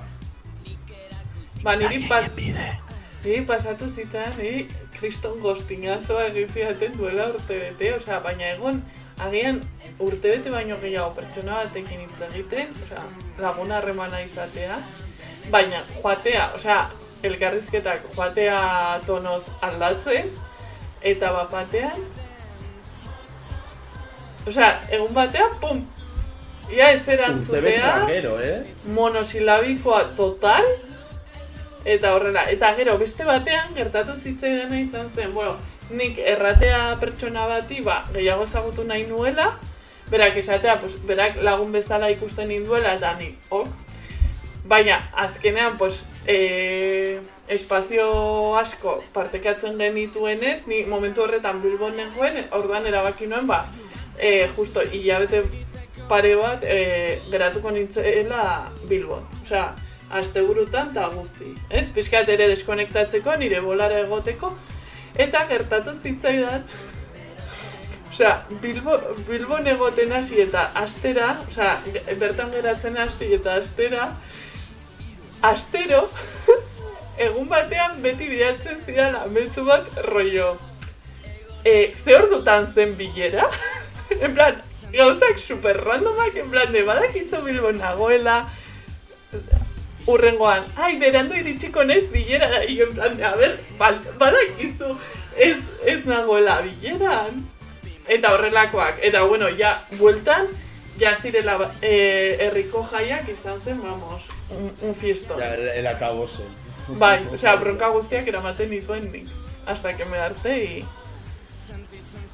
[1.62, 2.87] Ba, niri pat...
[3.24, 4.68] Niri pasatu zitan, niri
[4.98, 8.78] kriston gostingazoa egiziaten duela urte bete, osea, baina egon,
[9.24, 9.58] agian
[9.98, 13.02] urtebete baino gehiago pertsona batekin hitz egiten, osea,
[13.42, 14.78] laguna harremana izatea,
[15.50, 16.78] baina joatea, osea,
[17.26, 18.60] elkarrizketak joatea
[19.06, 20.30] tonoz aldatzen,
[21.02, 22.04] eta bat batean,
[24.46, 25.82] osea, egun batean, pum,
[26.70, 27.94] ia ez erantzutea,
[28.46, 28.60] eh?
[28.94, 30.70] monosilabikoa total,
[31.88, 35.56] eta horrela, eta gero beste batean gertatu zitzaidan izan zen, bueno,
[35.90, 39.54] nik erratea pertsona bati, ba, gehiago ezagutu nahi nuela,
[40.10, 43.68] berak esatea, pues, berak lagun bezala ikusten induela, eta ni, ok.
[44.68, 52.86] Baina, azkenean, pues, e, espazio asko partekatzen genituen ez, ni momentu horretan Bilbon nengoen, orduan
[52.86, 53.62] erabaki nuen, ba,
[54.18, 55.46] e, justo, hilabete
[56.08, 59.24] pare bat, e, geratuko nintzela Bilbon.
[59.40, 59.70] Osea,
[60.10, 61.54] aste burutan eta guzti.
[61.70, 64.56] Ez, pixkat ere deskonektatzeko, nire bolara egoteko,
[65.18, 66.62] Eta gertatu zitzaidan
[68.12, 68.96] Osea, Bilbo,
[69.28, 71.76] Bilbon egoten hasi eta astera, osea,
[72.18, 74.08] bertan geratzen hasi eta astera,
[75.46, 76.00] astero,
[77.26, 80.48] egun batean beti bidaltzen zidan amezu bat rollo.
[81.62, 83.46] E, ze ordutan zen bilera?
[84.24, 84.58] en plan,
[84.90, 88.40] gauzak super randomak, en plan, de badakizu Bilbo nagoela,
[90.08, 93.58] urrengoan, ai, berandu iritsiko naiz bilera, i en plan, a ber,
[94.20, 94.94] badakizu,
[95.36, 97.44] ez, ez nagoela bileran.
[98.08, 100.48] Eta horrelakoak, eta bueno, ja, bueltan,
[100.98, 105.36] ja zirela eh, herriko jaiak izan zen, vamos, un, un fiesto.
[105.36, 106.46] Ja, el, acabose.
[106.88, 109.28] Bai, osea, bronka guztiak eramaten nituen nik.
[109.66, 110.84] Hasta que me arte y...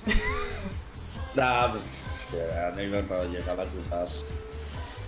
[1.35, 1.85] Da, pues,
[2.15, 4.25] es que anécdota llegada cruzas.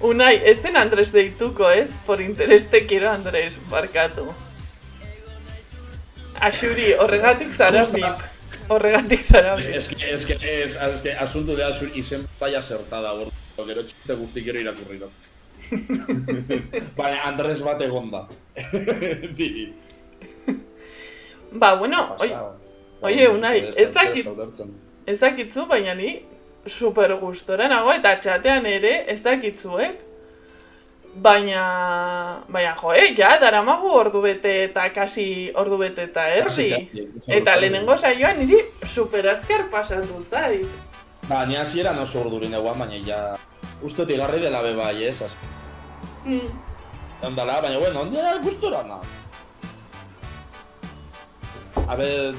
[0.01, 1.97] Unai, ez zen Andres deituko, ez?
[2.07, 4.27] Por interés te quiero, Andres, barkatu.
[6.41, 8.05] Axuri, horregatik zara bip.
[8.69, 9.77] Horregatik zara Es, bip.
[9.77, 13.33] es que, es que, es, es que asunto de Asur izen paia zertada, gordo,
[13.67, 15.09] gero txiste guzti gero irakurriro.
[16.97, 18.27] Vale, Andres bat egonda.
[19.35, 19.73] Bi.
[21.53, 22.33] Ba, bueno, oi,
[23.01, 24.67] oie, Unai, Ez da- dakit- da
[25.07, 26.19] ez dakitzu, baina ni
[26.67, 30.03] super gustora nago eta txatean ere ez dakitzuek.
[31.17, 36.67] Baina, baina jo, eh, ja, daramagu ordu bete eta kasi ordu bete eta erdi.
[37.27, 40.67] Eta lehenengo saioan niri super azkar pasatu zait.
[41.29, 43.21] Ba, ni hasieran oso urdurin eguan, baina ja...
[43.83, 45.23] Uste dut igarri dela be bai, ez?
[45.23, 45.37] Az-
[46.27, 46.51] Mm.
[47.23, 49.01] Ondala, baina, bueno, ondia gustora na.
[51.89, 52.35] A ver...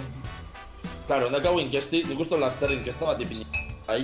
[1.08, 3.45] Claro, ondak hau inkesti, nik uste laster inkesta bat ipini.
[3.88, 4.01] Bai?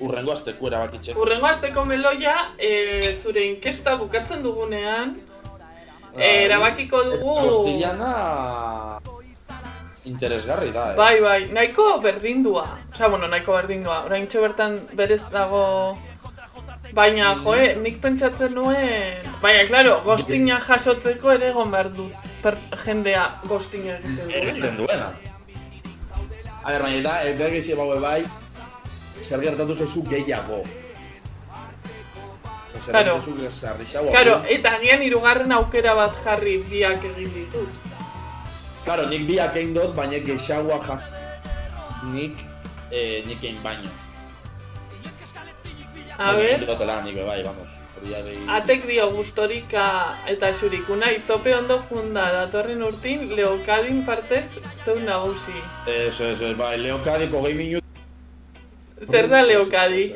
[0.00, 1.20] Urrengo azteku erabakitxeko.
[1.20, 5.16] Urrengo asteko meloia, e, zure inkesta bukatzen dugunean,
[6.14, 6.22] Bai.
[6.22, 7.34] e, erabakiko dugu...
[7.48, 8.12] Gostillana...
[10.08, 10.96] Interesgarri da, eh?
[10.96, 12.64] Bai, bai, nahiko berdindua.
[12.94, 14.04] Osea, bueno, nahiko berdindua.
[14.06, 15.98] Orain bertan berez dago...
[16.94, 19.26] Baina, joe, nik pentsatzen nuen...
[19.42, 22.08] Baina, claro, gostina jasotzeko ere egon behar du
[22.42, 22.56] per,
[22.86, 24.38] jendea gostina egiten duena.
[24.40, 25.10] egiten duena.
[26.62, 28.22] A ber, baina da, ez gexi baue bai,
[29.22, 30.62] zer gertatu zaizu gehiago.
[32.78, 33.20] Zer Claro.
[33.20, 34.10] zaizu zarrixago.
[34.10, 37.68] Claro, eta agian hirugarren aukera bat jarri biak egin ditut.
[38.84, 41.00] Claro, nik biak egin dut, baina gexagoa ja...
[42.12, 42.38] Nik,
[42.90, 43.90] eh, nik egin baino.
[46.18, 47.68] A ber, Dotela, nik bai, vamos.
[47.98, 48.38] Behi...
[48.54, 49.84] atek dio gustorika
[50.30, 55.54] eta xurikuna, tope ondo junda datorren urtin, leokadin partez zeun nagusi.
[55.86, 57.84] Eso, eso, bai, leokadiko gehi minut...
[59.06, 60.14] Zer da leokadi?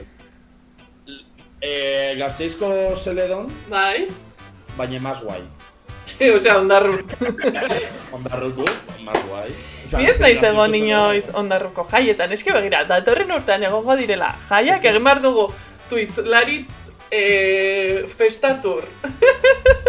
[1.62, 4.08] Eh, gazteizko zeledon, Bai?
[4.76, 5.42] baina más guai.
[6.34, 7.12] Osea, ondarrut.
[8.16, 8.64] Ondarruko,
[9.04, 9.50] más guai.
[9.86, 13.96] Osea, Ni ez naiz gazteizko egon zeledon- inoiz ondarruko jaietan, eske begira, datorren urtean egongo
[13.96, 15.46] direla jaiak egin behar dugu
[15.88, 16.64] Twitch lari
[17.10, 18.82] eh, festatur.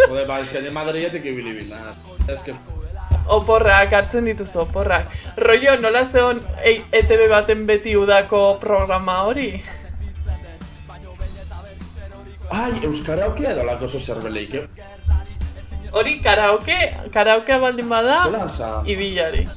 [0.06, 1.94] Joder, ba, eske de Madridetik ibili bil, nada.
[2.28, 2.54] Ez que...
[3.26, 5.08] Oporrak, hartzen dituzu oporrak.
[5.36, 9.62] Rollo, nola zeon e ETV baten beti udako programa hori?
[12.50, 14.66] Ai, euskaraoke edo lako oso zerbeleik, eh?
[15.94, 16.76] Hori karaoke,
[17.14, 18.18] karaokea baldin bada,
[18.86, 19.48] ibilari.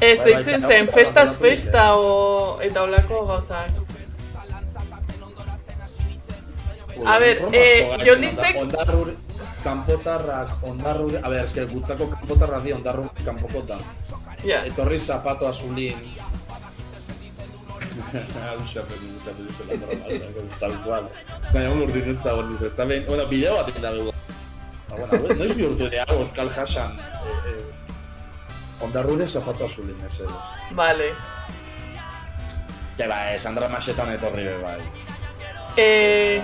[0.00, 3.70] Ez, Bai, bai, deitzen zen, festaz festa o, eta olako gauzak.
[7.06, 9.14] A ber, eh, Jolizek- Ondarrur...
[9.62, 11.18] Kanpotarrak, ondarrur...
[11.22, 13.78] A ber, eske gutzako kanpotarra di, ondarrur kanpokota.
[14.44, 14.64] Ja.
[14.66, 15.98] Etorri zapato azulin.
[18.12, 21.06] Hau xapen gustatu duzela broma, tal cual.
[21.52, 23.06] Baina un urdin ez da hori, ez da ben...
[23.06, 24.12] Bueno, bideo bat egin da dugu.
[24.92, 30.36] Ah, bueno, noiz bihurtu dira Euskal Hasan eh, eh, ondarrure zapato azulin, ez edo.
[30.76, 31.12] Vale.
[32.98, 34.80] Ja, ba, eh, Sandra Masetan etorri be bai.
[35.80, 36.42] Eh,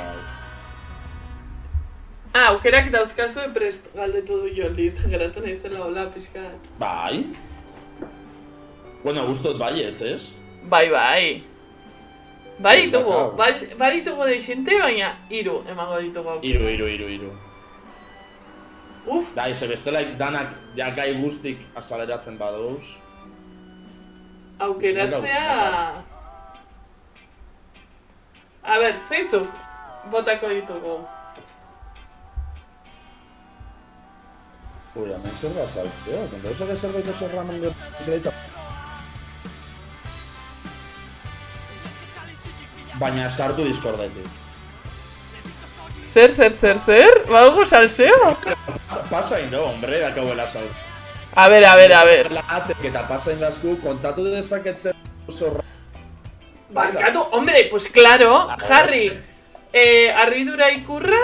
[2.35, 6.41] ah, aukerak dauzkazu prest galdetu du Joldiz, geratu nahi zela hola pixka.
[6.79, 7.25] Bai.
[9.05, 10.29] Bueno, gustot baietz, ez?
[10.71, 11.43] Bai, bai.
[12.59, 16.29] Bai ditugu, bai, bai ditugu deixente, baina hiru emango ditugu.
[16.31, 16.49] aukera.
[16.49, 17.31] Iru, iru, iru, iru.
[19.09, 22.85] Uf, Da, ize bestela danak jakai guztik azaleratzen badouz.
[24.59, 26.03] aukeratzea...
[28.69, 29.47] A ber, zeintzuk
[30.11, 30.99] botako ditugu.
[34.99, 38.33] Ui, hemen zer da saltzea, konta oso zerbait oso ramen gertzeleita.
[42.99, 44.27] Baina sartu Discordetik.
[46.13, 47.21] Zer, zer, zer, zer?
[47.31, 48.33] Badugu salseo?
[49.11, 50.87] Pasa, indo, hombre, dakauela saltzea.
[51.39, 52.33] A ber, a ber, a ber.
[52.35, 54.97] La atek eta pasa indazku, kontatu dezaketzen
[55.29, 55.65] oso ra-
[56.75, 59.13] Barkatu, hombre, pues claro, Harry,
[59.73, 61.21] eh, arridura ikurra,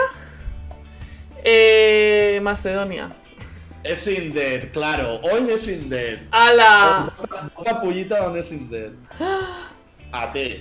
[1.43, 3.11] eh, Macedonia.
[3.85, 6.21] Ezin dut, claro, oin ezin dut.
[6.33, 7.11] Ala,
[7.57, 9.21] Bota pullita on ezin dut.
[10.23, 10.61] Ate.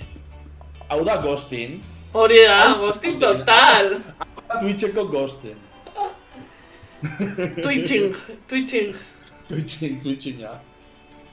[0.88, 1.80] Hau da ghosting.
[2.14, 3.96] hori da, gosti total.
[4.60, 5.58] Twitcheko ghosting.
[7.62, 8.14] Twitching,
[8.48, 8.94] twitching.
[9.48, 10.52] Twitching, twitchinga.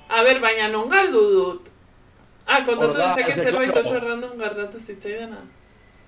[0.10, 1.70] A ber, baina non galdu dut?
[2.48, 5.44] Ah, kontatu dezaket ez zerbait oso random gertatu zitzaidana.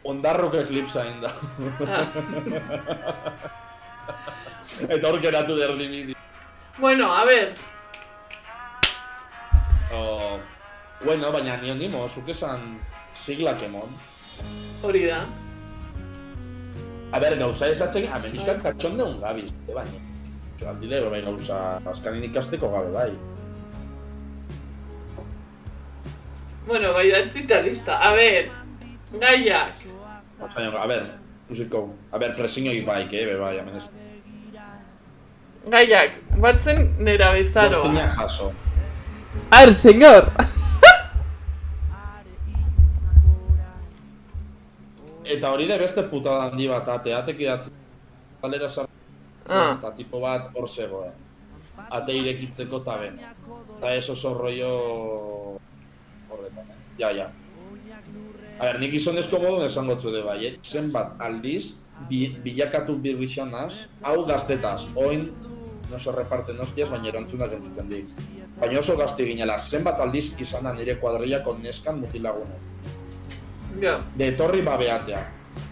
[0.03, 1.31] Ondarrok eklipsa egin da.
[1.87, 3.59] Ah.
[4.89, 6.15] Eta hor geratu der limiti.
[6.77, 7.53] Bueno, a ber,
[9.93, 10.39] Oh,
[11.05, 12.79] bueno, baina ni onimo, zuk esan
[13.13, 13.89] siglak emon.
[14.81, 15.19] hori da.
[17.11, 20.01] A ber, gauza esatzen, ameniskat katxondeun gabiz, e baina.
[20.63, 21.59] Aldile, bai gauza,
[21.91, 23.11] askanin ikasteko gabe bai.
[26.65, 27.99] Bueno, bai da lista.
[27.99, 28.49] A ber,
[29.19, 29.71] gaiak.
[30.39, 31.03] A ber,
[31.45, 33.83] ikusiko, a ber, presiño bai, que be bai, amenez.
[35.69, 37.79] Gaiak, batzen nera bezaroa.
[37.79, 38.51] Gostina jaso.
[39.49, 40.31] Ar, señor!
[45.23, 47.73] Eta hori da beste putada handi bat, ateatek idatzen.
[48.41, 48.99] Kalera sartzen,
[49.49, 49.75] Ah.
[49.77, 51.11] eta tipo bat hor zegoen.
[51.89, 53.19] Ate irekitzeko eta ben.
[53.77, 55.59] Eta ez oso rollo...
[56.29, 56.75] Horretan, eh?
[56.99, 57.29] Ja, ja.
[58.59, 60.53] A ber, nik gizonezko modun esango zude bai, eh?
[60.63, 61.73] Zenbat aldiz,
[62.09, 63.73] bi, bilakatu birrixanaz,
[64.05, 65.29] hau gaztetaz, oin,
[65.91, 68.05] no se reparten hostias, baina erantzunak entzuten dik.
[68.59, 72.69] Baina oso gazte ginela, zenbat aldiz izan da nire kuadrillako neskan mutilagunen.
[73.81, 73.95] Jo.
[74.15, 75.19] de etorri babeatea.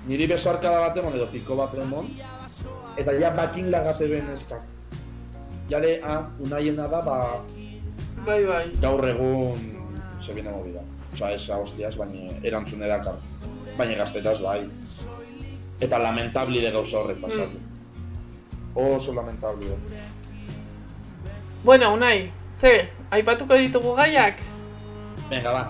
[0.09, 2.07] Niri besarkada bat emon edo piko bat emon,
[2.97, 4.63] eta ja bakin lagate ben eskak.
[5.69, 7.17] Jale, ah, unaiena da, ba,
[8.25, 8.63] Bai, bai.
[8.81, 9.61] gaur egun
[10.21, 10.81] se viene movida.
[11.13, 13.17] Osa, esa hostias, baina erantzun erakar.
[13.77, 14.63] Baina gaztetaz, bai.
[15.81, 17.59] Eta lamentabli de gauza horrek pasatu.
[18.75, 19.71] Oso lamentabli.
[21.63, 24.39] Bueno, unai, ze, aipatuko ditugu gaiak?
[25.29, 25.63] Venga, ba.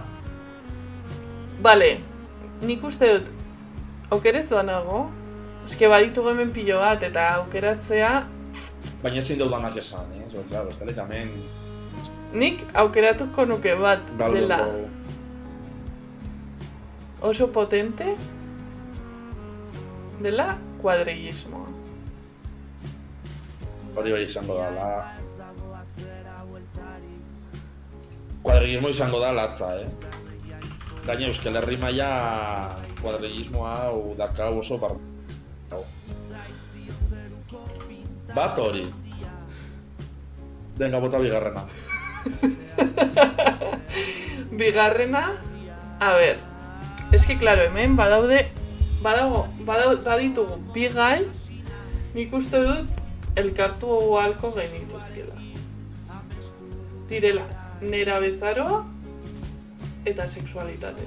[1.62, 1.90] Vale,
[2.62, 3.32] nik uste dut,
[4.10, 5.10] aukerez nago.
[5.66, 8.28] Eske baditu hemen pilo bat, eta aukeratzea,
[9.02, 10.26] Baina ezin daudanak esan, eh?
[10.30, 11.30] Zo, claro, ez hemen
[12.34, 15.01] nik aukeratuko nuke bat dela galduko...
[17.22, 18.16] oso potente,
[20.20, 21.70] dela kuadrillismoa.
[23.96, 25.16] Hori bai izango da, la...
[28.42, 29.88] Kuadrillismo izango da latza, eh?
[31.06, 32.10] Gaina Euskal Herri maila
[33.02, 34.92] kuadrillismoa hau dakau oso bar...
[38.32, 38.86] Bat hori.
[40.80, 41.64] Denga bota bigarrena.
[44.62, 45.24] Bigarrena,
[46.00, 46.38] a ber,
[47.12, 48.52] eski, claro, hemen badaude,
[49.04, 51.26] badago, badau, baditugu bi gai,
[52.16, 53.02] nik uste dut
[53.36, 55.36] elkartu ahalko genituzkela.
[57.10, 57.44] Direla,
[57.82, 58.86] nera bezaroa
[60.06, 61.04] eta sexualitate.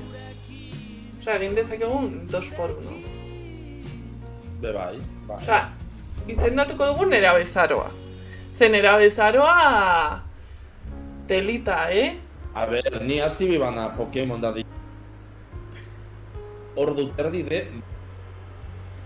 [1.19, 2.99] Osea, egin dezakegun dos por uno.
[4.61, 4.99] Be bai,
[5.29, 5.39] bai.
[5.41, 5.63] Osea,
[6.29, 7.89] izendatuko dugu nera bezaroa.
[8.53, 10.21] Ze nera bezaroa
[11.29, 12.13] telita, eh?
[12.55, 14.65] A ber, ni asti bibana Pokemon da di...
[16.77, 17.67] Ordu terdi de...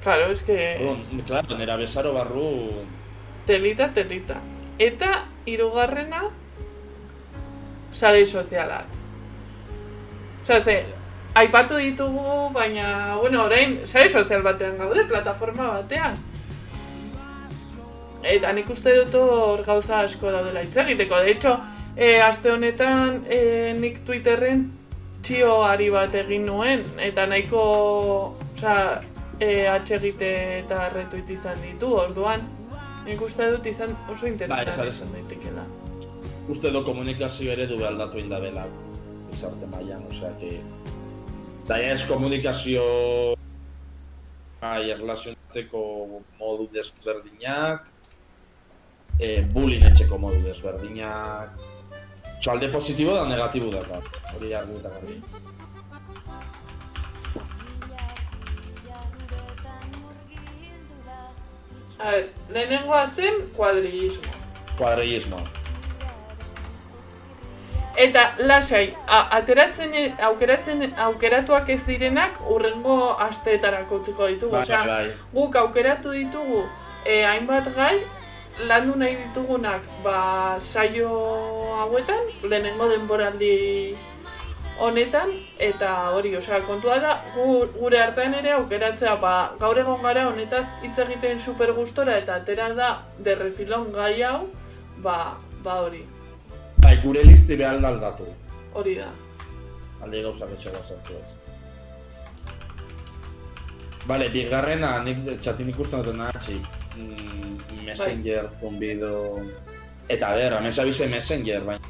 [0.03, 0.77] Claro, es que...
[0.81, 2.85] Orduan, claro, nera besaro barru...
[3.47, 4.41] Telita, telita.
[4.79, 6.29] Eta hirugarrena
[7.93, 8.87] sare sozialak.
[10.43, 10.77] Osea, ze,
[11.35, 16.17] aipatu ditugu, baina, bueno, orain, sare sozial batean gaude, plataforma batean.
[18.23, 21.21] Eta nik uste dut hor gauza asko daudela hitz egiteko.
[21.25, 21.59] De hecho,
[21.97, 24.67] e, aste honetan e, nik Twitterren
[25.23, 27.63] txioari bat egin nuen, eta nahiko,
[28.55, 29.03] osea,
[29.41, 30.31] e, atxegite
[30.61, 32.47] eta retweet izan ditu, orduan.
[33.07, 35.67] Nik uste dut izan oso Bai, interesgarri esan izan daitekela.
[36.49, 38.65] uste do komunikazio eredu aldatu inda dela
[39.33, 40.61] izarte mailan, osea que
[41.69, 42.83] da ez komunikazio
[44.61, 45.83] bai, erlazionatzeko
[46.41, 47.85] modu desberdinak,
[49.21, 51.61] e, bullying etxeko modu desberdinak,
[52.39, 53.83] Oso, alde positibo da negatibo da,
[54.35, 55.23] hori argi eta garbi.
[61.99, 64.31] A ver, lehenengoa zen kuadrillismo.
[64.79, 65.41] Kuadrillismo.
[67.99, 74.53] Eta lasai, ateratzen, aukeratzen, aukeratuak ez direnak urrengo asteetarako utziko ditugu.
[74.53, 75.09] Bai, Osea, bai.
[75.33, 76.63] guk aukeratu ditugu
[77.05, 77.97] e, hainbat gai,
[78.67, 81.09] landu nahi ditugunak ba, saio
[81.79, 83.97] hauetan, lehenengo denboraldi
[84.79, 90.29] honetan, eta hori, osea, kontua da, gu, gure artean ere aukeratzea, ba, gaur egon gara
[90.29, 94.47] honetaz hitz egiten super gustora eta atera da de refilon gai hau,
[95.03, 96.05] ba, ba hori,
[96.83, 98.25] Bai, gure listi behar da aldatu.
[98.75, 99.09] hori da.
[100.01, 101.35] Alde gauzak etxega sartu ez.
[104.07, 106.61] Bale, bigarrena, nik txatin ikusten duten natxi.
[106.99, 109.41] Mm, messenger, zumbido...
[110.09, 111.81] Eta, a ber, amesa bize messenger, baina...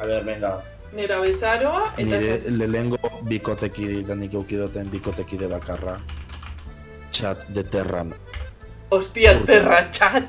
[0.00, 0.52] A ber, venga.
[0.92, 5.94] Nera bezaroa, eta Nire esaten- lehengo bikoteki da nik eukidoten bikoteki de bakarra.
[7.10, 8.12] Chat de terran.
[8.92, 10.28] Hostia, terra txat!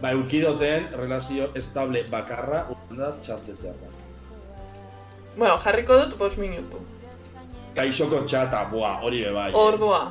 [0.00, 3.92] Ba, eukidoten relazio estable bakarra, da chat de terran.
[5.36, 6.80] Bueno, jarriko dut bost minutu.
[7.76, 9.50] Kaixoko txata, boa, hori be bai.
[9.52, 10.06] Ordua.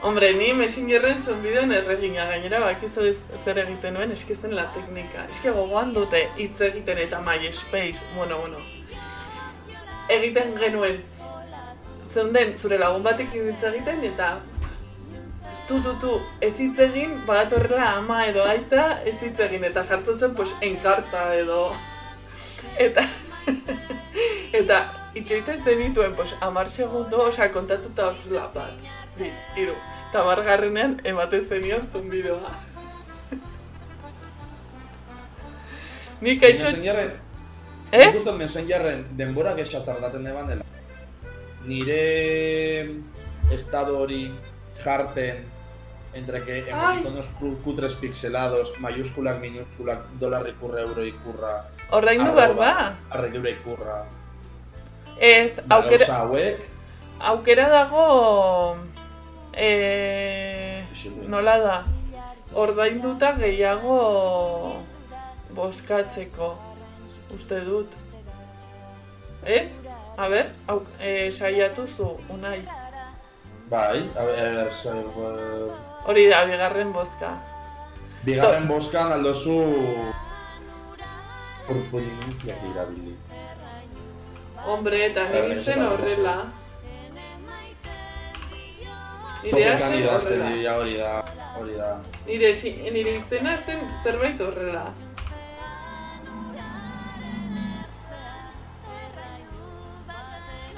[0.00, 5.24] Hombre, ni Messengerren zunbidean erregina gainera bakizu ez- zer egiten nuen, eski zen la teknika.
[5.28, 8.58] Eski gogoan dute hitz egiten eta MySpace, bueno, bueno.
[10.08, 11.02] Egiten genuen,
[12.12, 14.30] zeunden zure lagun batekin hitz egiten eta
[15.66, 20.18] tu, tu, tu, ez hitz egin, badatorrela ama edo aita, ez hitz egin, eta jartzen
[20.18, 21.74] zen, pues, enkarta edo...
[22.86, 23.02] Eta...
[24.60, 24.78] eta
[25.14, 28.88] itxoiten zenituen, pues, amar segundo, osea, kontatuta horrela bat,
[29.18, 29.74] bi, hiru.
[30.08, 32.52] Eta margarrenean ematen zenion zumbidoa.
[36.20, 36.64] Nik aixo...
[36.64, 37.12] Messengerren,
[37.90, 38.04] Eh?
[38.12, 40.64] Nik Messengerren denbora gehiago tardaten eban dela.
[41.64, 43.00] Nire
[43.52, 44.26] estado hori
[44.82, 45.44] jarten
[46.12, 46.64] entre que
[47.38, 52.52] cru- cutres pixelados, mayúsculak, minúsculak, dolar ikurra, euro ikurra, Ordaindu behar
[53.10, 54.04] arregura ikurra.
[55.18, 56.60] Ez, aukera, hauek,
[57.20, 58.76] aukera dago...
[59.58, 61.28] Eh, Isildu.
[61.28, 61.76] nola da?
[62.54, 63.96] Ordainduta gehiago
[65.54, 66.52] bozkatzeko,
[67.34, 67.96] uste dut.
[69.44, 69.78] Ez?
[70.16, 72.62] A ber, au, eh, saiatu zu, unai.
[73.70, 75.04] bai, a ber, zer,
[76.06, 77.32] Hori da, bigarren bozka.
[78.24, 79.58] bigarren boskan aldozu
[81.66, 83.14] purpurinunziak irabili.
[84.66, 86.36] Hombre, eta niritzen esan horrela.
[89.42, 90.54] Nire Topekan zen idazten horrela.
[90.56, 91.12] dira, hori da,
[91.58, 91.90] hori da.
[92.26, 94.86] Nire, si- nire izena zen zerbait horrela.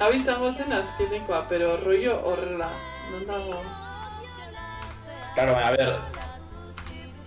[0.01, 2.69] Hau izango zen azkenekoa, pero rollo horrela.
[3.11, 3.59] Non dago?
[5.35, 5.91] Claro, a ver.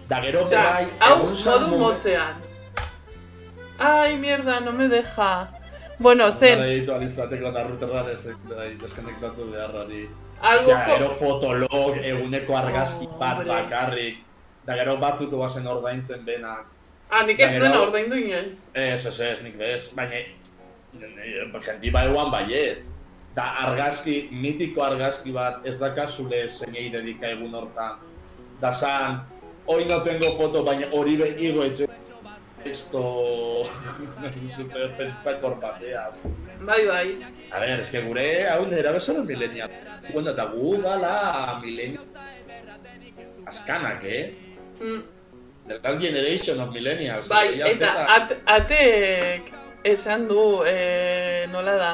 [0.09, 0.43] Da gero
[1.01, 2.35] hau modu momen- motzean.
[3.78, 5.48] Ai, mierda, no me deja.
[5.98, 7.52] Bueno, zen, Ditu alizateko
[9.52, 10.09] beharrari.
[10.40, 14.19] Algo Ostia, gero fotolog, eguneko argazki Oh, bat bakarrik.
[14.66, 16.65] Da gero batzuk bazen ordaintzen benak.
[17.11, 18.59] Ah, nik ez Da, gero- ordaindu inoiz.
[18.73, 19.90] Ez, ez, ez, nik bez.
[19.94, 20.23] Baina,
[21.65, 22.82] jendi baiuan baiet.
[23.35, 27.97] Da argazki, mitiko argazki bat, ez dakazule zeinei dedika egun hortan.
[28.61, 29.20] Da zan,
[29.66, 31.89] hoy no tengo foto, baina hori be igo etxe
[32.64, 33.64] texto
[34.56, 36.20] super pentsakor bateaz.
[36.66, 37.08] Bai, bai.
[37.52, 39.70] A ver, es que gure hau nera bezala millennial.
[40.12, 42.04] Bueno, eta gu gala millennial.
[43.46, 44.34] Azkanak, eh?
[44.80, 45.02] Mm,
[45.66, 47.28] The last generation of millennials.
[47.28, 49.52] bai, Ja, eta at, atek
[49.84, 51.92] esan du, eh, nola da,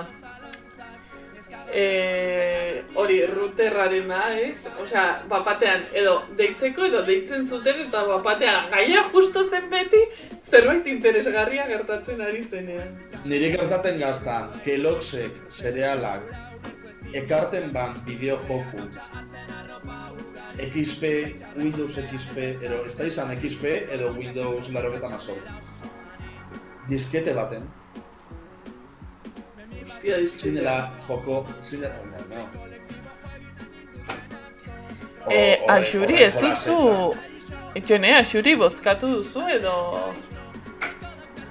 [1.73, 4.67] eh, hori routerrarena, ez?
[4.83, 10.03] Osea, bapatean, edo deitzeko edo deitzen zuten eta bapatean gaia justo zen beti
[10.51, 12.95] zerbait interesgarria gertatzen ari zenean.
[13.25, 16.31] Nire gertaten gaztan, Kellogg'sek, cerealak,
[17.13, 18.87] ekarten ban bideo joku,
[20.61, 21.05] XP,
[21.57, 23.65] Windows XP, edo ez da izan XP
[23.97, 25.11] edo Windows laro eta
[26.91, 27.63] Diskete baten,
[29.91, 32.49] Hostia, zinela joko, zinela, no, no.
[35.31, 37.15] Eh, O- horre- Axuri, horre ez duzu...
[37.75, 39.75] Itxene, Axuri bozkatu duzu edo...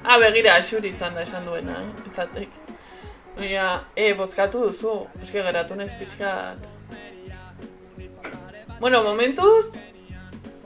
[0.03, 2.09] Ah, begira, Axuri izan da esan duena, eh?
[2.11, 2.49] Izatek.
[3.45, 6.65] Ia, e, bozkatu duzu, eske geratu nez pixkat.
[8.79, 9.71] Bueno, momentuz,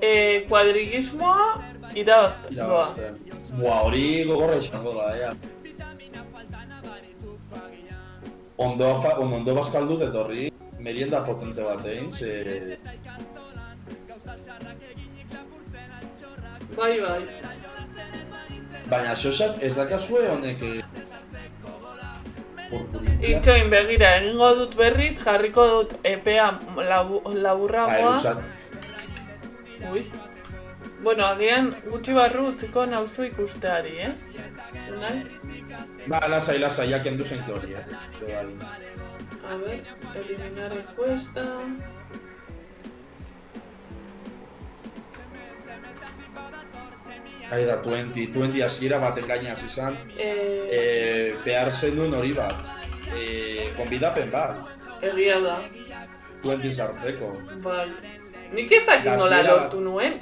[0.02, 1.64] e, kuadrigismoa
[1.96, 2.88] irabazte, doa.
[2.98, 3.20] Irabazten.
[3.60, 5.34] Boa, hori gogorra izango da, ea.
[8.64, 10.48] Ondo, fa, on, ondo bazkaldut etorri,
[10.80, 12.78] merienda potente bat egin, ze...
[16.78, 17.22] Bai, bai.
[18.90, 20.64] Baina xosak ez dakazue honek...
[20.64, 20.82] eh.
[23.30, 26.48] Itxoin begira, egingo dut berriz, jarriko dut epea
[26.90, 28.36] labu, Bai, laburragoa.
[29.92, 30.04] Ui,
[31.04, 34.14] Bueno, agian gutxi barru utziko nauzu ikusteari, eh?
[34.94, 35.18] Unai?
[36.08, 37.86] Ba, lasai, lasai, ya kendu zen hori, eh?
[38.22, 38.48] Bai.
[39.52, 39.80] A ver,
[40.16, 41.44] eliminar encuesta.
[47.50, 49.98] Hai da, 20, 20 hasiera baten gaina hasi izan.
[50.18, 50.40] Eh,
[50.74, 52.56] Eh, behar zenuen hori bat.
[53.16, 54.56] Eh, konbidapen bat.
[55.04, 55.58] egia da,
[56.42, 57.30] 20 sartzeko.
[57.64, 57.88] bai.
[58.54, 60.14] Nik ez dakit nola Hasiera- lortu nuen,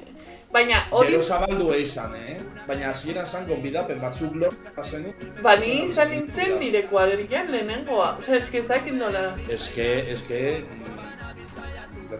[0.54, 2.38] baina hori, Gero zabaldu izan, eh?
[2.68, 5.14] Baina hasieran zan konbidapen batzuk lortu zenu.
[5.44, 8.16] ba ni izan nintzen nire kuadrilan lehenengoa.
[8.18, 9.38] Osa, eski ez dakit nola.
[9.50, 10.42] Eske, eske...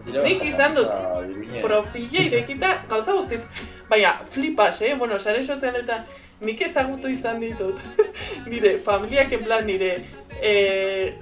[0.08, 1.60] Nik izan dut Pro...
[1.62, 3.64] profila irekita gauza guztit.
[3.88, 4.94] Baina, flipas, eh?
[4.98, 6.06] Bueno, sare sozialetan
[6.40, 7.80] nik ezagutu izan ditut.
[8.50, 9.92] nire familiak en plan nire
[10.40, 11.12] eh,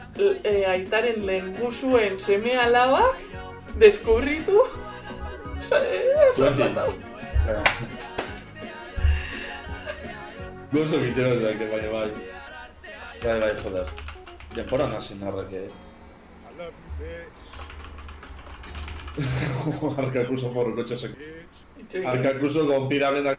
[0.45, 3.19] eh, aitaren lehengusuen seme alabak
[3.83, 4.63] deskubritu.
[5.61, 6.93] Osa, eh, zapatau.
[10.73, 12.11] Gozo egitero ezak, baina bai.
[13.21, 13.91] Bai, bai, joder.
[14.55, 15.69] Denpora nazi narrek, eh?
[20.03, 21.13] Arkakuso porro kotxasek.
[21.83, 22.07] Itxoin.
[22.13, 23.35] Arkakuso gonpiramen da...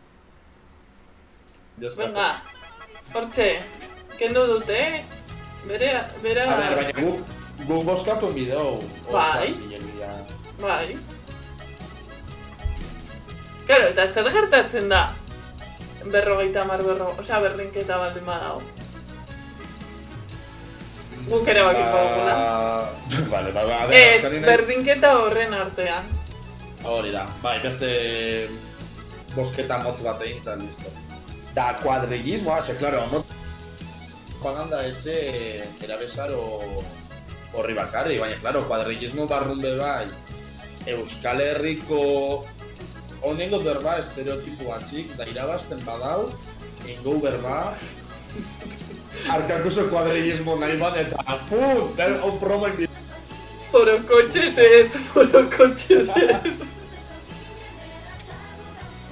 [1.98, 2.28] Venga,
[3.16, 3.48] hortxe,
[4.20, 5.02] kendu dute, eh?
[5.66, 5.90] Bere,
[6.22, 7.34] bera, A ver, baina guk,
[7.66, 8.78] guk boskatu bideu.
[9.10, 9.50] Bai.
[10.62, 11.02] bai.
[13.72, 15.14] Claro, eta zer gertatzen da
[16.12, 18.60] berrogeita hamar berro, osea berdinketa baldin badago.
[21.30, 22.34] Guk ere bakiko dugula.
[23.32, 26.10] Vale, ba, ba, a ver, Ez, azkenean- berdinketa horren artean.
[26.84, 27.94] Hori da, bai, beste
[29.38, 30.92] bosketa motz bat egin eta listo.
[31.56, 33.24] Da, kuadrillismoa, ze, claro, no...
[34.42, 35.16] Propaganda etxe
[35.86, 36.42] erabezaro
[37.54, 40.10] horri bakarri, baina, claro, kuadrillismo barrun be bai,
[40.92, 42.02] Euskal Herriko
[43.22, 46.30] honengo berba estereotipo batxik, da irabazten badau,
[46.90, 47.74] ingo berba,
[49.30, 52.88] Arkakuso kuadrillismo nahi ban, eta pum, der, hau promo egin
[53.72, 56.64] Foro kotxez ez, foro kotxez ez.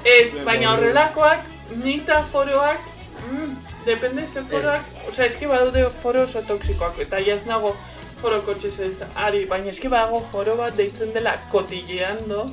[0.04, 1.46] Ez, baina horrelakoak,
[1.84, 2.90] nita foroak,
[3.28, 3.54] mm,
[3.86, 7.76] depende ze foroak, osea, eski badude foro oso toksikoak, eta jaz nago
[8.20, 12.50] foro kotxez ez ari, baina eski badago foro bat deitzen dela kotilleando,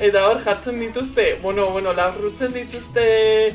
[0.00, 3.54] eta hor jartzen dituzte, bueno, bueno, laburrutzen dituzte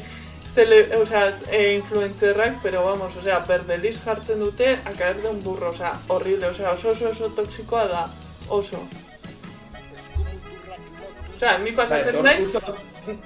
[0.55, 5.69] zele, osea, e, influencerrak, pero vamos, osea, berdeliz jartzen dute, a caer de un burro,
[5.69, 8.05] osea, horrible, osea, oso oso oso toksikoa da,
[8.47, 8.79] oso.
[11.35, 12.47] Osea, ni pasatzen naiz,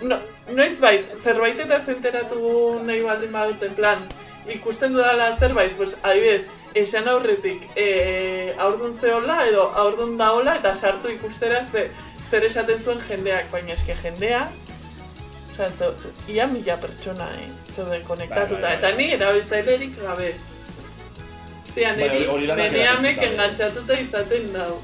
[0.02, 0.18] no,
[0.56, 4.08] noiz bait, zerbait eta zenteratu nahi baldin badut, en plan,
[4.50, 11.10] ikusten dudala zerbait, pues, adibidez, esan aurretik, e, aurdun zehola edo aurdun daola eta sartu
[11.14, 11.90] ikustera ze,
[12.30, 14.44] zer esaten zuen jendeak, baina eske jendea,
[15.52, 15.90] osea, ze,
[16.34, 18.78] ia mila pertsona, eh, zeude konektatuta, Bai, bai, bai.
[18.78, 20.34] eta ni erabiltzailerik gabe.
[21.66, 23.28] Ostia, Bai, niri, erabiltzen gabe.
[23.32, 24.80] engantzatuta izaten dau.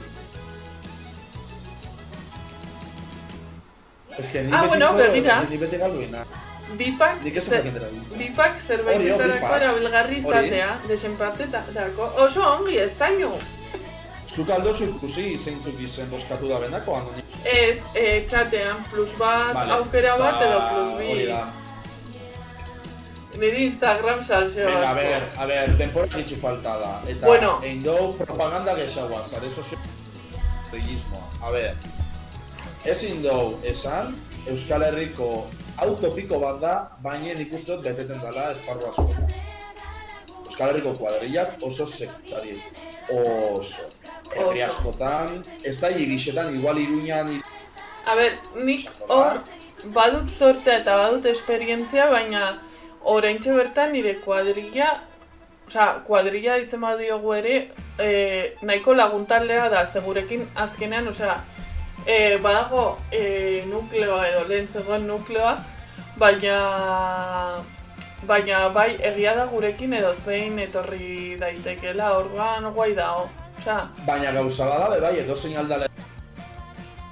[4.31, 5.41] Que ni Ah, beti bueno, begira.
[5.49, 6.25] Ni beti galduena.
[6.79, 7.65] Ez zer-
[8.17, 12.03] bipak zerbaitetarako erabilgarri izatea, desenpartetarako.
[12.23, 13.31] Oso ongi, ez daño.
[14.35, 17.23] Zuk aldozu ikusi zeintzuk izen boskatu da benako, anonim.
[17.47, 19.73] Ez, e, txatean, plus bat, Vale.
[19.77, 21.27] aukera bat Ba, edo plus bi.
[21.29, 21.43] da.
[23.39, 26.91] Niri Instagram salseo Venga, a ver, a ver, denpora gitxi falta da.
[27.07, 27.59] Eta Bueno.
[27.63, 29.77] egin dugu propaganda gehiagoa, zare sozio...
[30.71, 31.23] Regismoa.
[31.43, 31.75] A ver,
[32.85, 34.15] ezin dugu esan,
[34.47, 35.47] Euskal Herriko
[35.77, 39.09] autopiko bat da, baina nik uste dut beteten dela esparru asko.
[40.45, 42.59] Euskal Herriko kuadrillak oso sektari.
[43.11, 43.83] Oso.
[44.33, 47.41] Herri askotan, ez da irisetan, igual iruñan,
[48.05, 49.39] A ber, nik hor
[49.93, 52.41] badut sortea eta badut esperientzia, baina
[53.01, 54.91] oraintxe bertan nire kuadrilla,
[55.65, 57.55] osea, kuadrilla ditzen badiogu ere,
[57.97, 58.09] e,
[58.61, 61.39] nahiko laguntaldea da, ze gurekin azkenean, osea,
[62.05, 65.55] e, badago e, nukleoa edo lehen zegoen nukleoa,
[66.21, 66.59] baina
[68.25, 73.25] baina bai egia da gurekin edo zein etorri daitekeela, orduan guai dago.
[73.57, 75.87] Osea, baina gauza bada, be bai, edo zein aldale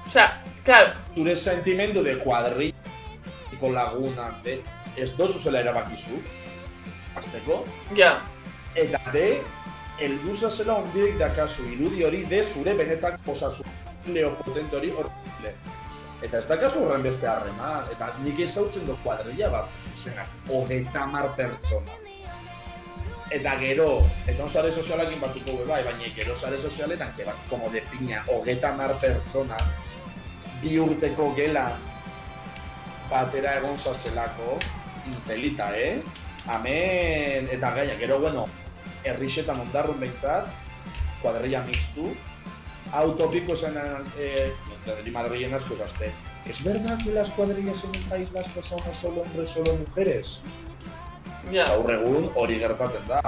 [0.05, 0.27] osea,
[0.65, 4.59] claro, zure sentimendu de kuadrillako lagunak, de,
[4.97, 6.19] ez dozu zela erabakizu,
[7.17, 7.63] azteko,
[7.97, 8.17] ja,
[8.75, 9.27] eta de,
[9.99, 13.65] elduza zela ondiek dakazu, irudi hori de zure benetak osasun
[14.43, 15.55] potente hori horrele.
[16.23, 21.29] Eta ez dakazu horren beste harreman, eta nik ezautzen du kuadrilla bat, zena, hogeita mar
[21.35, 22.02] pertsona.
[23.34, 27.69] Eta gero, eta sare sozialekin batuko be bai, baina gero sare sozialetan, que bat, como
[27.73, 29.57] de piña, hogeita mar pertsona,
[30.61, 31.72] bi urteko gela,
[33.10, 34.60] batera egon zazelako,
[35.10, 36.03] intelita, eh?
[36.45, 38.45] Amen, eta gaina, gero, bueno,
[39.03, 40.53] errixetan ondarrun behintzat,
[41.23, 42.11] kuadrilla mixtu,
[42.91, 43.81] autopiko esan,
[44.18, 44.53] eh,
[44.85, 46.11] de Madrid asko zazte.
[46.45, 50.43] ¿Es verdad que las cuadrillas en el País Vasco son solo hombres, solo mujeres?
[51.51, 51.65] Ja.
[51.67, 53.21] Gaur egun hori gertaten da.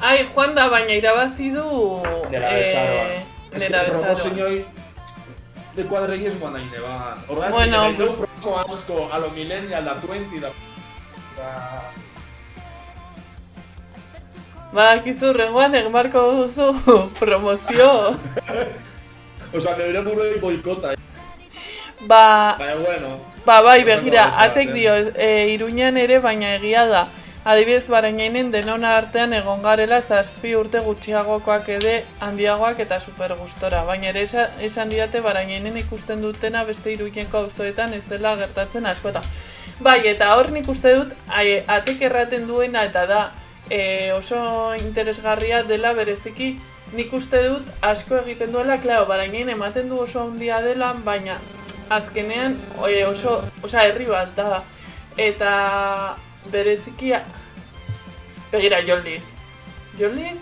[0.00, 2.02] Ai, Juan da, baina irabazi du...
[2.30, 3.04] Nera eh, bezaroa.
[3.54, 4.02] Ez que Nera bezaroa.
[4.14, 4.64] proposinoi
[5.76, 7.18] de cuadrillas guan nahi neban.
[7.28, 10.50] Horregatik, Bueno, pues- promo asko a lo millennial, da 20, da...
[11.36, 11.50] da...
[14.74, 16.72] Badakizu, rengoan egin barko duzu
[17.20, 17.90] promozio.
[19.54, 20.96] Osa, nire burroi boikota, eh?
[22.08, 23.10] Ba, Baina, bueno.
[23.46, 27.04] ba bai, begira, atek dio, e, iruñan ere, baina egia da.
[27.44, 31.92] Adibidez, barainainen denona artean egon garela zazpi urte gutxiagokoak ede
[32.24, 33.82] handiagoak eta super gustora.
[33.84, 39.20] Baina ere esa- esan didate barainainen ikusten dutena beste iruñeko auzoetan ez dela gertatzen askota.
[39.80, 43.22] Bai, eta hor nik uste dut, ai, atek erraten duena eta da
[43.68, 46.58] e, oso interesgarria dela bereziki
[46.94, 51.36] nik uste dut asko egiten duela, klaro, barainen ematen du oso handia dela, baina
[51.90, 52.56] azkenean
[52.88, 54.62] e, oso, osea, herri bat da.
[55.18, 56.16] Eta
[56.52, 57.14] bereziki
[58.52, 59.26] begira Joldiz.
[59.98, 60.38] Joldiz?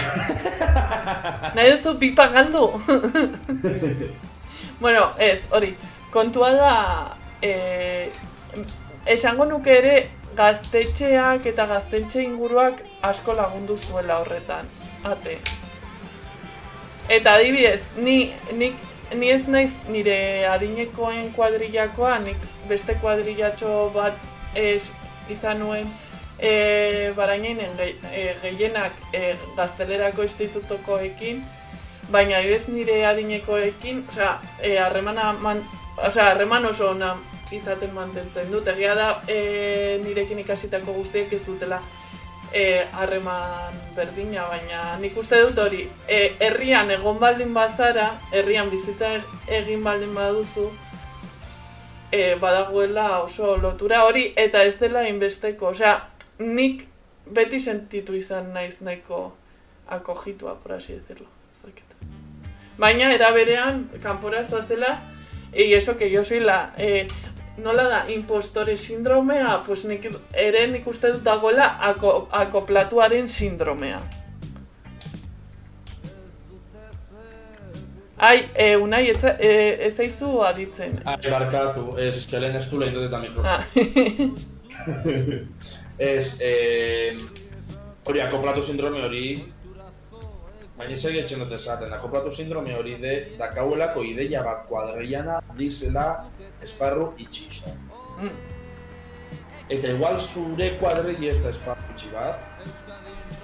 [1.54, 2.80] Nahi duzu pipa galdu?
[4.82, 5.74] bueno, ez, hori,
[6.10, 6.74] kontua da,
[7.42, 8.10] e,
[9.06, 9.96] esango nuke ere
[10.36, 14.68] gaztetxeak eta gaztetxe inguruak asko lagundu zuela horretan,
[15.04, 15.38] ate.
[17.10, 18.78] Eta adibidez, ni, nik,
[19.14, 24.14] ni ez naiz nire adinekoen kuadrillakoa, nik beste kuadrillatxo bat
[24.54, 24.90] ez
[25.30, 25.88] izan nuen
[26.38, 31.42] e, barainainen ge, e, gehienak e, gaztelerako institutokoekin,
[32.10, 35.62] baina adibidez nire adinekoekin, osea, e, harremana man,
[35.96, 37.14] osea, harreman oso ona
[37.52, 38.68] izaten mantentzen dut.
[38.70, 41.80] Egia da e, nirekin ikasitako guztiek ez dutela
[42.52, 49.12] e, harreman berdina, baina nik uste dut hori, e, herrian egon baldin bazara, herrian bizitza
[49.60, 50.68] egin baldin baduzu,
[52.10, 55.96] e, badagoela oso lotura hori, eta ez dela inbesteko, osea,
[56.38, 56.86] nik
[57.30, 59.36] beti sentitu izan naiz nahiko
[59.88, 61.26] akogitua, por así decirlo.
[62.80, 65.02] Baina, era berean, kanpora zoazela,
[65.52, 66.72] y eso que yo soy la...
[66.78, 67.06] Eh,
[67.62, 74.00] nola da, impostore sindromea, pues nik, ere nik uste dut dagoela ako, akoplatuaren sindromea.
[78.20, 79.52] Ai, e, unai, ez, e,
[79.86, 80.98] ez zaizu aditzen.
[81.08, 83.44] Ai, barkatu, ez, que lehen ez du lehen dut eta mikro.
[83.44, 83.64] Ah.
[86.00, 87.16] Ez, eh,
[88.08, 89.24] hori, akoplatu sindrome hori,
[90.78, 96.06] baina ez egitzen dut esaten, akoplatu sindrome hori de, dakauelako ideia bat kuadrilana dizela
[96.62, 97.72] esparru itxixa.
[98.20, 98.34] Mm.
[99.70, 102.40] Eta igual zure kuadrilla ez da esparru itxi bat,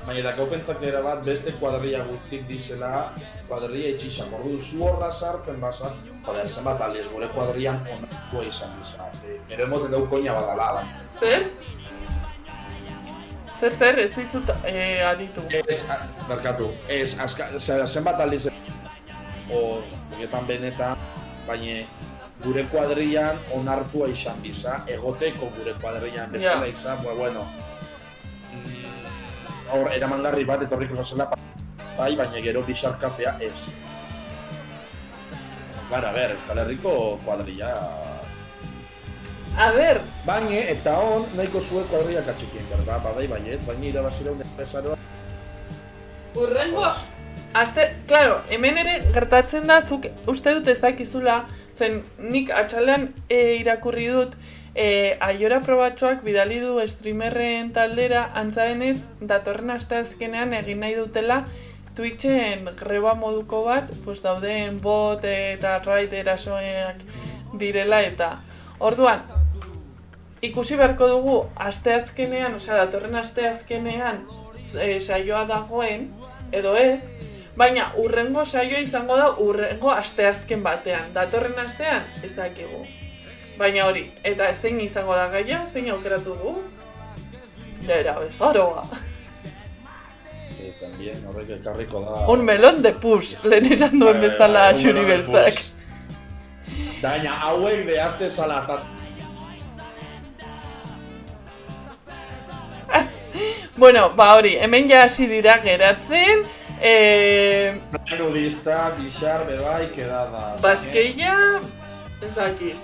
[0.06, 3.12] baina dakau pentsakera bat beste kuadrilla guztik dizela
[3.48, 4.26] kuadrilla itxixa.
[4.38, 5.92] Ordu zu horra sartzen basa,
[6.26, 9.10] joder, zenbat aliez gure kuadrillan onartua izan bizan.
[9.48, 11.02] Gero emoten dugu koina badala, baina.
[11.20, 11.48] Zer?
[13.56, 15.40] Zer, zer, ez ditut e, aditu.
[15.48, 17.46] Ez, a- barkatu, ez, azka,
[17.86, 18.50] zenbat aldiz
[19.48, 19.80] o,
[20.48, 20.98] benetan,
[21.46, 21.86] baina
[22.46, 26.72] gure kuadrillan onartua izan biza, egoteko gure kuadrillan bestela Ja.
[26.72, 27.42] izan, pues bueno,
[28.52, 31.28] mm, hor, eramangarri bat etorriko zazela,
[31.98, 33.74] bai, baina gero bixar kafea ez.
[35.90, 37.72] Gara, ber, Euskal Herriko kuadrilla...
[39.56, 44.42] A ber, Baina, eta hon, nahiko zuen kuadrilla katxikien, berda, badai baiet, baina irabazira un
[44.42, 44.96] enpresaroa
[46.36, 46.90] urrengo...
[47.56, 51.46] Aste, claro, hemen ere gertatzen da, zuk uste dut ez dakizula,
[51.76, 54.34] zen nik atxalean e, irakurri dut,
[54.74, 61.44] e, aiora probatxoak bidali du streamerren taldera, antza denez, datorren asteazkenean egin nahi dutela,
[61.96, 67.00] Twitchen greba moduko bat, pues dauden bot eta raid erasoak
[67.56, 68.34] direla eta
[68.84, 69.24] orduan
[70.42, 74.22] ikusi beharko dugu asteazkenean, osea datorren asteazkenean
[74.74, 76.10] e, saioa dagoen
[76.52, 77.00] edo ez,
[77.56, 81.12] baina urrengo saioa izango da urrengo asteazken batean.
[81.14, 82.84] Datorren astean ez dakigu.
[83.56, 86.56] Baina hori, eta zein izango da gaia, zein aukeratu dugu?
[87.86, 88.82] Nera bezaroa.
[90.60, 92.26] Eh, también horrek ekarriko da...
[92.32, 95.62] Un melon de pus, lehen esan duen bezala xuri pus.
[97.00, 98.84] Baina hauek de aste salatat.
[103.76, 106.46] Bueno, ba hori, hemen ja hasi dira geratzen,
[106.80, 107.74] e,
[108.18, 110.56] Nudista, bixar, bebai, quedada.
[110.62, 111.60] baskeia,
[112.22, 112.76] ez dakit.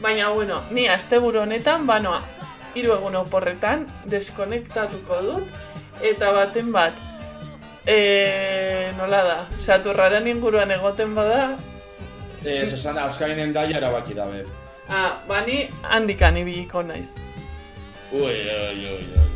[0.00, 2.22] Baina, bueno, ni asteburu honetan, banoa,
[2.74, 5.48] hiru egun oporretan, deskonektatuko dut,
[6.02, 6.92] eta baten bat,
[7.86, 11.56] e, nola da, saturraren inguruan egoten bada,
[12.44, 14.44] Ez, esan azkainen daia erabaki dabe.
[14.88, 17.08] ah, bani handikan ibiliko naiz.
[18.12, 19.26] Ui, ui, ui, ui.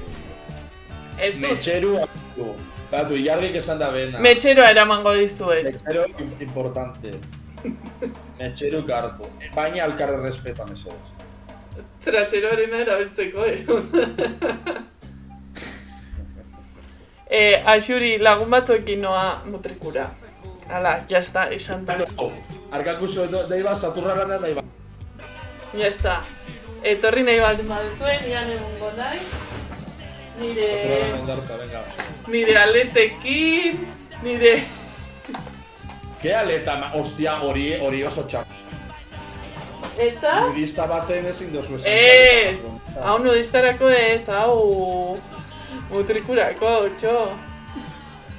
[1.18, 1.98] Ez dut, Metxeru,
[2.36, 2.54] du.
[2.92, 4.18] Batu, ilargik esan da bena.
[4.20, 5.64] metxeroa eramango dizuet.
[5.64, 7.12] Metxero im- importante.
[8.38, 9.28] Metxeru garbo.
[9.54, 10.92] Baina alkarre respetan eso.
[12.04, 13.64] Traseroarena erabiltzeko, eh?
[17.30, 20.10] eh, Axuri, lagun batzuekin noa mutrikura.
[20.68, 22.12] Hala, jazta, esan dut.
[22.72, 24.62] Arkakuso daiba, saturrarana daiba.
[25.78, 26.20] Jazta.
[26.82, 29.20] Etorri nahi bat baduzue, nian egongo nahi.
[30.38, 31.84] Saturrarana ondarta, venga.
[32.28, 33.88] nire aletekin,
[34.22, 34.62] nire...
[36.22, 38.46] Ke aleta, ostia, hori, hori oso txak.
[39.98, 40.34] Eta...
[40.46, 41.92] Nudista baten ezin dozu esan.
[41.92, 42.58] Ez!
[43.02, 45.18] Hau nudistarako ez, hau...
[45.90, 47.16] Mutrikurako, txo.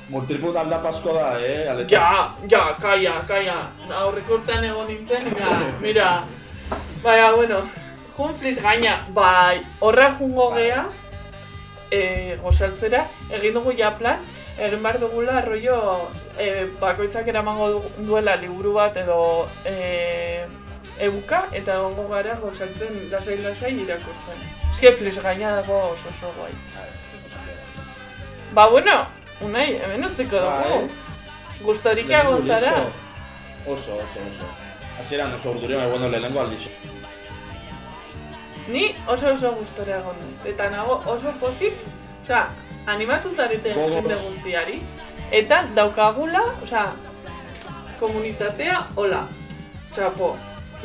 [0.09, 1.69] Multipu aldapasko da, eh?
[1.69, 1.89] Aleta.
[1.91, 3.59] Ja, ja, kaia, kaia.
[4.01, 6.09] Aurreko urtean egon nintzen, ja, mira.
[7.03, 7.61] Baina, bueno,
[8.17, 10.85] junfliz gaina, bai, horra jungo gea,
[11.97, 13.03] e, gozaltzera,
[13.37, 14.23] egin dugu ja plan,
[14.57, 15.77] egin behar dugula, rollo,
[16.39, 19.19] e, bakoitzak eramango du- duela liburu bat edo
[19.65, 20.45] e,
[20.99, 24.41] ebuka, eta egongo gara gozaltzen lasai-lasai irakurtzen.
[24.71, 26.51] Eske fliz gaina dago oso oso guai.
[28.53, 28.97] Ba, bueno,
[29.41, 30.89] unai, hemen utziko dugu.
[31.63, 32.73] Gustorika Lehenengo gozara.
[33.65, 34.49] Oso, oso, oso.
[34.99, 36.67] Hasieran oso urdurian egon lehenengo aldiz.
[38.67, 40.45] Ni oso oso gustora egon naiz.
[40.53, 41.73] Eta nago oso pozik,
[42.23, 42.47] osea,
[42.87, 44.81] animatu zarete jende guztiari.
[45.31, 46.91] Eta daukagula, osea,
[47.99, 49.23] komunitatea, hola,
[49.91, 50.35] txapo.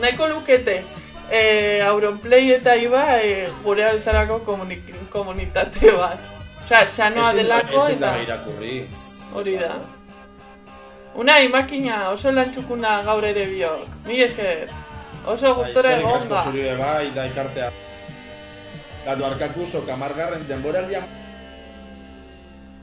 [0.01, 0.85] Nahiko lukete,
[1.31, 6.19] e, Auronplay eta iba e, gure bezalako komunik- komunitate bat.
[6.65, 8.89] Osea, sanoa delako Ezin eta irakurri.
[9.35, 9.73] hori da.
[11.19, 13.89] Unai, makina, oso lantxukuna gaur ere biok.
[14.07, 14.69] Mi esker,
[15.33, 16.43] oso gustora Bai, eskerrik egon ba.
[16.45, 17.71] zuri bai, da ikartea.
[19.07, 21.03] Gatu arkakuso, kamargarren denboraldia...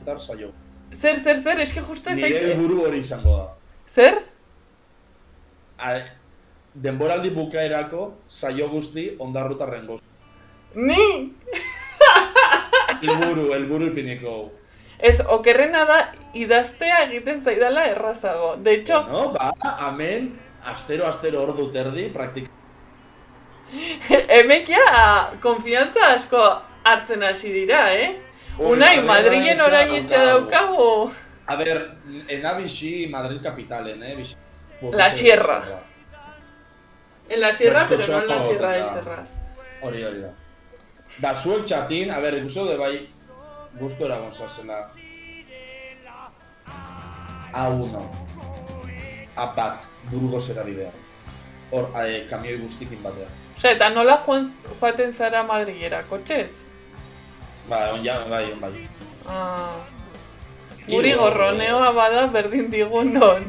[0.06, 0.52] Dar saio.
[0.94, 3.46] Zer, zer, zer, eske justo ez Nire helburu hori izango da.
[3.90, 4.20] Zer?
[5.78, 5.94] A,
[6.74, 10.00] denboraldi bukaerako saio guzti ondarrutarren goz.
[10.74, 11.32] Ni!
[13.02, 14.36] Helburu, helburu ipiniko.
[14.98, 15.96] Ez, okerrena da
[16.34, 18.54] idaztea egiten zaidala errazago.
[18.56, 19.50] De hecho, No, ba,
[19.88, 20.30] amen,
[20.66, 22.50] astero, astero ordu terdi, praktik...
[24.40, 24.84] emekia
[25.42, 26.42] konfiantza asko
[26.84, 28.10] hartzen hasi dira, eh?
[28.56, 31.10] Hori, Unai, Madrilen orain etxea daukagu.
[31.46, 31.82] A ber,
[32.32, 34.14] ena bixi Madrid kapitalen, eh?
[34.16, 34.36] Bixi...
[34.92, 35.60] La Sierra.
[37.28, 39.26] En la sierra, pero no en la sierra de eta- Serra.
[39.82, 40.30] Hori, hori da.
[41.18, 43.00] Da, zuek txatin, a ber, ikuso de bai,
[43.80, 44.78] gusto eragon zazela.
[47.52, 47.98] A1.
[49.36, 50.90] A bat, Burgos erabidea.
[51.70, 53.30] Hor, eh, kamioi guztikin batean.
[53.56, 56.64] Osea, eta nola joan, joaten zara Madrilera, kotxez?
[57.68, 58.88] Ba, on ja, bai, on bai.
[59.26, 59.80] Ah.
[60.86, 63.48] Guri gorroneoa bada berdin digun non.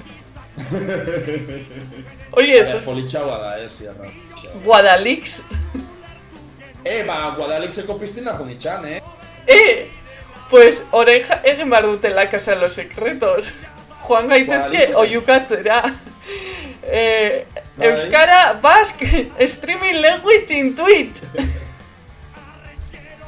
[2.33, 4.09] Oie, ez politxaua da, eh, Sierra.
[4.63, 5.41] Guadalix.
[6.87, 9.01] Eh, ba, Guadalixeko piztina jonitxan, eh?
[9.45, 9.89] Eh,
[10.49, 13.51] pues orain egin behar dute la casa de los secretos.
[14.07, 14.95] Joan gaitezke Guadalix.
[14.95, 15.83] oiukatzera.
[16.89, 17.87] Eh, Bai.
[17.89, 21.19] Euskara Basque Streaming Language in Twitch.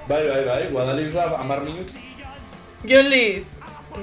[0.08, 1.92] Bai, bai, bai, Guadalix da, amar minut.
[2.88, 3.44] Jon Liz,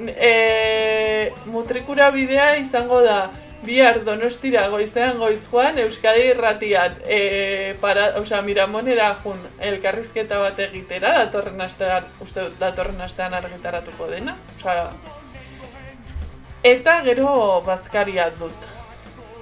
[0.07, 3.31] eh, mutrikura bidea izango da
[3.65, 11.15] bihar donostira goizean goiz joan Euskadi irratian eh, para, osea, Miramonera jun elkarrizketa bat egitera
[11.25, 14.91] datorren astean, uste datorren astean argitaratuko dena, osea,
[16.67, 18.67] eta gero bazkaria dut.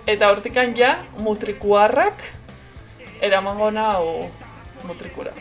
[0.07, 2.21] Eta hortikan ja mutrikuarrak
[3.25, 4.29] eramango nau
[4.85, 5.33] mutrikura.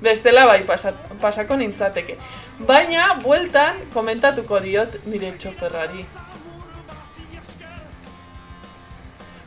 [0.00, 2.16] Bestela bai pasat, pasako nintzateke.
[2.68, 6.04] Baina, bueltan, komentatuko diot nire txoferrari.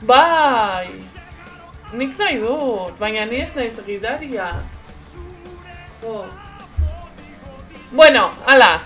[0.08, 0.90] Bai!
[1.98, 4.50] Nik nahi dut, baina ni ez naiz gidaria.
[6.02, 6.26] Jo.
[7.92, 8.82] Bueno, ala,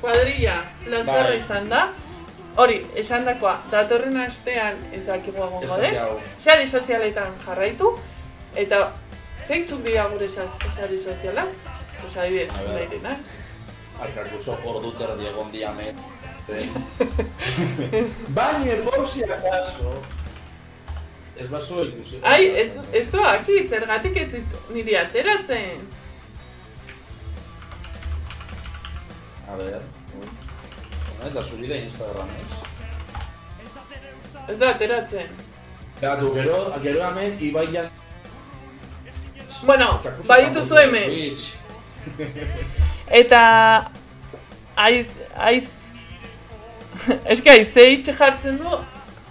[0.00, 1.38] kuadrilla, plazarra Bai.
[1.38, 1.88] izan da.
[2.58, 5.94] Hori, esan dakoa, datorren astean ez dakigu egongo den.
[6.38, 7.92] Sari sozialetan jarraitu,
[8.56, 8.92] eta
[9.44, 11.48] zeintzuk dira gure sari sozialak?
[12.00, 12.74] Pues adibidez, A ber.
[12.74, 13.18] leirenak.
[14.00, 15.94] Alkarkuso ordu terdi egon diame.
[18.34, 19.94] Baina, por si acaso,
[21.38, 22.18] Ez bazu ikusi.
[22.26, 25.84] Ai, ez, ez doakit, zergatik ez dit niri ateratzen.
[29.52, 29.80] A ver.
[31.18, 32.50] Ona, eta zuri da Instagram, ez?
[34.48, 35.28] Ez da ateratzen.
[36.00, 37.88] Gatu, gero, gero hemen, Ibaian...
[39.62, 41.10] Bueno, badituzu hemen.
[41.10, 41.54] Twitch.
[43.08, 43.42] Eta...
[44.76, 45.08] Aiz...
[45.36, 45.68] Aiz...
[47.32, 48.78] Eske aizea itxe jartzen du,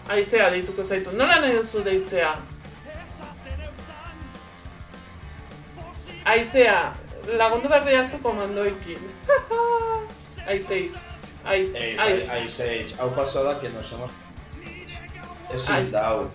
[0.10, 1.14] aizea deituko zaitu.
[1.20, 2.34] Nola nahi duzu deitzea?
[6.28, 6.80] Aizea,
[7.40, 9.00] lagundu behar diazu komandoekin.
[10.48, 10.96] Aizeit.
[11.44, 12.30] Aiz, Aiz, aiz.
[12.30, 12.96] aiz, aiz.
[13.00, 14.12] Hau pasada que no somos...
[15.54, 16.30] Ez da hau.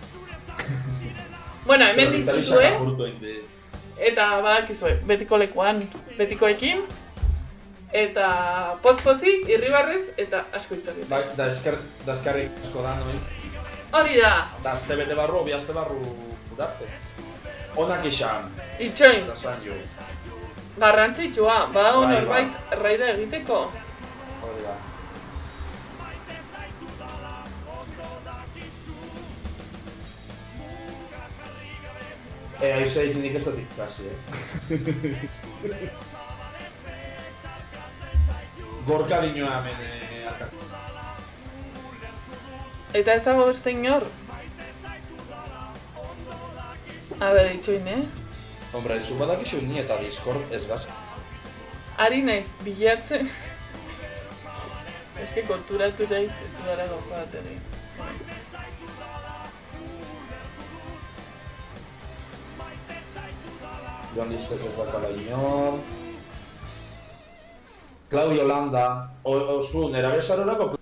[1.67, 2.71] Bueno, hemen dituzue,
[3.99, 5.79] eta badakizue, betiko lekuan,
[6.19, 6.81] betikoekin,
[7.93, 11.77] eta poz-pozik, irribarrez, eta asko itzak Bai, da esker,
[12.07, 13.21] da eskerrik asko da, noi.
[13.93, 14.33] Hori da,
[14.65, 16.01] Da azte bete barru, bi azte barru
[16.57, 16.89] urarte.
[17.77, 18.49] Onak izan,
[18.81, 19.77] itxoin, da zan jo.
[20.81, 23.67] garrantzitsua, badago Bai, norbait raida egiteko.
[32.63, 34.17] E, aiz egin nik ez dut ikasi, eh?
[38.87, 40.57] Gorka dinoa hemen, eh, arkatu.
[43.01, 44.07] Eta ez dago beste inor.
[47.19, 48.05] A ber, itxoin, eh?
[48.73, 50.87] Hombre, zu badakizu ni eta Discord ez gaz.
[51.99, 53.29] Ari naiz, bilatzen.
[55.27, 57.61] Eske konturatu naiz ez dara gauza bat egin.
[64.13, 65.79] Joan dizkez ez dakala inor.
[68.11, 69.09] Claudio Landa.
[69.25, 70.77] O, o zu, nera bezarorako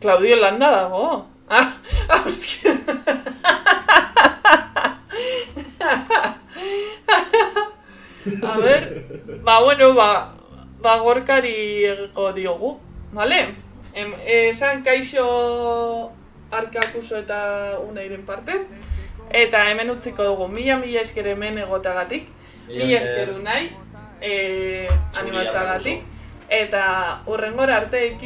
[0.00, 1.24] Claudio Landa dago.
[1.48, 1.72] Ah,
[2.10, 2.74] ah, hostia.
[8.42, 8.82] A ber,
[9.44, 10.34] ba, bueno, ba,
[10.82, 12.80] ba gorkari ego diogu,
[13.12, 13.54] vale?
[13.94, 16.10] Em, esan kaixo
[16.50, 18.66] arkakuso eta unairen partez.
[19.30, 22.28] Eta hemen utziko dugu, mila mila esker hemen egotagatik,
[22.68, 23.62] mila esker unai,
[24.20, 24.88] e,
[25.20, 26.04] animatzagatik.
[26.48, 26.82] Eta
[27.26, 28.22] urrengora arte ekip